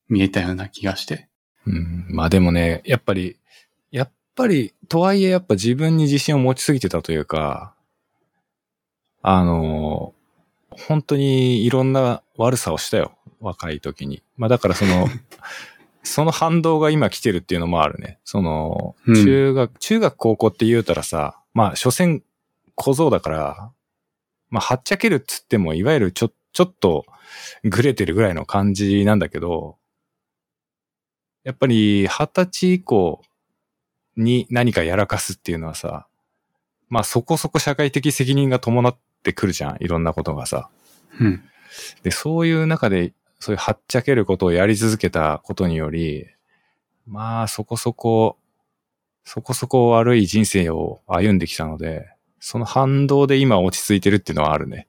[0.09, 1.29] 見えたような気がして。
[1.65, 3.37] うん、まあでもね、やっぱり、
[3.91, 7.73] やっぱり、とはいえやっぱ自分に自信を持ちすぎてたというか、
[9.21, 10.13] あの、
[10.69, 13.17] 本当にいろんな悪さをしたよ。
[13.39, 14.23] 若い時に。
[14.37, 15.07] まあだからその、
[16.03, 18.19] その反動が今来てるっていうのもあるね。
[18.23, 22.23] その、うん中学、中学高校って言うたらさ、まあ所詮
[22.75, 23.71] 小僧だから、
[24.49, 27.05] まあはっちゃけるっつっても、いわゆるちょ、ちょっと
[27.63, 29.77] グレてるぐらいの感じなんだけど、
[31.43, 33.21] やっぱり二十歳以降
[34.15, 36.07] に何かやらかすっていうのはさ、
[36.89, 39.77] まあそこそこ社会的責任が伴ってくるじゃん。
[39.79, 40.69] いろんなことがさ。
[41.19, 41.43] うん。
[42.03, 46.27] で、そういう中で、そういうはっちゃけることをやり続けたことにより、
[47.07, 48.37] まあそこそこ、
[49.23, 52.07] そこそこ悪い人生を歩んできたので、
[52.39, 54.87] その反動で今落ち着いてるっていうのはあるね。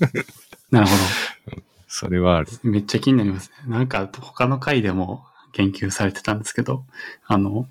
[0.70, 0.92] なるほ
[1.88, 2.46] それはある。
[2.46, 2.58] ど。
[2.62, 3.70] めっちゃ気になりますね。
[3.70, 6.84] なんか他の回でも研究されてたんですけど、
[7.26, 7.68] あの、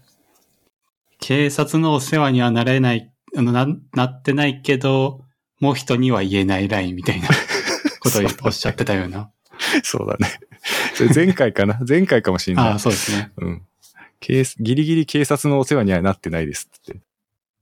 [1.19, 5.23] 警察のお世話にはなれない、あのななってないけど、
[5.59, 7.27] もう人には言えないラインみたいな
[7.99, 9.31] ことをおっしゃってたような。
[9.83, 10.39] そうだね。
[10.95, 11.79] それ前回かな？
[11.87, 12.67] 前回かもしれない。
[12.69, 13.31] ああ、そうですね。
[13.37, 13.65] うん。
[14.19, 16.99] 警ギリギリ警察のお世話にはなってないですって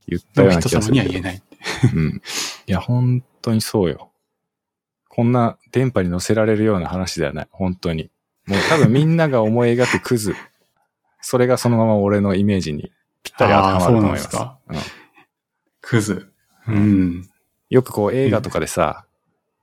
[0.08, 0.94] 言ったようなもう人様気がするけど。
[0.94, 1.42] には言えない。
[1.94, 2.22] うん。
[2.68, 4.07] いや、本当にそうよ。
[5.18, 7.48] こんな電波に乗せられるような話ではない。
[7.50, 8.12] 本当に。
[8.46, 10.36] もう多分みんなが思い描くクズ。
[11.22, 12.92] それがそのまま俺のイメージに
[13.24, 14.30] ぴったり当てはまると思います。
[14.30, 14.84] そうなんうん
[15.82, 16.32] クズ。
[16.68, 17.28] うん。
[17.72, 19.06] よくこう映画とかでさ、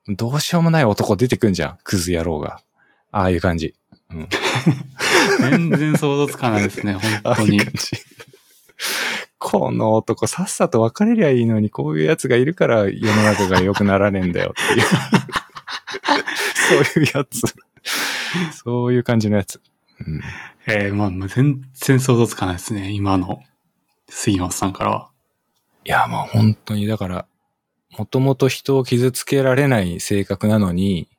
[0.08, 1.78] どうしようもない男出てくんじゃん。
[1.84, 2.60] クズ野郎が。
[3.12, 3.76] ああいう感じ。
[4.10, 4.28] うん。
[5.38, 7.72] 全然想像つかないですね、本当にああいう感。
[7.74, 7.90] じ。
[9.44, 14.86] この男さっさと別れりゃいいのに、こういうやつがいるから世の中が良くならねえんだよっていう。
[16.94, 17.42] そういうやつ。
[18.56, 19.60] そういう感じのやつ。
[20.00, 20.22] うん、
[20.66, 23.42] えー、まあ、全然想像つかないですね、今の
[24.08, 25.10] 杉本さんからは。
[25.84, 27.26] いや、まあ本当に、だから、
[27.98, 31.10] もともと人を傷つけられない性格なのに、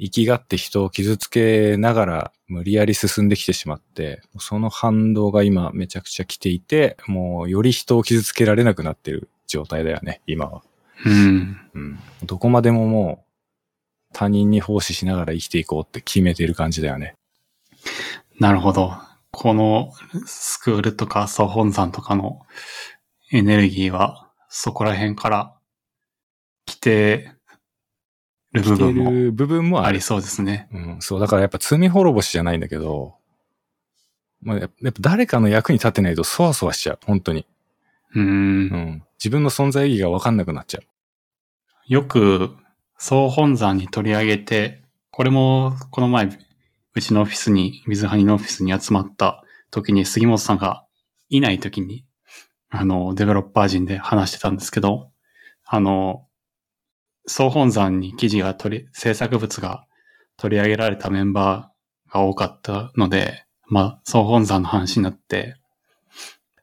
[0.00, 10.62] 生きがって人を傷つけながら無理やり進んできてしまって、その反動が今めちゃくちゃ来ていて、もうより人を傷つけられなくなってる状態だよね、今は。
[11.04, 11.60] うん。
[11.74, 11.98] うん。
[12.24, 17.14] どこまでももう他人に奉仕しながら生きていこうって決めている感じだよね。
[18.38, 18.92] なるほど。
[19.30, 19.92] この
[20.26, 22.40] スクールとか総本山とかの
[23.30, 25.54] エネルギーはそこら辺から
[26.64, 27.32] 来て
[28.52, 30.68] る部分もる部分もありそうですね。
[30.72, 33.16] うん、そう、だからやっぱ罪滅ぼしじゃないんだけど、
[34.40, 37.46] まあ、やっぱ誰かの役に立ってないとそわそわしちゃう、本当に。
[38.14, 38.20] うー。
[38.20, 39.02] うんん。
[39.18, 40.84] 自分の存在意義がわかんなくなっちゃう。
[41.86, 42.54] よく
[42.96, 46.28] 総本山に取り上げて、これもこの前
[46.94, 50.84] うちのオフィスに、水ハニのオフィスに集まった時に杉本さんが
[51.28, 52.04] いない時に、
[52.70, 55.10] あの、デベロッパー陣で話してたんですけど、
[55.64, 56.26] あの、
[57.28, 59.86] 総本山に記事が取り、制作物が
[60.36, 65.56] 取り上げられたメンバーが多かったので、まあ、総本山の話になって、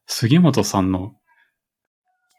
[0.07, 1.15] 杉本さんの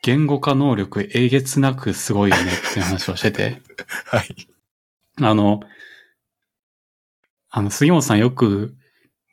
[0.02, 3.62] 言語化能力えげつなくすごいよねって話をしてて、
[4.06, 4.48] はい。
[5.20, 5.60] あの、
[7.48, 8.76] あの、杉本さんよく、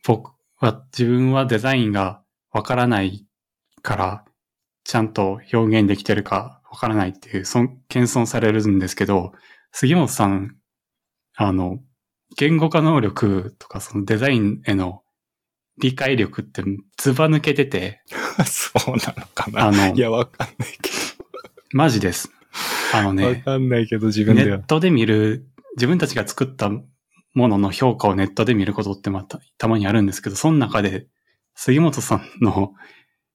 [0.05, 3.27] 僕は、自分はデザインがわからない
[3.81, 4.25] から、
[4.83, 9.31] ちゃんと表現できてるかわからないっていう、そん、謙遜されるんですけど、
[9.71, 10.57] 杉本さん、
[11.35, 11.77] あの、
[12.35, 15.03] 言語化能力とか、そのデザインへの
[15.77, 16.63] 理解力って
[16.97, 18.01] ずば抜けてて、
[18.47, 19.67] そうなのかな。
[19.67, 20.89] あのい、や、わかんないけ
[21.73, 22.31] マジです。
[22.91, 23.27] あのど。
[23.27, 24.65] わね、かんないけど、自分ではネッ。
[24.65, 25.45] トで見る、
[25.75, 31.05] 自分たちが作ったものの評価をネットで見ることってまた、たまにあるんですけど、その中で、
[31.53, 32.73] 杉本さんの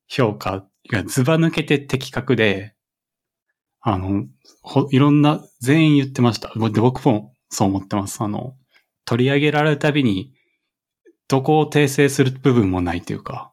[0.08, 2.74] 評価がズバ抜けて的確で、
[3.80, 4.26] あの、
[4.62, 6.52] ほいろんな、全員言ってました。
[6.54, 8.20] で僕もそう思ってます。
[8.22, 8.56] あの、
[9.04, 10.32] 取り上げられるたびに、
[11.28, 13.52] どこを訂正する部分もないというか、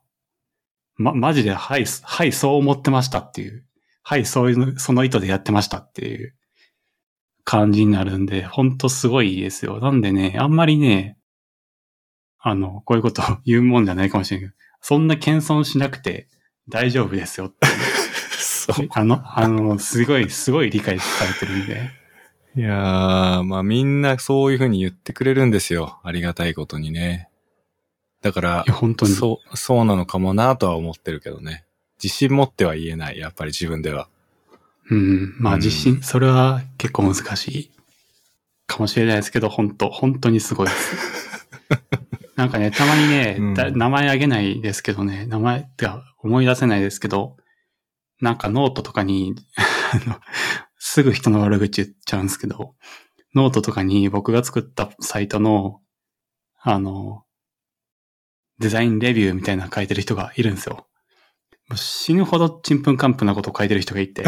[0.97, 3.65] ま、マジで、はい、はい、そう思ってましたっていう。
[4.03, 6.35] はい、そういう、その意図でやってましたっていう
[7.43, 9.79] 感じになるんで、ほんとすごいですよ。
[9.79, 11.17] なんでね、あんまりね、
[12.39, 16.27] あの、こういうこと言うもんじゃないかもしれないけど、そんな謙遜しなくて
[16.69, 17.51] 大丈夫ですよ。
[18.73, 18.87] そう。
[18.91, 21.91] あの、あの、すごい、すごい理解されてるんで。
[22.57, 25.99] いやー、まあみんなそういうふうに言ってくれるんですよ。
[26.03, 27.29] ありがたいことにね。
[28.21, 29.11] だから本当に。
[29.11, 31.65] そう、そうなのかもなとは思ってるけどね。
[32.01, 34.07] 自信持っては言えない、やっぱり自分では。
[34.89, 35.35] うん。
[35.37, 37.71] まあうん自信、それは結構難しい
[38.67, 41.47] かもしれないですけど、本当本当にすごいです。
[42.35, 47.37] なんかね、たまにね、うんだ名前あげないですけどね、名前ってか思い出せないですけど、
[48.21, 49.35] なんかノートとかに、
[50.77, 52.75] すぐ人の悪口言っちゃうんですけど、
[53.33, 55.81] ノートとかに僕が作ったサイトの、
[56.61, 57.23] あの、
[58.59, 60.87] デザインレビューみたいなの書いてる人がいるんですよ。
[61.67, 64.23] もう死ぬほどちんぷんかんぷんなことを書いてる人がいて、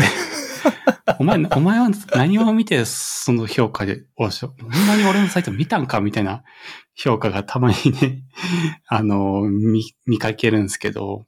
[1.19, 6.01] お前、お前は何を見てその評価で、おしょ、ほんまに俺のサイト見たんか？
[6.01, 6.43] みたいな
[6.95, 8.23] 評価がたまにね、
[8.88, 11.26] あの、見、見かけるんですけど、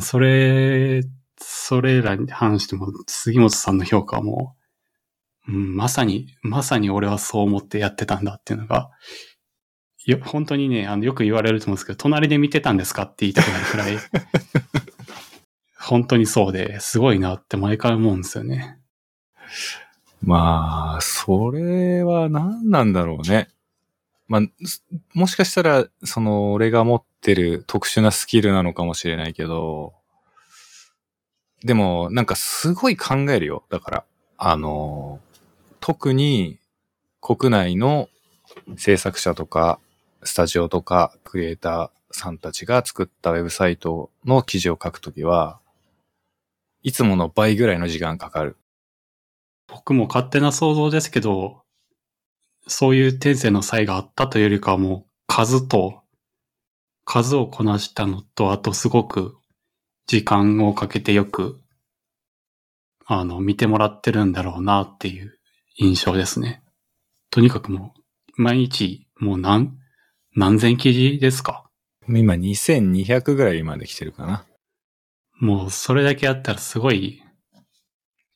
[0.00, 1.02] それ、
[1.40, 4.56] それらに関しても、杉本さんの評価はも
[5.48, 8.90] う、うん、まさに、まさに俺はそう思ってやってたんだっていうのが、
[10.06, 13.98] よ、本当にね、あの、よく言われると思うんですけど、隣で見てたんですかって言いたくなるくらい、
[15.78, 18.78] 本当にそうで、すごいなって毎回思うんですよね。
[20.22, 23.48] まあ、それは何なんだろうね。
[24.28, 24.84] まあ、す
[25.14, 29.94] もしかしたら、その、俺が持ってる特殊なスキルなのかもしれないけど、
[31.64, 33.64] でも、なんかすごい考えるよ。
[33.68, 34.04] だから、
[34.38, 35.20] あの、
[35.80, 36.58] 特に
[37.20, 38.08] 国内の
[38.76, 39.78] 制作者とか、
[40.22, 45.60] スタジオとか、クリエイターさんたちが作ったウェブサイトの記事を書くときは、
[46.82, 48.56] いつもの倍ぐらいの時間かかる。
[49.68, 51.62] 僕も勝手な想像ですけど、
[52.66, 56.00] そういう天性の才があったというよりかはもう数と、
[57.04, 59.36] 数をこなしたのと、あとすごく
[60.10, 61.60] 時間をかけてよく、
[63.06, 65.38] あの、見てもらってるんだろうなっていう
[65.76, 66.64] 印象ですね。
[67.30, 67.94] とにかくも
[68.36, 69.78] う、毎日もう何、
[70.34, 71.70] 何千記事ですか？
[72.08, 74.44] 今2200ぐらいまで来てるかな。
[75.38, 77.22] もうそれだけやったらすごい、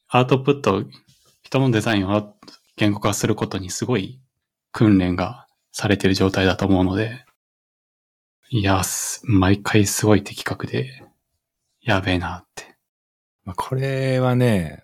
[0.06, 0.84] アウトプット、
[1.42, 2.36] 人のデザインを
[2.76, 4.20] 言語化することにすごい
[4.70, 7.24] 訓練がされてる状態だと思うので、
[8.51, 11.01] いや、す毎回すごい的確で、
[11.85, 12.77] やべえなって。
[13.44, 14.82] まあ、これはね、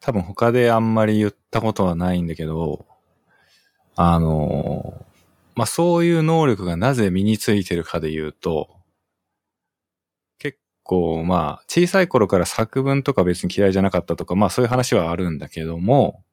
[0.00, 2.86] 多分他であんまり言ったことはないんだけど、
[3.94, 5.04] あの、
[5.54, 8.68] まあ、そういう能力がなぜ身についてるかで言うと、
[10.38, 16.24] 結構まあ、小さい頃から作文とか別に嫌いじゃなかったとか、まあそういう話はあるんだけども、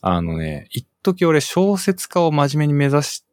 [0.00, 3.24] あのね、一時俺小説家を真面目に目指し、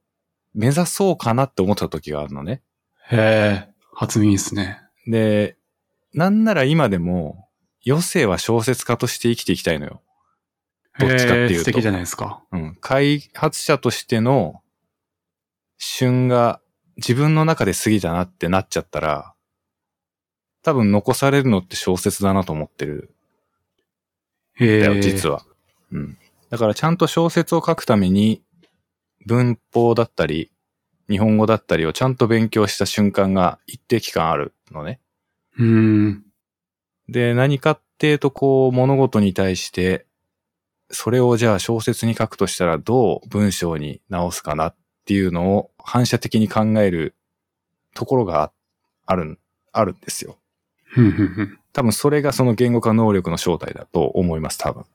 [0.54, 2.62] 目指そうかなって思った時があるのね。
[3.10, 4.83] へえ、初耳ですね。
[5.08, 5.58] で、
[6.14, 7.50] なんなら今でも、
[7.86, 10.02] 余生は小説家として生きていきたいのよ。
[11.00, 12.44] どっちかっていうと素敵じゃないですか。
[12.52, 12.78] うん。
[12.80, 14.62] 開発者としての
[15.78, 16.62] 旬が
[16.98, 19.34] 自分の中で過ぎたなってなっちゃったら、
[20.62, 23.14] 多分残されるのって小説だなと思ってる
[24.56, 24.80] へえ。
[24.80, 25.44] んだよ、実は。
[25.92, 26.18] うん。
[26.50, 28.44] だからちゃんと小説を書くために、
[29.26, 30.52] 文法だったり、
[31.10, 35.00] 日本語だったりをちゃんと勉強した瞬間が一定期間あるのね。
[35.58, 36.24] うーん。
[37.10, 40.06] で、何かっていうと、こう、物事に対して、
[40.90, 44.76] それをじゃあ小説に書くとしたらどう文章に直すかなっ
[45.06, 47.16] ていうのを反射的に考える
[47.94, 48.52] ところが
[49.06, 49.40] ある、
[49.72, 50.38] あるんですよ。
[51.74, 54.86] 多分それがその言語化能力の正体だと思います、多分。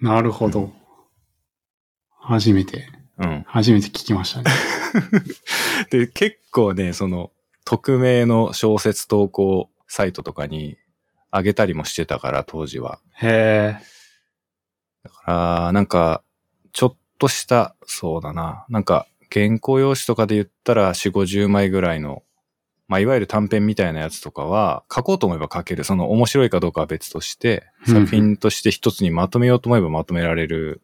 [0.00, 0.72] なるほど。
[2.18, 2.88] 初めて、
[3.18, 3.44] うん。
[3.46, 4.50] 初めて聞きましたね。
[5.90, 7.30] で、結構ね、その、
[7.64, 10.76] 匿名の小説投稿サイトとかに
[11.32, 13.00] 上げたりもしてたから、当時は。
[13.14, 13.86] へえ。
[15.04, 15.22] だか
[15.66, 16.22] ら、なんか、
[16.72, 18.66] ちょっとした、そうだな。
[18.68, 22.22] なんか、原稿用紙とかで言ったら4、50枚ぐらいの、
[22.88, 25.84] まあ、いわゆる短編みたいなやつとかは、書こうと思えば書ける。
[25.84, 30.82] その面白いかどうかは別として、うん作品として一つにまとめようと思えばまとめられる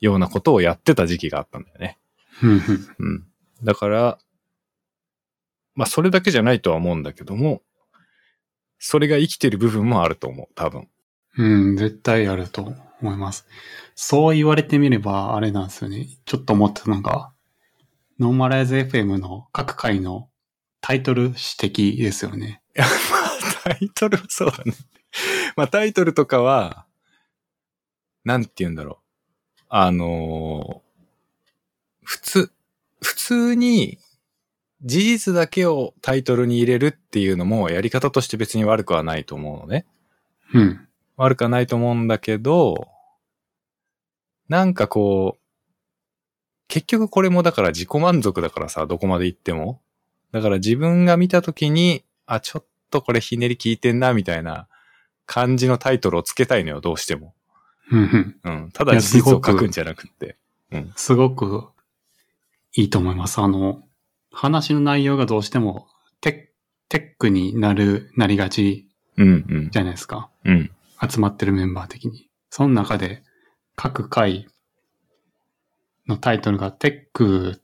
[0.00, 1.98] ようなことをやってた時期があったんだよね。
[2.42, 3.26] うん。
[3.62, 4.18] だから、
[5.74, 7.62] まあ、それだけじゃないとは思うんだけども、
[8.78, 10.88] それが生きてる部分もあると思う、多分。
[11.38, 13.46] うん、絶対あると思います。
[13.94, 16.08] そう言われてみれば、あれなんですよね。
[16.24, 17.32] ちょっと思ったのが、
[18.18, 20.28] ノーマライズ FM の各回の
[20.80, 22.62] タイトル指摘ですよね。
[22.76, 24.72] いや、まあ、タイトルはそうだね。
[25.56, 26.86] まあ、タイトルとかは、
[28.24, 29.05] なんて言うんだろう。
[29.68, 30.86] あのー
[32.06, 32.52] 普通、
[33.02, 33.98] 普通に
[34.82, 39.84] 事実だけをタイトルに入れるっていうのもやり方として別に悪くはないと思うのね。
[40.54, 40.88] うん。
[41.16, 42.86] 悪くはないと思うんだけど、
[44.48, 45.40] なんかこう、
[46.68, 49.80] 結局これもだから自己満足だからさ、どこまで行っても。
[50.30, 54.68] だから自分が見たときに、あ、ちょっとこれひねり効いてんな、みたいな
[55.26, 57.34] 感じのタイトルをつけたいのよ、どうしても。
[57.90, 58.00] うん
[58.44, 58.62] うん。
[58.64, 58.70] うん。
[58.72, 60.36] ただ事実を書くんじゃなくって。
[60.96, 61.68] すごく
[62.74, 63.40] いいと思います。
[63.40, 63.82] あの、
[64.32, 65.88] 話の内容がどうしても
[66.20, 66.52] テ
[66.88, 69.70] テックになる、なりがちうん、うん。
[69.70, 70.30] じゃないですか。
[70.44, 70.70] うん。
[71.08, 72.28] 集まってるメンバー的に。
[72.50, 73.22] その中で
[73.74, 74.46] 各回
[76.06, 77.62] のタイトルがテック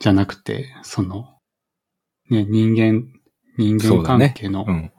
[0.00, 1.34] じゃなくて、その、
[2.28, 3.08] ね、人間、
[3.56, 4.92] 人間関係のうん。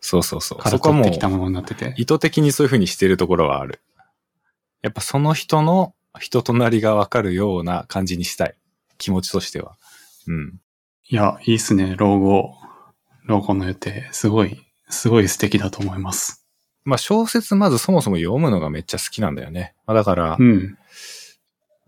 [0.00, 0.58] そうそうそう。
[0.58, 1.94] からそこはもう取ってきたものになってて。
[1.96, 3.80] 意図的にそういう風にしてるところはある。
[4.82, 8.54] やっぱその人の人となりがわかるような感じにしたい。
[8.98, 9.76] 気持ちとしては。
[10.26, 10.60] うん。
[11.08, 12.54] いや、いいっすね、老後。
[13.24, 14.08] 老後の予定。
[14.12, 16.46] すごい、すごい素敵だと思います。
[16.84, 19.74] まあ小説まずそもそも読むのがめっちゃ好きなんだよね。
[19.86, 20.78] まあだから、うん。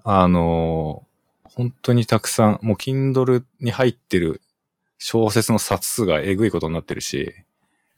[0.05, 1.15] あのー
[1.55, 4.41] 本当にたくさん、もう Kindle に入ってる
[4.99, 7.33] 小説の冊数がえぐいことになってるし、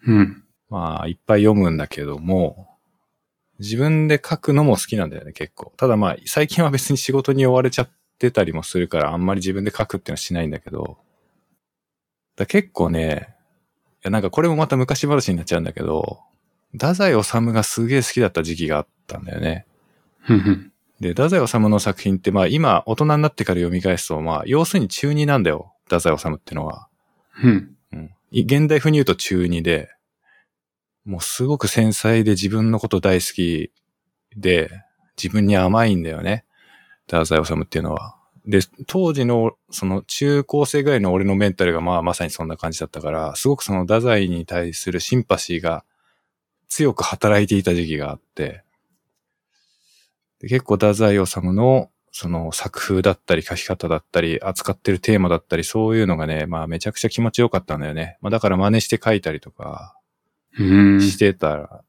[0.06, 0.44] うん。
[0.68, 2.75] まあいっぱい読むんだけども、
[3.58, 5.72] 自分で書くのも好きなんだよね、結構。
[5.76, 10.98] ただまあ最近は別に仕事に追われちゃってたりもするから、あんまり自分で書くっていうのはしないんだけど、
[12.36, 13.34] だ結構ね、
[13.96, 16.20] いやなんかこれもまた昔話になっちゃうんだけど、
[16.72, 19.66] 太宰治がすげえ好きだった時期があったんだよね。
[21.00, 25.72] で、太宰治の作品ってまあ今大人になってから読み返すとまあ要するに中二なんだよ。
[25.84, 26.88] 太宰治ってのは。
[27.42, 27.76] うん。
[28.32, 29.90] 現代風に言うと中二で、
[31.06, 33.70] もうすごく繊細で自分のこと大好き
[34.36, 34.70] で、
[35.16, 36.44] 自分に甘いんだよね。
[37.06, 38.16] 太宰治っていうのは。
[38.44, 45.84] で、当時のその中高生ぐらいの俺のメンタルがまあまさにそんな感じだったから、すごくその太宰に対するシンパシーが
[46.68, 48.62] 強く働いていた時期があって、
[50.40, 58.18] で結構太宰治のその作風だったり書き方だったり、扱ってるテーマだったり、そういうのがね、まあめちゃくちゃ気持ちよかったんだよね。
[58.20, 59.95] まあだから真似して書いたりとか。
[60.56, 61.82] してたら、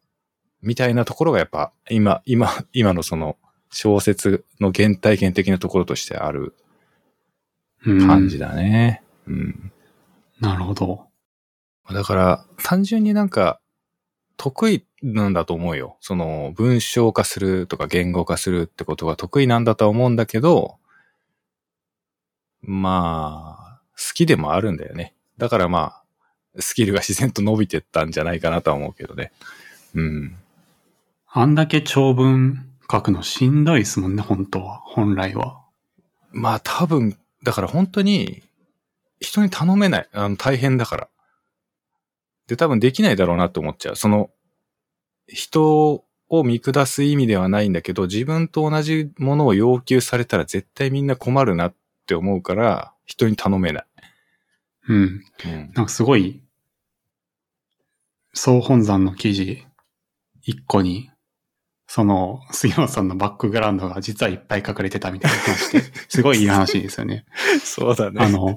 [0.61, 3.37] みたいなところがやっぱ今、今、今のその
[3.71, 6.53] 小説の原体験的なところとしてある
[7.85, 9.03] うん感じだね。
[9.27, 9.71] うん。
[10.39, 11.07] なるほど。
[11.91, 13.59] だから、単純になんか、
[14.35, 15.97] 得意なんだと思うよ。
[16.01, 20.77] その、文章化するとか言語化するってことが得意なんだとは思うんだけど、
[22.61, 25.15] まあ、好きでもあるんだよね。
[25.37, 26.03] だからまあ、
[26.59, 29.31] スキルが自然と伸びてったんじゃないかなとは思うけどね。
[29.95, 30.35] うん。
[31.29, 34.81] あんだけ長文書くのしんどいですもんね、本当は。
[34.85, 35.61] 本来は。
[36.31, 38.43] まあ多分、だから本当に、
[39.19, 40.09] 人に頼めない。
[40.13, 41.09] あの、大変だから。
[42.47, 43.95] で、多分できないだろうなって思っちゃう。
[43.95, 44.29] その、
[45.27, 51.75] 人を見下す意味ではないんだけど、自分と同じものを要求されたら絶対みんな困るなっ
[52.05, 53.85] て思うから、人に頼めない。
[54.87, 54.97] うん。
[55.45, 55.71] うん。
[55.73, 56.41] なんかすごい、
[58.37, 59.65] 総本山の記事
[60.43, 61.09] 一個に、
[61.87, 67.25] その、杉本さんのバックグラウンドが実はいっぱい書かれてたみたいな話で、 すごいいい話ですよね。
[67.63, 68.23] そうだね。
[68.23, 68.55] あの、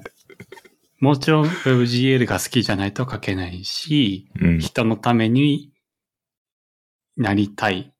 [0.99, 4.59] もちろん WebGL が好きじゃないと書けないし、うん。
[4.59, 5.73] 人のために
[7.17, 7.93] なりたいっ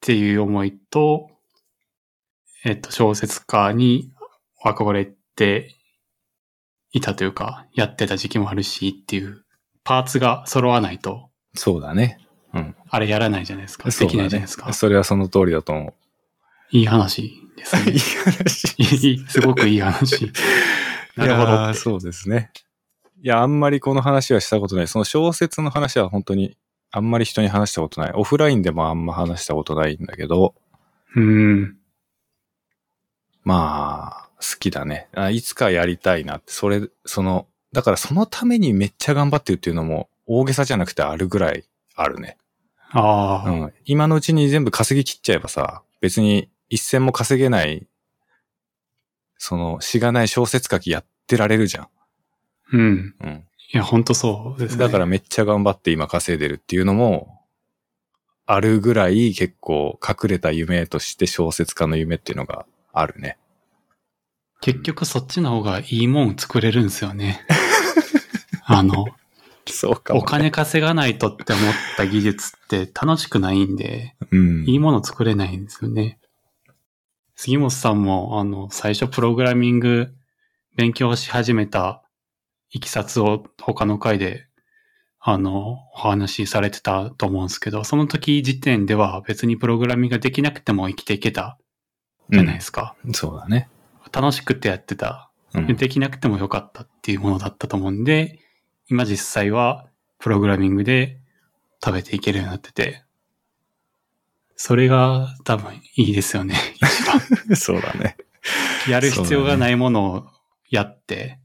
[0.00, 1.30] ていう思いと、
[2.64, 4.12] えっと、小説家に
[4.64, 5.06] 憧れ
[5.36, 5.76] て
[6.90, 9.44] いたというか、やってた時期もあるしっていう、
[9.90, 12.20] パーツが揃わないと、そうだね。
[12.54, 12.76] うん。
[12.88, 13.90] あれやらないじゃないですか。
[13.90, 14.72] できないじゃないですか。
[14.72, 15.94] それはその通りだと思う。
[16.70, 17.98] いい話ですね。
[18.24, 18.74] 話。
[18.78, 20.30] いいすごくいい話。
[21.16, 22.52] なるほどそうですね。
[23.20, 24.86] いや、あんまりこの話はしたことない。
[24.86, 26.56] その小説の話は本当に
[26.92, 28.12] あんまり人に話したことない。
[28.14, 30.54] オフラインでもあんま話したことないんだけど、
[31.16, 31.78] うん。
[33.42, 35.08] まあ、好きだね。
[35.16, 41.64] あいつかやりたいなって、それ、その、だからそのためにめっちゃ頑張ってるっていうのも大げさじゃなくてあるぐらい
[41.94, 42.36] あるね。
[42.92, 43.72] ああ、うん。
[43.84, 47.86] 今のうちに全部稼ぎ切っちゃえばさ、別に一銭も稼げない、
[49.38, 51.88] その、しがない小説書きやってられるじゃん。
[52.72, 53.14] うん。
[53.20, 53.44] うん。
[53.72, 54.78] いや、ほんとそうですね。
[54.78, 57.40] だからめっちゃ頑張って今稼いでるっていうのも、
[58.46, 63.38] あるぐらい結構隠れた夢として小説家の夢っていうのがあるね。
[64.60, 67.46] 結局そっちの方がいいもん作れるんですよね。
[68.64, 69.06] あの、
[69.66, 74.64] そうかお金稼がないとって思った技術って楽しくないんで、うん。
[74.68, 76.18] いいもの作れないんですよね。
[77.36, 80.14] 杉本さんも、あの、最初プログラミング
[80.76, 82.02] 勉強し始めた
[82.70, 84.46] いきさつを他の回で、
[85.18, 91.58] あの、お話しされてたと思うんですけど、その時時点では別にプログラミングができなくても生きていけた
[92.30, 92.94] じゃないですか。
[93.04, 93.68] うんそうだね。
[94.12, 98.38] 楽しくてやってたうんできなくてもよかったっていうものだったと思うんで、
[98.88, 99.88] 今実際は
[100.18, 101.20] プログラミングで
[101.84, 103.02] 食べていけるようになってて、
[104.56, 106.54] それが多分いいですよね。
[106.76, 107.20] 一番。
[107.56, 108.16] そうだね。
[108.88, 110.26] やる必要がないものを
[110.68, 111.38] やって、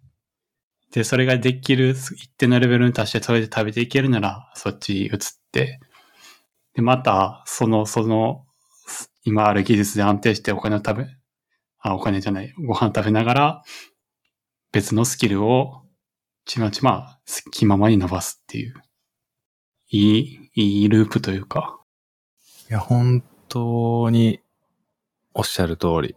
[0.92, 5.18] で、それができる一定のレベルに達してそれで食べていけるならそっち移っ
[5.52, 5.80] て、
[6.74, 8.46] で、また、その、その、
[9.24, 11.08] 今ある技術で安定してお金を食べ、
[11.86, 13.64] あ、お金じゃない、ご飯食べながら、
[14.72, 15.84] 別のスキルを
[16.44, 18.74] ちまちま好きままに伸ばすっていう、
[19.90, 21.80] いい、いいループというか、
[22.72, 24.42] いや、本当に
[25.36, 26.16] おっしゃる通り。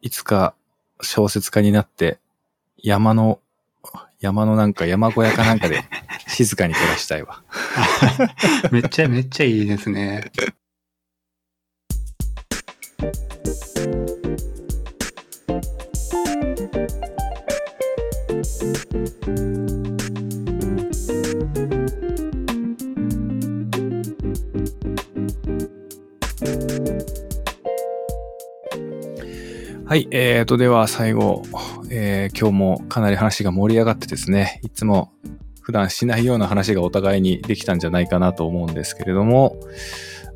[0.00, 0.54] いつか
[1.02, 2.18] 小説家になって、
[2.78, 3.40] 山の、
[4.20, 5.84] 山のなんか山小屋かなんかで
[6.28, 7.42] 静かに暮らしたいわ。
[8.72, 10.32] めっちゃめっちゃいいですね。
[29.88, 31.44] はい、えーと、では最後、
[31.90, 35.14] えー今日もかなり話が盛り上がってですね、いつも
[35.62, 39.58] 普段しないような話がお互いにできたんじゃないかなと思うんですけれども、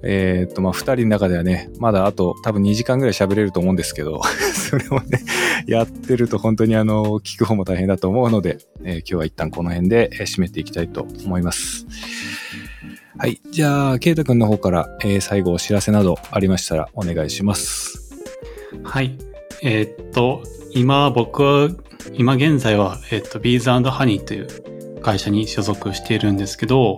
[0.02, 4.22] えーと、まあ、二人の中ではね、まだあと多分2時間ぐらい喋れると思うんですけど、
[4.70, 5.20] それをね、
[5.66, 11.86] やってると本当にあの、聞く方も大変だと思うので、えー今日は一旦この辺で締めていきたいと思います。
[13.18, 13.38] はい。
[13.50, 17.98] じゃあ、ケイタ君の方から、えー最後お知らせなどありましたらお願いします。
[18.82, 19.31] はい。
[19.64, 21.68] えーっと、今僕は、
[22.14, 26.97] 今現在は、えーっと、ビーズハニーという会社に所属しているんですけど、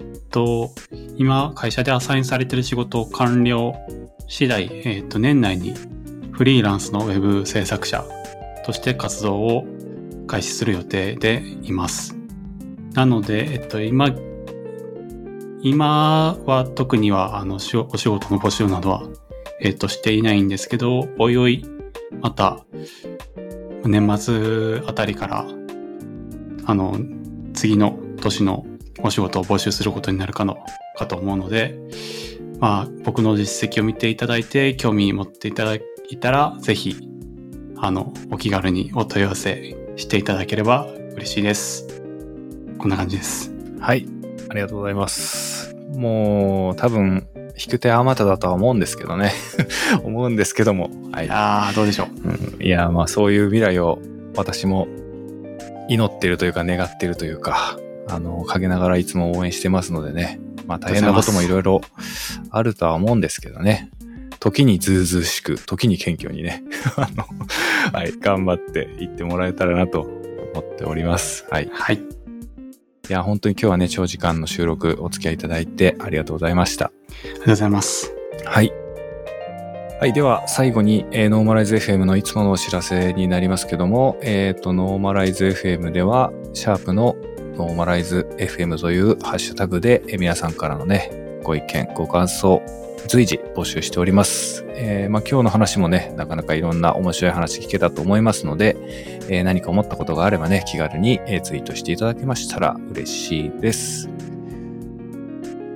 [0.00, 0.70] えっと、
[1.16, 3.74] 今会社でアサインされている仕事を完了
[4.28, 5.74] 次第、えっと、年内に
[6.32, 8.02] フリーランスのウェブ制作者
[8.64, 9.66] として活動を
[10.26, 12.16] 開始する予定でいます。
[12.94, 14.08] なので、えっと、今、
[15.60, 19.02] 今は特には、あの、お仕事の募集などは、
[19.60, 21.64] えっと、していないんですけど、おいおい、
[22.20, 22.64] また、
[23.84, 25.46] 年末あたりから、
[26.64, 26.98] あの、
[27.54, 28.66] 次の年の
[29.02, 30.58] お仕事を募集することになるかの、
[30.96, 31.78] かと思うので、
[32.58, 35.82] まあ、僕の実績を見ていただいて、興味持っていただい
[36.18, 36.96] たら、ぜひ、
[37.76, 42.02] あの、お気軽にお問い合わせしていただければ嬉しいです。
[42.78, 43.52] こんな感じです。
[43.78, 44.06] はい。
[44.48, 45.76] ありがとうございます。
[45.94, 47.26] もう、多分、
[47.58, 49.32] 引く手あまただとは思うんですけどね。
[50.04, 50.90] 思うんですけども。
[51.12, 51.30] はい。
[51.30, 52.28] ああ、どうでしょう。
[52.28, 53.98] うん、いや、まあそういう未来を
[54.36, 54.86] 私も
[55.88, 57.78] 祈ってるというか願ってるというか、
[58.08, 60.38] あの、陰ながらいつも応援してますのでね。
[60.66, 61.80] まあ大変なこともいろいろ
[62.50, 63.88] あるとは思うんですけどね。
[64.38, 66.62] 時にずうずうしく、時に謙虚にね、
[66.96, 67.24] あの、
[67.92, 70.02] はい、頑張っていってもらえたらなと
[70.54, 71.46] 思っております。
[71.50, 71.68] はい。
[71.72, 72.00] はい。
[73.08, 76.86] いや、本当に今日はね、長時間の収録お付き合いいただいてありがとうございました。
[76.86, 76.90] あ
[77.22, 78.12] りがとうございます。
[78.44, 78.72] はい。
[80.00, 80.12] はい。
[80.12, 87.16] では、最後に、えー、ノーマライズ FM のいつものお知らせになりますけども、えっ、ー、と、ノーマライズ FM では、シャープの
[87.56, 92.60] ノーマライズ FM というハッシュタグで、えー、皆さんからのね、ご意見、ご感想、
[93.08, 94.64] 随時募集しております。
[94.68, 98.76] えー、まあ、今日の話もね、なかなかいろんな面白い話聞けたと思いますので、
[99.28, 104.08] えー、何か思ったことがあればね、気軽に、えツイートしていただけましたら嬉しいです。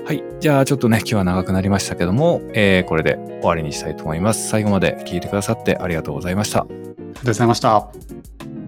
[0.05, 0.25] はい。
[0.41, 4.49] じゃあちょっとね、今日は長くなりましたけども、えー、これで終わりにしたいと思います。
[4.49, 6.61] 最後まで聞いてくださってありがとうございました。
[6.61, 8.60] ありがとうございました。